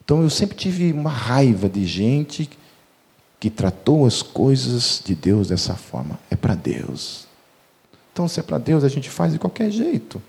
Então 0.05 0.23
eu 0.23 0.31
sempre 0.31 0.57
tive 0.57 0.93
uma 0.93 1.11
raiva 1.11 1.69
de 1.69 1.85
gente 1.85 2.49
que 3.41 3.49
tratou 3.49 4.05
as 4.05 4.23
coisas 4.23 5.03
de 5.05 5.15
Deus 5.15 5.49
dessa 5.49 5.75
forma. 5.75 6.19
É 6.31 6.37
para 6.37 6.55
Deus. 6.55 7.27
Então, 8.13 8.27
se 8.27 8.41
é 8.41 8.43
para 8.43 8.59
Deus, 8.59 8.83
a 8.83 8.89
gente 8.89 9.09
faz 9.09 9.33
de 9.33 9.39
qualquer 9.39 9.71
jeito. 9.71 10.21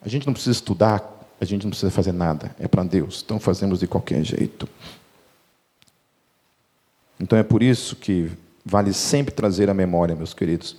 A 0.00 0.08
gente 0.08 0.26
não 0.26 0.32
precisa 0.32 0.52
estudar, 0.52 1.02
a 1.40 1.44
gente 1.44 1.64
não 1.64 1.70
precisa 1.70 1.90
fazer 1.90 2.12
nada. 2.12 2.54
É 2.60 2.68
para 2.68 2.84
Deus. 2.84 3.22
Então, 3.24 3.40
fazemos 3.40 3.80
de 3.80 3.88
qualquer 3.88 4.22
jeito. 4.22 4.68
Então, 7.18 7.36
é 7.38 7.42
por 7.42 7.62
isso 7.62 7.96
que 7.96 8.30
vale 8.64 8.92
sempre 8.92 9.34
trazer 9.34 9.68
à 9.68 9.74
memória, 9.74 10.14
meus 10.14 10.32
queridos, 10.32 10.76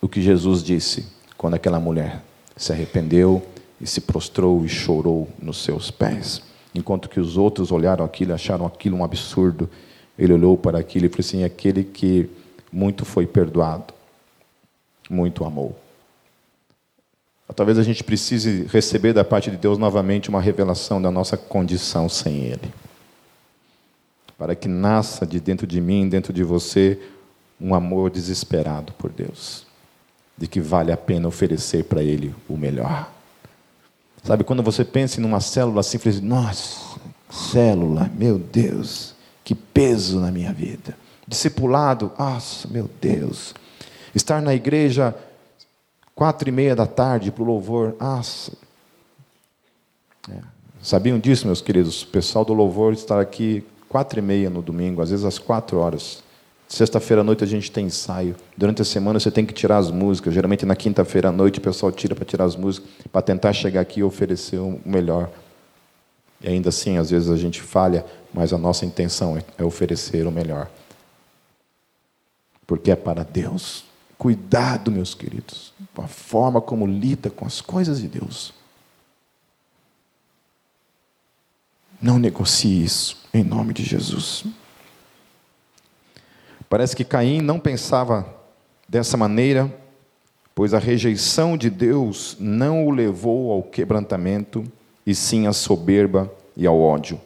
o 0.00 0.08
que 0.08 0.22
Jesus 0.22 0.62
disse 0.62 1.06
quando 1.36 1.54
aquela 1.54 1.78
mulher 1.78 2.22
se 2.56 2.72
arrependeu 2.72 3.46
e 3.80 3.86
se 3.86 4.00
prostrou 4.00 4.64
e 4.64 4.68
chorou 4.68 5.28
nos 5.38 5.62
seus 5.62 5.90
pés. 5.90 6.42
Enquanto 6.74 7.08
que 7.08 7.20
os 7.20 7.36
outros 7.36 7.72
olharam 7.72 8.04
aquilo 8.04 8.30
e 8.30 8.34
acharam 8.34 8.64
aquilo 8.64 8.96
um 8.96 9.04
absurdo, 9.04 9.68
ele 10.18 10.32
olhou 10.32 10.56
para 10.56 10.78
aquilo 10.78 11.06
e 11.06 11.08
falou 11.08 11.20
assim: 11.20 11.44
aquele 11.44 11.84
que 11.84 12.28
muito 12.72 13.04
foi 13.04 13.26
perdoado, 13.26 13.94
muito 15.08 15.44
amou. 15.44 15.76
Talvez 17.54 17.78
a 17.78 17.82
gente 17.82 18.02
precise 18.02 18.64
receber 18.64 19.12
da 19.12 19.24
parte 19.24 19.50
de 19.50 19.56
Deus 19.56 19.78
novamente 19.78 20.28
uma 20.28 20.40
revelação 20.40 21.00
da 21.00 21.10
nossa 21.10 21.36
condição 21.36 22.08
sem 22.08 22.44
Ele. 22.44 22.72
Para 24.36 24.54
que 24.54 24.68
nasça 24.68 25.24
de 25.24 25.38
dentro 25.38 25.66
de 25.66 25.80
mim, 25.80 26.08
dentro 26.08 26.32
de 26.32 26.42
você, 26.42 27.00
um 27.60 27.74
amor 27.74 28.10
desesperado 28.10 28.92
por 28.94 29.10
Deus. 29.10 29.64
De 30.36 30.46
que 30.46 30.60
vale 30.60 30.92
a 30.92 30.96
pena 30.96 31.28
oferecer 31.28 31.84
para 31.84 32.02
Ele 32.02 32.34
o 32.48 32.56
melhor. 32.56 33.10
Sabe, 34.22 34.42
quando 34.42 34.62
você 34.62 34.84
pensa 34.84 35.20
em 35.20 35.24
uma 35.24 35.40
célula 35.40 35.80
assim, 35.80 35.98
você 35.98 36.20
nossa, 36.20 37.00
célula, 37.30 38.10
meu 38.14 38.38
Deus, 38.38 39.14
que 39.46 39.54
peso 39.54 40.18
na 40.18 40.32
minha 40.32 40.52
vida. 40.52 40.96
Discipulado, 41.26 42.10
nossa, 42.18 42.66
meu 42.66 42.90
Deus. 43.00 43.54
Estar 44.12 44.42
na 44.42 44.52
igreja 44.52 45.14
quatro 46.16 46.48
e 46.48 46.52
meia 46.52 46.74
da 46.74 46.84
tarde 46.84 47.30
para 47.30 47.44
o 47.44 47.46
louvor, 47.46 47.94
nossa. 48.00 48.50
É. 50.28 50.40
Sabiam 50.82 51.16
disso, 51.16 51.46
meus 51.46 51.60
queridos? 51.60 52.02
O 52.02 52.08
pessoal 52.08 52.44
do 52.44 52.52
louvor 52.52 52.92
está 52.92 53.20
aqui 53.20 53.64
quatro 53.88 54.18
e 54.18 54.22
meia 54.22 54.50
no 54.50 54.60
domingo, 54.60 55.00
às 55.00 55.10
vezes 55.10 55.24
às 55.24 55.38
quatro 55.38 55.78
horas. 55.78 56.24
Sexta-feira 56.66 57.20
à 57.20 57.24
noite 57.24 57.44
a 57.44 57.46
gente 57.46 57.70
tem 57.70 57.86
ensaio. 57.86 58.34
Durante 58.56 58.82
a 58.82 58.84
semana 58.84 59.20
você 59.20 59.30
tem 59.30 59.46
que 59.46 59.54
tirar 59.54 59.76
as 59.76 59.92
músicas. 59.92 60.34
Geralmente 60.34 60.66
na 60.66 60.74
quinta-feira 60.74 61.28
à 61.28 61.32
noite 61.32 61.60
o 61.60 61.62
pessoal 61.62 61.92
tira 61.92 62.16
para 62.16 62.24
tirar 62.24 62.46
as 62.46 62.56
músicas, 62.56 62.90
para 63.12 63.22
tentar 63.22 63.52
chegar 63.52 63.80
aqui 63.80 64.00
e 64.00 64.02
oferecer 64.02 64.58
o 64.58 64.80
melhor. 64.84 65.30
E 66.40 66.48
ainda 66.48 66.68
assim, 66.68 66.98
às 66.98 67.10
vezes 67.10 67.30
a 67.30 67.36
gente 67.36 67.60
falha, 67.60 68.04
mas 68.32 68.52
a 68.52 68.58
nossa 68.58 68.84
intenção 68.84 69.36
é, 69.36 69.44
é 69.58 69.64
oferecer 69.64 70.26
o 70.26 70.30
melhor. 70.30 70.70
Porque 72.66 72.90
é 72.90 72.96
para 72.96 73.22
Deus. 73.24 73.84
Cuidado, 74.18 74.90
meus 74.90 75.14
queridos, 75.14 75.72
com 75.94 76.02
a 76.02 76.08
forma 76.08 76.60
como 76.60 76.86
lida 76.86 77.28
com 77.28 77.44
as 77.44 77.60
coisas 77.60 78.00
de 78.00 78.08
Deus. 78.08 78.54
Não 82.00 82.18
negocie 82.18 82.82
isso, 82.82 83.18
em 83.32 83.44
nome 83.44 83.72
de 83.72 83.82
Jesus. 83.82 84.44
Parece 86.68 86.96
que 86.96 87.04
Caim 87.04 87.40
não 87.40 87.60
pensava 87.60 88.26
dessa 88.88 89.16
maneira, 89.16 89.72
pois 90.54 90.74
a 90.74 90.78
rejeição 90.78 91.56
de 91.56 91.70
Deus 91.70 92.36
não 92.40 92.86
o 92.86 92.90
levou 92.90 93.52
ao 93.52 93.62
quebrantamento, 93.62 94.64
e 95.06 95.14
sim 95.14 95.46
à 95.46 95.52
soberba 95.52 96.32
e 96.56 96.66
ao 96.66 96.80
ódio. 96.80 97.20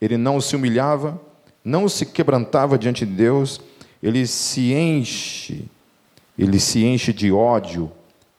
Ele 0.00 0.16
não 0.16 0.40
se 0.40 0.54
humilhava, 0.54 1.20
não 1.64 1.88
se 1.88 2.06
quebrantava 2.06 2.78
diante 2.78 3.04
de 3.04 3.12
Deus, 3.12 3.60
ele 4.02 4.26
se 4.26 4.72
enche, 4.72 5.64
ele 6.38 6.60
se 6.60 6.84
enche 6.84 7.12
de 7.12 7.32
ódio 7.32 7.90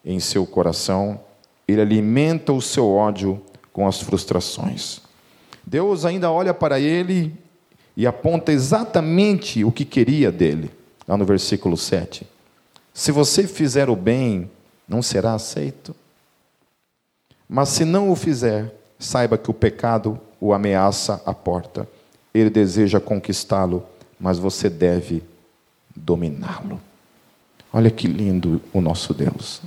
em 0.04 0.18
seu 0.20 0.46
coração, 0.46 1.20
ele 1.66 1.80
alimenta 1.80 2.52
o 2.52 2.62
seu 2.62 2.88
ódio 2.88 3.42
com 3.72 3.86
as 3.86 4.00
frustrações. 4.00 5.00
Deus 5.66 6.04
ainda 6.04 6.30
olha 6.30 6.54
para 6.54 6.78
ele 6.78 7.34
e 7.96 8.06
aponta 8.06 8.52
exatamente 8.52 9.64
o 9.64 9.72
que 9.72 9.84
queria 9.84 10.30
dele, 10.30 10.70
lá 11.08 11.16
no 11.16 11.24
versículo 11.24 11.76
7. 11.76 12.24
Se 12.94 13.10
você 13.10 13.46
fizer 13.46 13.90
o 13.90 13.96
bem, 13.96 14.48
não 14.88 15.02
será 15.02 15.34
aceito. 15.34 15.94
Mas 17.48 17.70
se 17.70 17.84
não 17.84 18.10
o 18.10 18.16
fizer, 18.16 18.72
saiba 18.98 19.38
que 19.38 19.50
o 19.50 19.54
pecado 19.54 20.18
o 20.40 20.52
ameaça 20.52 21.22
à 21.24 21.32
porta. 21.34 21.88
Ele 22.32 22.50
deseja 22.50 23.00
conquistá-lo, 23.00 23.84
mas 24.18 24.38
você 24.38 24.68
deve 24.68 25.22
dominá-lo. 25.94 26.80
Olha 27.72 27.90
que 27.90 28.06
lindo 28.06 28.60
o 28.72 28.80
nosso 28.80 29.12
Deus. 29.12 29.62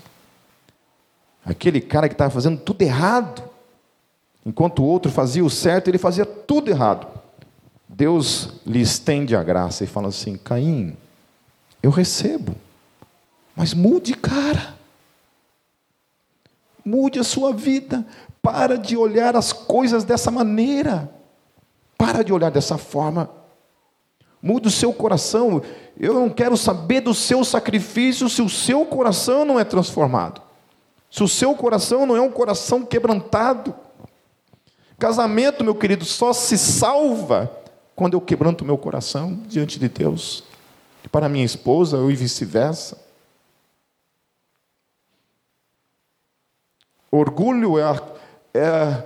Aquele 1.46 1.82
cara 1.82 2.08
que 2.08 2.14
estava 2.14 2.30
fazendo 2.30 2.60
tudo 2.60 2.82
errado, 2.82 3.44
enquanto 4.46 4.80
o 4.80 4.86
outro 4.86 5.12
fazia 5.12 5.44
o 5.44 5.50
certo, 5.50 5.88
ele 5.88 5.98
fazia 5.98 6.26
tudo 6.26 6.70
errado. 6.70 7.08
Deus 7.88 8.54
lhe 8.66 8.82
estende 8.82 9.36
a 9.36 9.44
graça 9.44 9.84
e 9.84 9.88
fala 9.88 10.10
assim: 10.10 10.38
Caim, 10.38 10.96
eu 11.82 11.90
recebo, 11.90 12.56
mas 13.56 13.74
mude, 13.74 14.14
cara. 14.14 14.79
Mude 16.84 17.20
a 17.20 17.24
sua 17.24 17.54
vida. 17.54 18.06
Para 18.42 18.78
de 18.78 18.96
olhar 18.96 19.36
as 19.36 19.52
coisas 19.52 20.04
dessa 20.04 20.32
maneira. 20.32 21.10
Para 21.98 22.24
de 22.24 22.32
olhar 22.32 22.52
dessa 22.52 22.78
forma. 22.78 23.30
Mude 24.42 24.68
o 24.68 24.72
seu 24.72 24.94
coração. 24.94 25.62
Eu 26.00 26.14
não 26.14 26.30
quero 26.30 26.56
saber 26.56 27.02
do 27.02 27.14
seu 27.14 27.44
sacrifício 27.44 28.30
se 28.30 28.42
o 28.42 28.50
seu 28.50 28.86
coração 28.86 29.44
não 29.44 29.60
é 29.60 29.64
transformado. 29.64 30.42
Se 31.12 31.24
o 31.24 31.28
seu 31.28 31.56
coração 31.56 32.06
não 32.06 32.16
é 32.16 32.22
um 32.22 32.32
coração 32.32 32.86
quebrantado. 32.86 33.76
Casamento, 34.98 35.64
meu 35.64 35.76
querido, 35.76 36.06
só 36.06 36.34
se 36.34 36.58
salva 36.58 37.52
quando 37.96 38.14
eu 38.14 38.22
quebranto 38.22 38.64
meu 38.64 38.78
coração 38.78 39.40
diante 39.48 39.78
de 39.78 39.90
Deus, 39.90 40.44
e 41.04 41.10
para 41.10 41.28
minha 41.28 41.44
esposa, 41.44 41.98
ou 41.98 42.08
vice-versa. 42.08 42.98
Orgulho 47.12 47.80
é, 47.80 48.01
é 48.53 49.03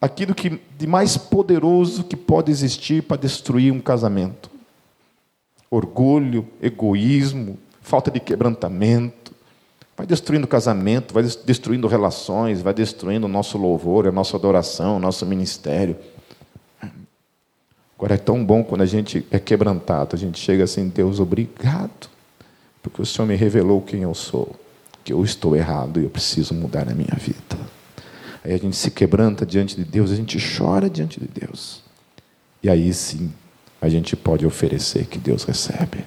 aquilo 0.00 0.34
que, 0.34 0.60
de 0.78 0.86
mais 0.86 1.16
poderoso 1.16 2.04
que 2.04 2.16
pode 2.16 2.50
existir 2.50 3.02
para 3.02 3.16
destruir 3.16 3.72
um 3.72 3.80
casamento. 3.80 4.50
Orgulho, 5.70 6.46
egoísmo, 6.62 7.58
falta 7.82 8.10
de 8.10 8.20
quebrantamento, 8.20 9.32
vai 9.96 10.06
destruindo 10.06 10.44
o 10.44 10.48
casamento, 10.48 11.12
vai 11.12 11.24
destruindo 11.44 11.88
relações, 11.88 12.62
vai 12.62 12.72
destruindo 12.72 13.26
o 13.26 13.28
nosso 13.28 13.58
louvor, 13.58 14.06
a 14.06 14.12
nossa 14.12 14.36
adoração, 14.36 14.96
o 14.96 15.00
nosso 15.00 15.26
ministério. 15.26 15.96
Agora 17.98 18.14
é 18.14 18.18
tão 18.18 18.44
bom 18.44 18.62
quando 18.62 18.82
a 18.82 18.86
gente 18.86 19.26
é 19.28 19.40
quebrantado, 19.40 20.14
a 20.14 20.18
gente 20.18 20.38
chega 20.38 20.62
assim, 20.62 20.88
Deus, 20.88 21.18
obrigado, 21.18 22.08
porque 22.80 23.02
o 23.02 23.06
Senhor 23.06 23.26
me 23.26 23.34
revelou 23.34 23.82
quem 23.82 24.02
eu 24.02 24.14
sou, 24.14 24.54
que 25.08 25.12
eu 25.14 25.24
estou 25.24 25.56
errado 25.56 25.98
e 25.98 26.04
eu 26.04 26.10
preciso 26.10 26.52
mudar 26.52 26.86
a 26.86 26.94
minha 26.94 27.16
vida. 27.16 27.56
Aí 28.44 28.52
a 28.52 28.58
gente 28.58 28.76
se 28.76 28.90
quebranta 28.90 29.46
diante 29.46 29.74
de 29.74 29.82
Deus, 29.82 30.10
a 30.10 30.14
gente 30.14 30.36
chora 30.38 30.90
diante 30.90 31.18
de 31.18 31.26
Deus. 31.26 31.82
E 32.62 32.68
aí 32.68 32.92
sim, 32.92 33.32
a 33.80 33.88
gente 33.88 34.14
pode 34.14 34.44
oferecer 34.44 35.06
que 35.06 35.18
Deus 35.18 35.44
recebe. 35.44 36.04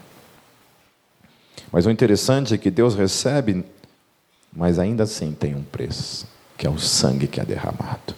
Mas 1.71 1.87
o 1.87 1.89
interessante 1.89 2.53
é 2.53 2.59
que 2.59 2.69
Deus 2.69 2.93
recebe, 2.93 3.65
mas 4.53 4.77
ainda 4.77 5.01
assim 5.01 5.31
tem 5.31 5.55
um 5.55 5.63
preço, 5.63 6.27
que 6.55 6.67
é 6.67 6.69
o 6.69 6.77
sangue 6.77 7.25
que 7.25 7.41
é 7.41 7.43
derramado. 7.43 8.13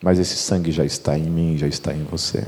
Mas 0.00 0.20
esse 0.20 0.36
sangue 0.36 0.70
já 0.70 0.84
está 0.84 1.18
em 1.18 1.28
mim, 1.28 1.58
já 1.58 1.66
está 1.66 1.92
em 1.92 2.04
você. 2.04 2.46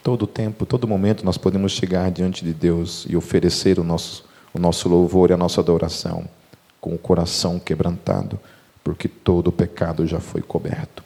Todo 0.00 0.28
tempo, 0.28 0.64
todo 0.64 0.86
momento, 0.86 1.24
nós 1.24 1.36
podemos 1.36 1.72
chegar 1.72 2.08
diante 2.12 2.44
de 2.44 2.54
Deus 2.54 3.04
e 3.08 3.16
oferecer 3.16 3.80
o 3.80 3.84
nosso, 3.84 4.32
o 4.54 4.58
nosso 4.58 4.88
louvor 4.88 5.30
e 5.30 5.34
a 5.34 5.36
nossa 5.36 5.60
adoração 5.60 6.26
com 6.80 6.94
o 6.94 6.98
coração 6.98 7.58
quebrantado, 7.58 8.40
porque 8.82 9.08
todo 9.08 9.48
o 9.48 9.52
pecado 9.52 10.06
já 10.06 10.20
foi 10.20 10.40
coberto. 10.40 11.02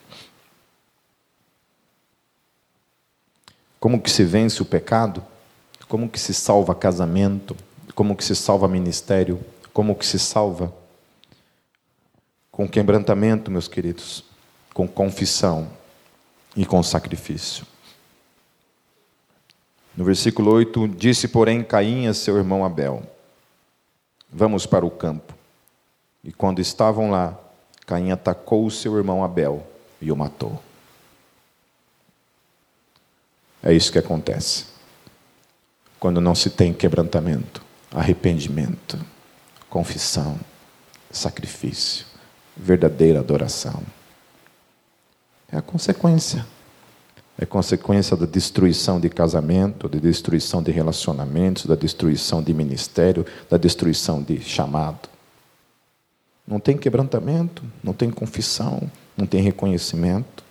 Como 3.80 4.00
que 4.00 4.10
se 4.10 4.24
vence 4.24 4.60
o 4.62 4.66
pecado? 4.66 5.24
Como 5.88 6.08
que 6.08 6.20
se 6.20 6.34
salva 6.34 6.74
casamento? 6.74 7.56
Como 7.94 8.14
que 8.14 8.24
se 8.24 8.36
salva 8.36 8.68
ministério? 8.68 9.40
Como 9.72 9.94
que 9.94 10.04
se 10.04 10.18
salva? 10.18 10.72
Com 12.50 12.68
quebrantamento, 12.68 13.50
meus 13.50 13.66
queridos 13.66 14.28
com 14.78 14.86
confissão 14.86 15.68
e 16.56 16.64
com 16.64 16.80
sacrifício. 16.84 17.66
No 19.96 20.04
versículo 20.04 20.52
8, 20.52 20.86
disse, 20.86 21.26
porém, 21.26 21.64
Caim 21.64 22.06
a 22.06 22.14
seu 22.14 22.36
irmão 22.36 22.64
Abel: 22.64 23.02
Vamos 24.30 24.66
para 24.66 24.84
o 24.84 24.90
campo. 24.90 25.34
E 26.22 26.32
quando 26.32 26.60
estavam 26.60 27.10
lá, 27.10 27.38
Caim 27.86 28.10
atacou 28.10 28.66
o 28.66 28.70
seu 28.70 28.96
irmão 28.96 29.24
Abel 29.24 29.66
e 30.00 30.12
o 30.12 30.16
matou. 30.16 30.62
É 33.62 33.72
isso 33.72 33.90
que 33.90 33.98
acontece. 33.98 34.66
Quando 35.98 36.20
não 36.20 36.34
se 36.34 36.50
tem 36.50 36.72
quebrantamento, 36.72 37.62
arrependimento, 37.90 38.98
confissão, 39.68 40.38
sacrifício, 41.10 42.06
verdadeira 42.56 43.20
adoração. 43.20 43.82
É 45.50 45.56
a 45.56 45.62
consequência. 45.62 46.46
É 47.40 47.46
consequência 47.46 48.16
da 48.16 48.26
destruição 48.26 48.98
de 48.98 49.08
casamento, 49.08 49.88
da 49.88 50.00
destruição 50.00 50.60
de 50.60 50.72
relacionamentos, 50.72 51.66
da 51.66 51.76
destruição 51.76 52.42
de 52.42 52.52
ministério, 52.52 53.24
da 53.48 53.56
destruição 53.56 54.20
de 54.20 54.40
chamado. 54.40 55.08
Não 56.44 56.58
tem 56.58 56.76
quebrantamento, 56.76 57.62
não 57.82 57.92
tem 57.92 58.10
confissão, 58.10 58.90
não 59.16 59.24
tem 59.24 59.40
reconhecimento. 59.40 60.42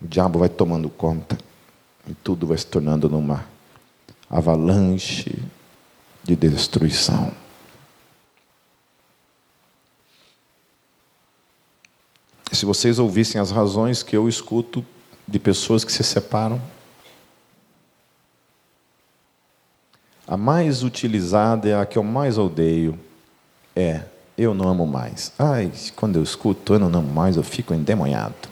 O 0.00 0.06
diabo 0.06 0.38
vai 0.38 0.48
tomando 0.48 0.88
conta 0.88 1.36
e 2.06 2.14
tudo 2.14 2.46
vai 2.46 2.56
se 2.56 2.66
tornando 2.66 3.08
numa 3.08 3.44
avalanche 4.30 5.36
de 6.22 6.36
destruição. 6.36 7.32
Se 12.52 12.64
vocês 12.64 13.00
ouvissem 13.00 13.40
as 13.40 13.50
razões 13.50 14.04
que 14.04 14.16
eu 14.16 14.28
escuto 14.28 14.84
de 15.30 15.38
pessoas 15.38 15.84
que 15.84 15.92
se 15.92 16.02
separam, 16.02 16.60
a 20.26 20.36
mais 20.36 20.82
utilizada 20.82 21.68
é 21.68 21.74
a 21.74 21.86
que 21.86 21.96
eu 21.96 22.02
mais 22.02 22.36
odeio, 22.36 22.98
é 23.74 24.02
eu 24.36 24.52
não 24.54 24.68
amo 24.68 24.86
mais. 24.86 25.32
Ai, 25.38 25.70
quando 25.94 26.16
eu 26.16 26.22
escuto 26.22 26.74
eu 26.74 26.78
não 26.80 26.88
amo 26.88 27.12
mais, 27.12 27.36
eu 27.36 27.44
fico 27.44 27.72
endemoniado. 27.72 28.48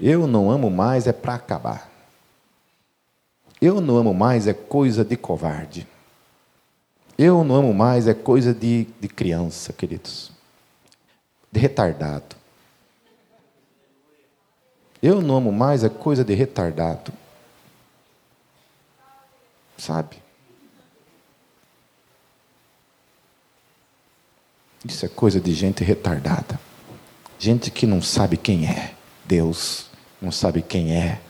Eu 0.00 0.26
não 0.26 0.50
amo 0.50 0.70
mais 0.70 1.06
é 1.06 1.12
para 1.12 1.34
acabar. 1.34 1.90
Eu 3.60 3.80
não 3.80 3.98
amo 3.98 4.14
mais 4.14 4.46
é 4.46 4.54
coisa 4.54 5.04
de 5.04 5.16
covarde. 5.16 5.86
Eu 7.18 7.42
não 7.42 7.56
amo 7.56 7.74
mais 7.74 8.06
é 8.06 8.14
coisa 8.14 8.54
de, 8.54 8.86
de 9.00 9.08
criança, 9.08 9.72
queridos. 9.72 10.30
De 11.50 11.58
retardado. 11.58 12.37
Eu 15.02 15.22
não 15.22 15.36
amo 15.36 15.52
mais 15.52 15.84
é 15.84 15.88
coisa 15.88 16.24
de 16.24 16.34
retardado. 16.34 17.12
Sabe? 19.76 20.20
Isso 24.84 25.04
é 25.04 25.08
coisa 25.08 25.40
de 25.40 25.52
gente 25.52 25.84
retardada. 25.84 26.58
Gente 27.38 27.70
que 27.70 27.86
não 27.86 28.02
sabe 28.02 28.36
quem 28.36 28.66
é 28.66 28.94
Deus, 29.24 29.86
não 30.20 30.32
sabe 30.32 30.62
quem 30.62 30.96
é. 30.96 31.20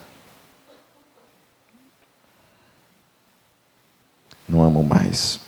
Não 4.49 4.63
amo 4.63 4.83
mais. 4.83 5.48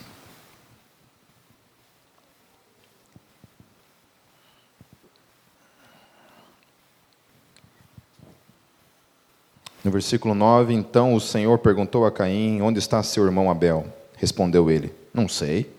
No 9.82 9.90
versículo 9.90 10.34
9, 10.34 10.74
então 10.74 11.14
o 11.14 11.20
Senhor 11.20 11.58
perguntou 11.58 12.04
a 12.04 12.12
Caim: 12.12 12.60
Onde 12.60 12.78
está 12.78 13.02
seu 13.02 13.24
irmão 13.24 13.50
Abel? 13.50 13.86
Respondeu 14.16 14.70
ele: 14.70 14.92
Não 15.12 15.28
sei. 15.28 15.72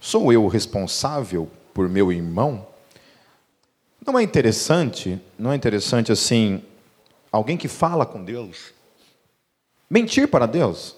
Sou 0.00 0.32
eu 0.32 0.44
o 0.44 0.48
responsável 0.48 1.50
por 1.74 1.88
meu 1.88 2.10
irmão? 2.10 2.66
Não 4.06 4.18
é 4.18 4.22
interessante, 4.22 5.20
não 5.38 5.52
é 5.52 5.56
interessante 5.56 6.10
assim, 6.10 6.62
alguém 7.30 7.58
que 7.58 7.68
fala 7.68 8.06
com 8.06 8.24
Deus, 8.24 8.72
mentir 9.90 10.28
para 10.28 10.46
Deus? 10.46 10.96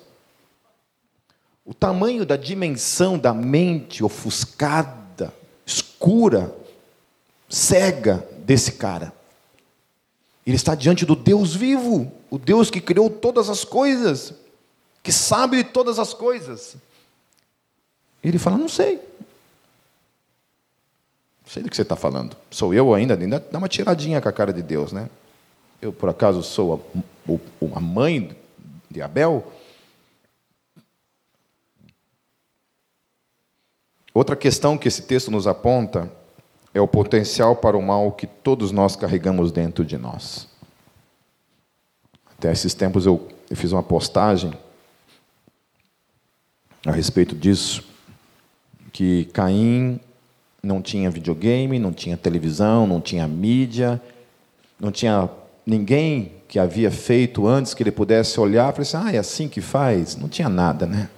O 1.65 1.75
tamanho 1.75 2.25
da 2.25 2.37
dimensão 2.37 3.19
da 3.19 3.35
mente 3.35 4.05
ofuscada, 4.05 5.35
escura, 5.67 6.55
cega 7.49 8.25
desse 8.39 8.73
cara. 8.73 9.13
Ele 10.51 10.57
está 10.57 10.75
diante 10.75 11.07
do 11.07 11.15
Deus 11.15 11.55
vivo, 11.55 12.11
o 12.29 12.37
Deus 12.37 12.73
que 12.73 12.81
criou 12.81 13.09
todas 13.09 13.49
as 13.49 13.65
coisas, 13.65 14.35
que 15.01 15.13
sabe 15.13 15.59
de 15.59 15.71
todas 15.71 15.97
as 15.97 16.13
coisas. 16.13 16.75
Ele 18.21 18.37
fala: 18.37 18.59
Não 18.59 18.69
sei. 18.69 18.97
Não 21.37 21.47
sei 21.47 21.63
do 21.63 21.71
que 21.71 21.77
você 21.77 21.83
está 21.83 21.95
falando. 21.95 22.37
Sou 22.51 22.75
eu 22.75 22.93
ainda? 22.93 23.15
Ainda 23.15 23.39
dá 23.39 23.59
uma 23.59 23.69
tiradinha 23.69 24.21
com 24.21 24.29
a 24.29 24.33
cara 24.33 24.53
de 24.53 24.61
Deus, 24.61 24.91
né? 24.91 25.09
Eu, 25.81 25.93
por 25.93 26.09
acaso, 26.09 26.43
sou 26.43 26.85
a, 27.29 27.77
a 27.77 27.81
mãe 27.81 28.37
de 28.91 29.01
Abel? 29.01 29.53
Outra 34.13 34.35
questão 34.35 34.77
que 34.77 34.89
esse 34.89 35.03
texto 35.03 35.31
nos 35.31 35.47
aponta 35.47 36.11
é 36.73 36.81
o 36.81 36.89
potencial 36.89 37.57
para 37.57 37.77
o 37.77 37.83
mal 37.83 38.13
que 38.13 38.27
todos 38.27 38.71
nós 38.71 38.97
carregamos 38.97 39.51
dentro 39.51 39.85
de 39.85 39.99
nós. 39.99 40.49
Até 42.39 42.53
esses 42.53 42.75
tempos 42.75 43.07
eu, 43.07 43.29
eu 43.51 43.57
fiz 43.57 43.73
uma 43.73 43.83
postagem 43.83 44.53
a 46.87 46.93
respeito 46.93 47.35
disso 47.35 47.85
que 48.93 49.27
Caim 49.27 50.01
não 50.63 50.81
tinha 50.81 51.11
videogame, 51.11 51.79
não 51.79 51.93
tinha 51.93 52.17
televisão, 52.17 52.87
não 52.87 53.01
tinha 53.01 53.27
mídia, 53.27 54.01
não 54.79 54.91
tinha 54.91 55.29
ninguém 55.67 56.33
que 56.49 56.59
havia 56.59 56.91
feito 56.91 57.47
antes 57.47 57.75
que 57.75 57.83
ele 57.83 57.93
pudesse 57.93 58.41
olhar 58.41 58.71
e 58.73 58.73
falar 58.73 58.83
assim, 58.83 59.09
ah, 59.09 59.17
é 59.17 59.19
assim 59.19 59.49
que 59.49 59.61
faz? 59.61 60.17
Não 60.17 60.29
tinha 60.29 60.49
nada, 60.49 60.87
né? 60.87 61.09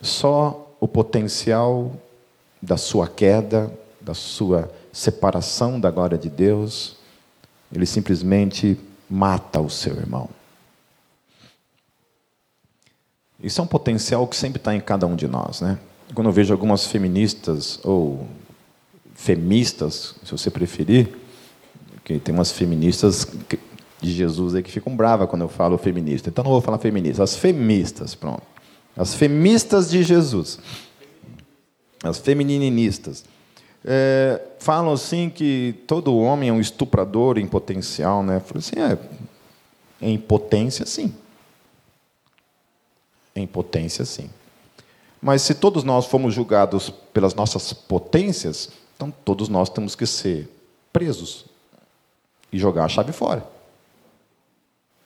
Só 0.00 0.76
o 0.80 0.86
potencial 0.86 1.92
da 2.60 2.76
sua 2.76 3.08
queda, 3.08 3.72
da 4.04 4.14
sua 4.14 4.70
separação 4.92 5.80
da 5.80 5.90
glória 5.90 6.18
de 6.18 6.28
Deus, 6.28 6.96
ele 7.72 7.86
simplesmente 7.86 8.78
mata 9.08 9.60
o 9.60 9.70
seu 9.70 9.94
irmão. 9.94 10.28
Isso 13.42 13.60
é 13.60 13.64
um 13.64 13.66
potencial 13.66 14.26
que 14.26 14.36
sempre 14.36 14.58
está 14.58 14.74
em 14.74 14.80
cada 14.80 15.06
um 15.06 15.16
de 15.16 15.26
nós, 15.26 15.60
né? 15.60 15.78
quando 16.14 16.26
eu 16.26 16.32
vejo 16.32 16.52
algumas 16.52 16.86
feministas, 16.86 17.80
ou 17.82 18.26
feministas, 19.14 20.14
se 20.24 20.30
você 20.30 20.50
preferir, 20.50 21.08
que 22.04 22.18
tem 22.18 22.34
umas 22.34 22.52
feministas 22.52 23.26
de 24.00 24.12
Jesus 24.12 24.54
aí 24.54 24.62
que 24.62 24.70
ficam 24.70 24.94
bravas 24.94 25.28
quando 25.28 25.42
eu 25.42 25.48
falo 25.48 25.78
feminista. 25.78 26.28
Então 26.28 26.44
não 26.44 26.50
vou 26.50 26.60
falar 26.60 26.78
feminista, 26.78 27.22
as 27.22 27.36
feministas, 27.36 28.14
pronto. 28.14 28.42
As 28.96 29.14
feministas 29.14 29.90
de 29.90 30.02
Jesus. 30.02 30.58
As 32.02 32.18
femininistas. 32.18 33.24
É, 33.84 34.40
falam 34.58 34.92
assim 34.92 35.28
que 35.28 35.74
todo 35.86 36.16
homem 36.16 36.48
é 36.48 36.52
um 36.52 36.60
estuprador 36.60 37.38
em 37.38 37.46
potencial, 37.46 38.22
né? 38.22 38.40
Falei 38.40 38.60
assim, 38.60 38.80
é, 38.80 38.98
em 40.00 40.18
potência, 40.18 40.86
sim. 40.86 41.14
Em 43.34 43.46
potência, 43.46 44.04
sim. 44.04 44.30
Mas 45.20 45.42
se 45.42 45.54
todos 45.54 45.84
nós 45.84 46.06
fomos 46.06 46.34
julgados 46.34 46.90
pelas 47.12 47.34
nossas 47.34 47.72
potências, 47.72 48.70
então 48.96 49.12
todos 49.24 49.48
nós 49.48 49.68
temos 49.68 49.94
que 49.94 50.06
ser 50.06 50.48
presos 50.92 51.46
e 52.52 52.58
jogar 52.58 52.84
a 52.84 52.88
chave 52.88 53.12
fora. 53.12 53.46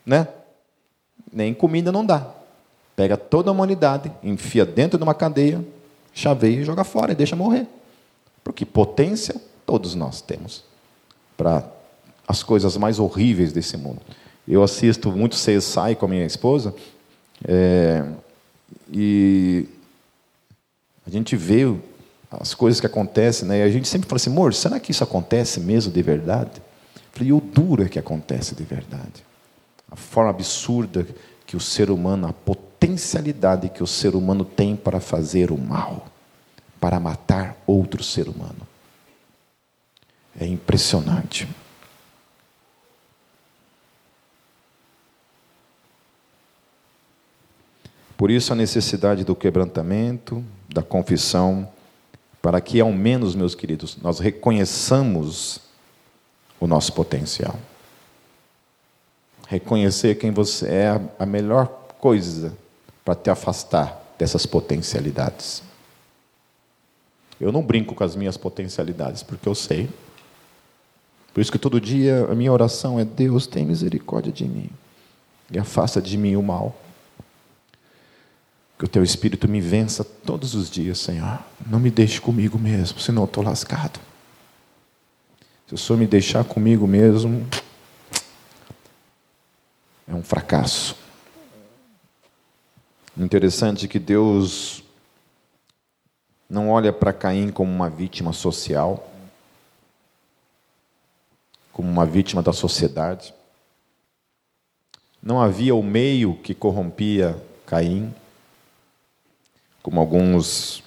Né? 0.05 0.27
Nem 1.33 1.53
comida 1.53 1.93
não 1.93 2.05
dá. 2.05 2.31
Pega 2.95 3.17
toda 3.17 3.51
a 3.51 3.53
humanidade, 3.53 4.11
enfia 4.23 4.65
dentro 4.65 4.97
de 4.99 5.05
uma 5.05 5.15
cadeia, 5.15 5.63
chaveia 6.15 6.61
e 6.61 6.65
joga 6.65 6.83
fora 6.83 7.13
e 7.13 7.15
deixa 7.15 7.37
morrer. 7.37 7.67
Porque 8.47 8.65
potência 8.65 9.35
todos 9.67 9.97
nós 9.97 10.21
temos 10.21 10.63
para 11.37 11.69
as 12.29 12.45
coisas 12.45 12.77
mais 12.77 13.01
horríveis 13.01 13.53
desse 13.53 13.77
mundo. 13.77 14.01
Eu 14.47 14.63
assisto 14.63 15.11
muito 15.11 15.37
CSI 15.37 15.97
com 15.99 16.07
a 16.07 16.09
minha 16.09 16.25
esposa 16.25 16.73
é, 17.45 18.05
e 18.89 19.67
a 21.05 21.11
gente 21.11 21.35
vê 21.35 21.75
as 22.31 22.55
coisas 22.55 22.79
que 22.79 22.87
acontecem, 22.87 23.49
né? 23.49 23.59
e 23.59 23.63
a 23.65 23.69
gente 23.69 23.89
sempre 23.89 24.09
fala 24.09 24.17
assim, 24.17 24.31
amor, 24.31 24.55
será 24.55 24.79
que 24.79 24.93
isso 24.93 25.03
acontece 25.03 25.59
mesmo 25.59 25.93
de 25.93 26.01
verdade? 26.01 26.63
Eu 26.95 27.03
falei, 27.15 27.29
e 27.31 27.33
o 27.33 27.41
duro 27.41 27.83
é 27.83 27.89
que 27.89 27.99
acontece 27.99 28.55
de 28.55 28.63
verdade. 28.63 29.25
A 29.91 29.97
forma 29.97 30.31
absurda 30.31 31.05
que 31.45 31.57
o 31.57 31.61
ser 31.61 31.91
humano, 31.91 32.29
a 32.29 32.33
potencialidade 32.33 33.71
que 33.71 33.83
o 33.83 33.89
ser 33.89 34.15
humano 34.15 34.45
tem 34.45 34.77
para 34.77 35.01
fazer 35.01 35.51
o 35.51 35.59
mal, 35.59 36.07
para 36.81 37.01
matar 37.01 37.57
outro 37.67 38.03
ser 38.03 38.29
humano. 38.29 38.67
É 40.39 40.47
impressionante. 40.47 41.49
Por 48.17 48.31
isso 48.31 48.53
a 48.53 48.57
necessidade 48.57 49.25
do 49.25 49.35
quebrantamento, 49.35 50.43
da 50.69 50.83
confissão, 50.83 51.69
para 52.41 52.61
que 52.61 52.81
ao 52.81 52.93
menos, 52.93 53.35
meus 53.35 53.55
queridos, 53.55 53.99
nós 54.01 54.19
reconheçamos 54.19 55.61
o 56.59 56.67
nosso 56.67 56.93
potencial. 56.93 57.59
Reconhecer 59.49 60.15
quem 60.17 60.31
você 60.31 60.67
é 60.67 61.01
a 61.19 61.27
melhor 61.27 61.67
coisa 61.99 62.57
para 63.05 63.15
te 63.15 63.31
afastar 63.31 64.03
dessas 64.19 64.47
potencialidades. 64.47 65.66
Eu 67.41 67.53
não 67.53 67.63
brinco 67.63 67.95
com 67.95 68.05
as 68.05 68.17
minhas 68.17 68.37
potencialidades, 68.37 69.23
porque 69.23 69.49
eu 69.49 69.55
sei. 69.55 69.89
Por 71.35 71.41
isso 71.41 71.53
que 71.53 71.59
todo 71.59 71.81
dia 71.81 72.27
a 72.31 72.35
minha 72.35 72.53
oração 72.53 72.99
é: 72.99 73.05
Deus, 73.05 73.47
tem 73.47 73.67
misericórdia 73.67 74.33
de 74.33 74.45
mim 74.45 74.71
e 75.51 75.59
afasta 75.59 76.01
de 76.01 76.17
mim 76.17 76.37
o 76.37 76.43
mal. 76.43 76.75
Que 78.79 78.85
o 78.85 78.89
teu 78.89 79.03
espírito 79.03 79.49
me 79.49 79.61
vença 79.61 80.05
todos 80.05 80.55
os 80.55 80.69
dias, 80.69 80.99
Senhor. 80.99 81.39
Não 81.67 81.79
me 81.79 81.91
deixe 81.91 82.21
comigo 82.21 82.59
mesmo, 82.59 82.99
senão 83.01 83.23
eu 83.23 83.27
estou 83.27 83.43
lascado. 83.43 83.99
Se 85.67 85.75
o 85.75 85.79
Senhor 85.79 85.99
me 85.99 86.07
deixar 86.07 86.45
comigo 86.45 86.87
mesmo, 86.87 87.47
é 90.07 90.15
um 90.15 90.23
fracasso. 90.23 90.97
Interessante 93.17 93.89
que 93.89 93.99
Deus 93.99 94.85
não 96.49 96.71
olha 96.71 96.93
para 96.93 97.13
Caim 97.13 97.51
como 97.51 97.73
uma 97.73 97.91
vítima 97.91 98.33
social, 98.33 99.11
como 101.73 101.89
uma 101.89 102.07
vítima 102.07 102.43
da 102.43 102.53
sociedade. 102.53 103.35
Não 105.23 105.41
havia 105.41 105.75
o 105.75 105.83
meio 105.83 106.37
que 106.37 106.55
corrompia 106.55 107.37
Caim, 107.67 108.15
como 109.83 110.01
alguns 110.01 110.83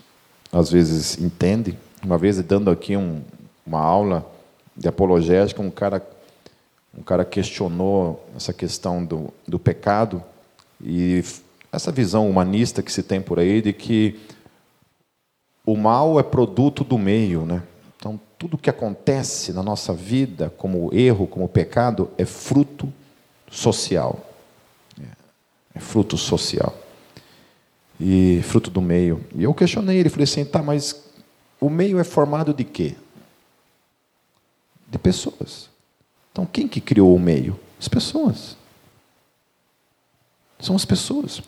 às 0.51 0.71
vezes 0.71 1.17
entendem. 1.19 1.77
Uma 2.03 2.17
vez 2.17 2.41
dando 2.41 2.71
aqui 2.71 2.95
um, 2.95 3.21
uma 3.65 3.81
aula 3.81 4.25
de 4.75 4.87
apologética, 4.87 5.61
um 5.61 5.69
cara, 5.69 6.01
um 6.97 7.03
cara 7.03 7.25
questionou 7.25 8.25
essa 8.35 8.53
questão 8.53 9.03
do, 9.03 9.33
do 9.45 9.59
pecado 9.59 10.23
e 10.81 11.23
essa 11.71 11.91
visão 11.91 12.29
humanista 12.29 12.81
que 12.81 12.91
se 12.91 13.03
tem 13.03 13.21
por 13.21 13.39
aí 13.39 13.61
de 13.61 13.73
que 13.73 14.19
o 15.71 15.77
mal 15.77 16.19
é 16.19 16.23
produto 16.23 16.83
do 16.83 16.97
meio, 16.97 17.45
né? 17.45 17.61
Então, 17.95 18.19
tudo 18.39 18.57
que 18.57 18.69
acontece 18.69 19.53
na 19.53 19.61
nossa 19.61 19.93
vida, 19.93 20.51
como 20.57 20.91
erro, 20.91 21.27
como 21.27 21.47
pecado, 21.47 22.09
é 22.17 22.25
fruto 22.25 22.91
social. 23.51 24.25
É 25.75 25.79
fruto 25.79 26.17
social. 26.17 26.75
E 27.99 28.41
fruto 28.43 28.71
do 28.71 28.81
meio. 28.81 29.23
E 29.35 29.43
eu 29.43 29.53
questionei 29.53 29.97
ele, 29.97 30.09
falei 30.09 30.23
assim, 30.23 30.43
tá, 30.43 30.63
mas 30.63 31.03
o 31.61 31.69
meio 31.69 31.99
é 31.99 32.03
formado 32.03 32.51
de 32.51 32.63
quê? 32.63 32.95
De 34.87 34.97
pessoas. 34.97 35.69
Então 36.31 36.45
quem 36.45 36.67
que 36.67 36.81
criou 36.81 37.15
o 37.15 37.19
meio? 37.19 37.59
As 37.79 37.87
pessoas. 37.87 38.57
São 40.59 40.75
as 40.75 40.83
pessoas. 40.83 41.43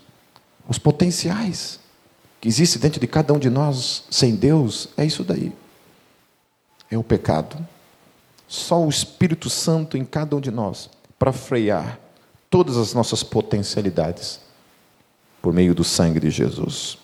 Os 0.70 0.78
potenciais 0.78 1.81
que 2.42 2.48
existem 2.48 2.82
dentro 2.82 3.00
de 3.00 3.06
cada 3.06 3.32
um 3.32 3.38
de 3.40 3.52
nós 3.52 4.04
sem 4.10 4.36
Deus, 4.36 4.90
é 4.98 5.06
isso 5.06 5.24
daí. 5.24 5.54
É 6.90 6.98
o 6.98 7.04
pecado. 7.04 7.56
Só 8.48 8.84
o 8.84 8.90
Espírito 8.90 9.50
Santo 9.50 9.96
em 9.96 10.04
cada 10.04 10.36
um 10.36 10.42
de 10.42 10.50
nós 10.50 10.90
para 11.20 11.32
frear 11.32 12.00
todas 12.50 12.78
as 12.78 12.94
nossas 12.96 13.22
potencialidades 13.22 14.42
por 15.40 15.54
meio 15.54 15.76
do 15.76 15.84
sangue 15.84 16.20
de 16.20 16.32
Jesus. 16.32 16.98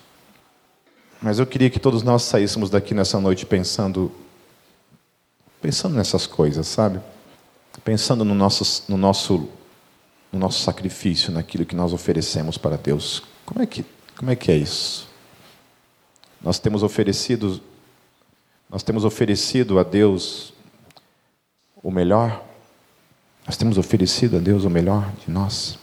Mas 1.21 1.37
eu 1.37 1.45
queria 1.45 1.69
que 1.69 1.79
todos 1.79 2.01
nós 2.01 2.23
saíssemos 2.23 2.69
daqui 2.69 2.93
nessa 2.93 3.19
noite 3.19 3.45
pensando 3.45 4.11
pensando 5.61 5.95
nessas 5.95 6.27
coisas, 6.27 6.67
sabe? 6.67 6.99
Pensando 7.83 8.25
no 8.25 8.35
nosso 8.35 8.83
no 8.89 8.97
nosso 8.97 9.47
no 10.31 10.39
nosso 10.39 10.61
sacrifício, 10.61 11.31
naquilo 11.31 11.65
que 11.65 11.75
nós 11.75 11.93
oferecemos 11.93 12.57
para 12.57 12.75
Deus. 12.75 13.23
Como 13.45 13.61
é 13.61 13.65
que 13.65 13.85
como 14.17 14.31
é 14.31 14.35
que 14.35 14.51
é 14.51 14.57
isso? 14.57 15.06
Nós 16.41 16.59
temos 16.59 16.83
oferecido 16.83 17.61
nós 18.69 18.83
temos 18.83 19.05
oferecido 19.05 19.79
a 19.79 19.83
Deus 19.83 20.53
o 21.81 21.89
melhor 21.89 22.43
nós 23.47 23.55
temos 23.55 23.77
oferecido 23.77 24.35
a 24.35 24.39
Deus 24.41 24.65
o 24.65 24.69
melhor 24.69 25.09
de 25.25 25.31
nós. 25.31 25.79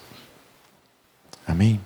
Amém? 1.46 1.80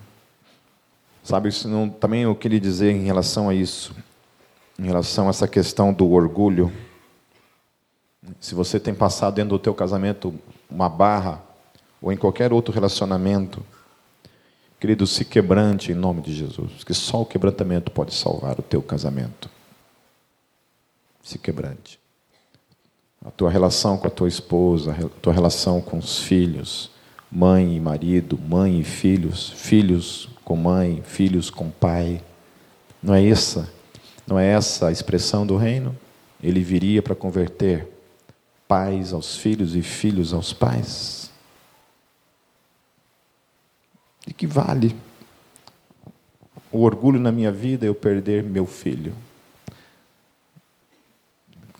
Sabe, 1.23 1.51
isso 1.51 1.69
não, 1.69 1.89
também 1.89 2.23
eu 2.23 2.35
queria 2.35 2.59
dizer 2.59 2.91
em 2.91 3.05
relação 3.05 3.49
a 3.49 3.55
isso, 3.55 3.95
em 4.77 4.87
relação 4.87 5.29
a 5.29 5.31
essa 5.31 5.47
questão 5.47 5.93
do 5.93 6.11
orgulho. 6.11 6.73
Se 8.41 8.57
você 8.57 8.81
tem 8.81 8.93
passado 8.93 9.37
dentro 9.37 9.51
do 9.51 9.59
teu 9.59 9.73
casamento 9.73 10.35
uma 10.69 10.89
barra, 10.89 11.41
ou 12.03 12.12
em 12.12 12.16
qualquer 12.16 12.53
outro 12.53 12.75
relacionamento, 12.75 13.64
querido, 14.79 15.07
se 15.07 15.24
quebrante 15.24 15.93
em 15.93 15.95
nome 15.95 16.22
de 16.22 16.33
Jesus, 16.33 16.85
que 16.85 16.95
só 16.95 17.22
o 17.22 17.26
quebrantamento 17.26 17.91
pode 17.91 18.14
salvar 18.14 18.59
o 18.59 18.62
teu 18.62 18.83
casamento. 18.83 19.51
Se 21.22 21.39
quebrante 21.39 21.99
a 23.24 23.31
tua 23.31 23.51
relação 23.51 23.99
com 23.99 24.07
a 24.07 24.11
tua 24.11 24.29
esposa, 24.29 24.93
a 24.93 25.20
tua 25.20 25.33
relação 25.33 25.81
com 25.81 25.99
os 25.99 26.20
filhos, 26.20 26.91
mãe 27.31 27.76
e 27.76 27.81
marido, 27.81 28.39
mãe 28.39 28.81
e 28.81 28.85
filhos, 28.85 29.51
filhos 29.51 30.29
com 30.45 30.57
mãe, 30.57 31.03
filhos 31.05 31.51
com 31.51 31.68
pai. 31.68 32.22
Não 33.03 33.14
é 33.14 33.26
essa, 33.26 33.68
não 34.26 34.39
é 34.39 34.47
essa 34.47 34.89
a 34.89 34.93
expressão 34.93 35.47
do 35.47 35.57
reino? 35.57 35.97
Ele 36.43 36.61
viria 36.61 37.03
para 37.03 37.14
converter 37.14 37.89
pais 38.66 39.12
aos 39.12 39.37
filhos 39.37 39.74
e 39.74 39.83
filhos 39.83 40.33
aos 40.33 40.53
pais. 40.53 41.31
De 44.29 44.35
que 44.35 44.47
vale 44.47 44.95
o 46.70 46.83
orgulho 46.83 47.18
na 47.18 47.33
minha 47.33 47.51
vida 47.51 47.87
eu 47.87 47.95
perder 47.95 48.43
meu 48.43 48.66
filho? 48.66 49.14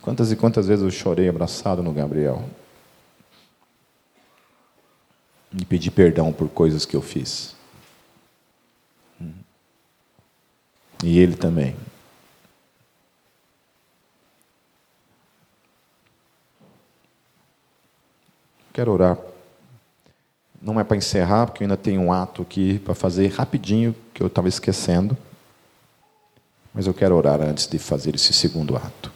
Quantas 0.01 0.33
e 0.33 0.37
quantas 0.37 0.67
vezes 0.67 0.83
eu 0.83 0.91
chorei 0.91 1.29
abraçado 1.29 1.83
no 1.83 1.93
Gabriel? 1.93 2.43
E 5.53 5.63
pedi 5.67 5.91
perdão 5.91 6.33
por 6.33 6.49
coisas 6.49 6.87
que 6.87 6.97
eu 6.97 7.03
fiz. 7.03 7.55
E 11.05 11.19
ele 11.19 11.37
também. 11.37 11.77
Quero 18.73 18.93
orar. 18.93 19.19
Não 20.61 20.79
é 20.79 20.85
para 20.85 20.97
encerrar, 20.97 21.47
porque 21.47 21.63
eu 21.63 21.67
ainda 21.67 21.77
tenho 21.77 22.01
um 22.01 22.13
ato 22.13 22.43
aqui 22.43 22.79
para 22.81 22.95
fazer 22.95 23.29
rapidinho, 23.29 23.95
que 24.13 24.23
eu 24.23 24.27
estava 24.27 24.49
esquecendo. 24.49 25.17
Mas 26.75 26.87
eu 26.87 26.95
quero 26.95 27.15
orar 27.15 27.41
antes 27.41 27.67
de 27.67 27.79
fazer 27.79 28.15
esse 28.15 28.33
segundo 28.33 28.77
ato. 28.77 29.13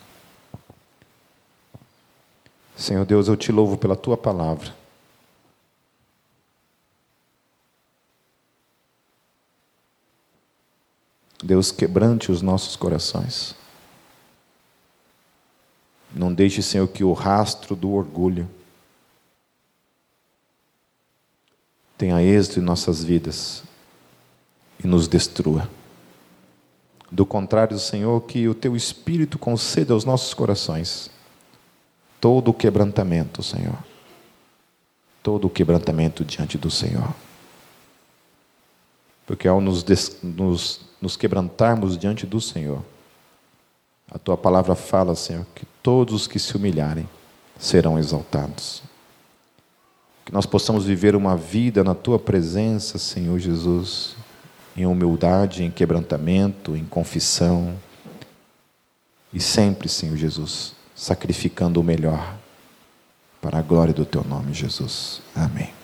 Senhor 2.77 3.05
Deus, 3.05 3.29
eu 3.29 3.37
te 3.37 3.53
louvo 3.53 3.77
pela 3.77 3.97
tua 3.97 4.17
palavra. 4.17 4.75
Deus, 11.43 11.73
quebrante 11.73 12.31
os 12.31 12.41
nossos 12.41 12.77
corações. 12.77 13.55
Não 16.15 16.33
deixe, 16.33 16.63
Senhor, 16.63 16.87
que 16.87 17.03
o 17.03 17.13
rastro 17.13 17.75
do 17.75 17.93
orgulho 17.93 18.49
tenha 22.03 22.21
êxito 22.21 22.59
em 22.59 22.63
nossas 22.65 23.05
vidas 23.05 23.63
e 24.83 24.89
nos 24.89 25.07
destrua. 25.07 25.71
Do 27.09 27.25
contrário, 27.25 27.79
Senhor, 27.79 28.21
que 28.23 28.49
o 28.49 28.57
teu 28.57 28.75
Espírito 28.75 29.39
conceda 29.39 29.95
aos 29.95 30.05
nossos 30.05 30.35
corações 30.35 31.09
todo 32.21 32.49
o 32.49 32.55
quebrantamento, 32.55 33.41
Senhor. 33.41 33.79
Todo 35.23 35.47
o 35.47 35.51
quebrantamento 35.51 36.25
diante 36.25 36.59
do 36.59 36.73
Senhor. 36.73 37.15
Porque 39.25 39.47
ao 39.47 39.61
nos, 39.61 39.85
nos, 40.25 40.81
nos 41.01 41.17
quebrantarmos 41.17 41.97
diante 41.97 42.27
do 42.27 42.41
Senhor, 42.41 42.83
a 44.11 44.19
tua 44.19 44.37
palavra 44.37 44.75
fala, 44.75 45.15
Senhor, 45.15 45.47
que 45.55 45.65
todos 45.81 46.23
os 46.23 46.27
que 46.27 46.41
se 46.41 46.57
humilharem 46.57 47.09
serão 47.61 47.97
exaltados. 47.97 48.83
Que 50.33 50.35
nós 50.35 50.47
possamos 50.47 50.87
viver 50.87 51.15
uma 51.15 51.37
vida 51.37 51.85
na 51.85 51.95
tua 51.95 52.19
presença, 52.19 52.97
Senhor 52.97 53.39
Jesus, 53.39 54.17
em 54.75 54.87
humildade, 54.87 55.63
em 55.63 55.71
quebrantamento, 55.71 56.75
em 56.75 56.87
confissão. 56.87 57.75
E 59.31 59.39
sempre, 59.39 59.91
Senhor 59.91 60.17
Jesus, 60.17 60.75
sacrificando 60.95 61.79
o 61.79 61.85
melhor 61.85 62.35
para 63.43 63.59
a 63.59 63.63
glória 63.63 63.93
do 63.93 64.07
teu 64.07 64.25
nome, 64.25 64.55
Jesus. 64.55 65.21
Amém. 65.37 65.82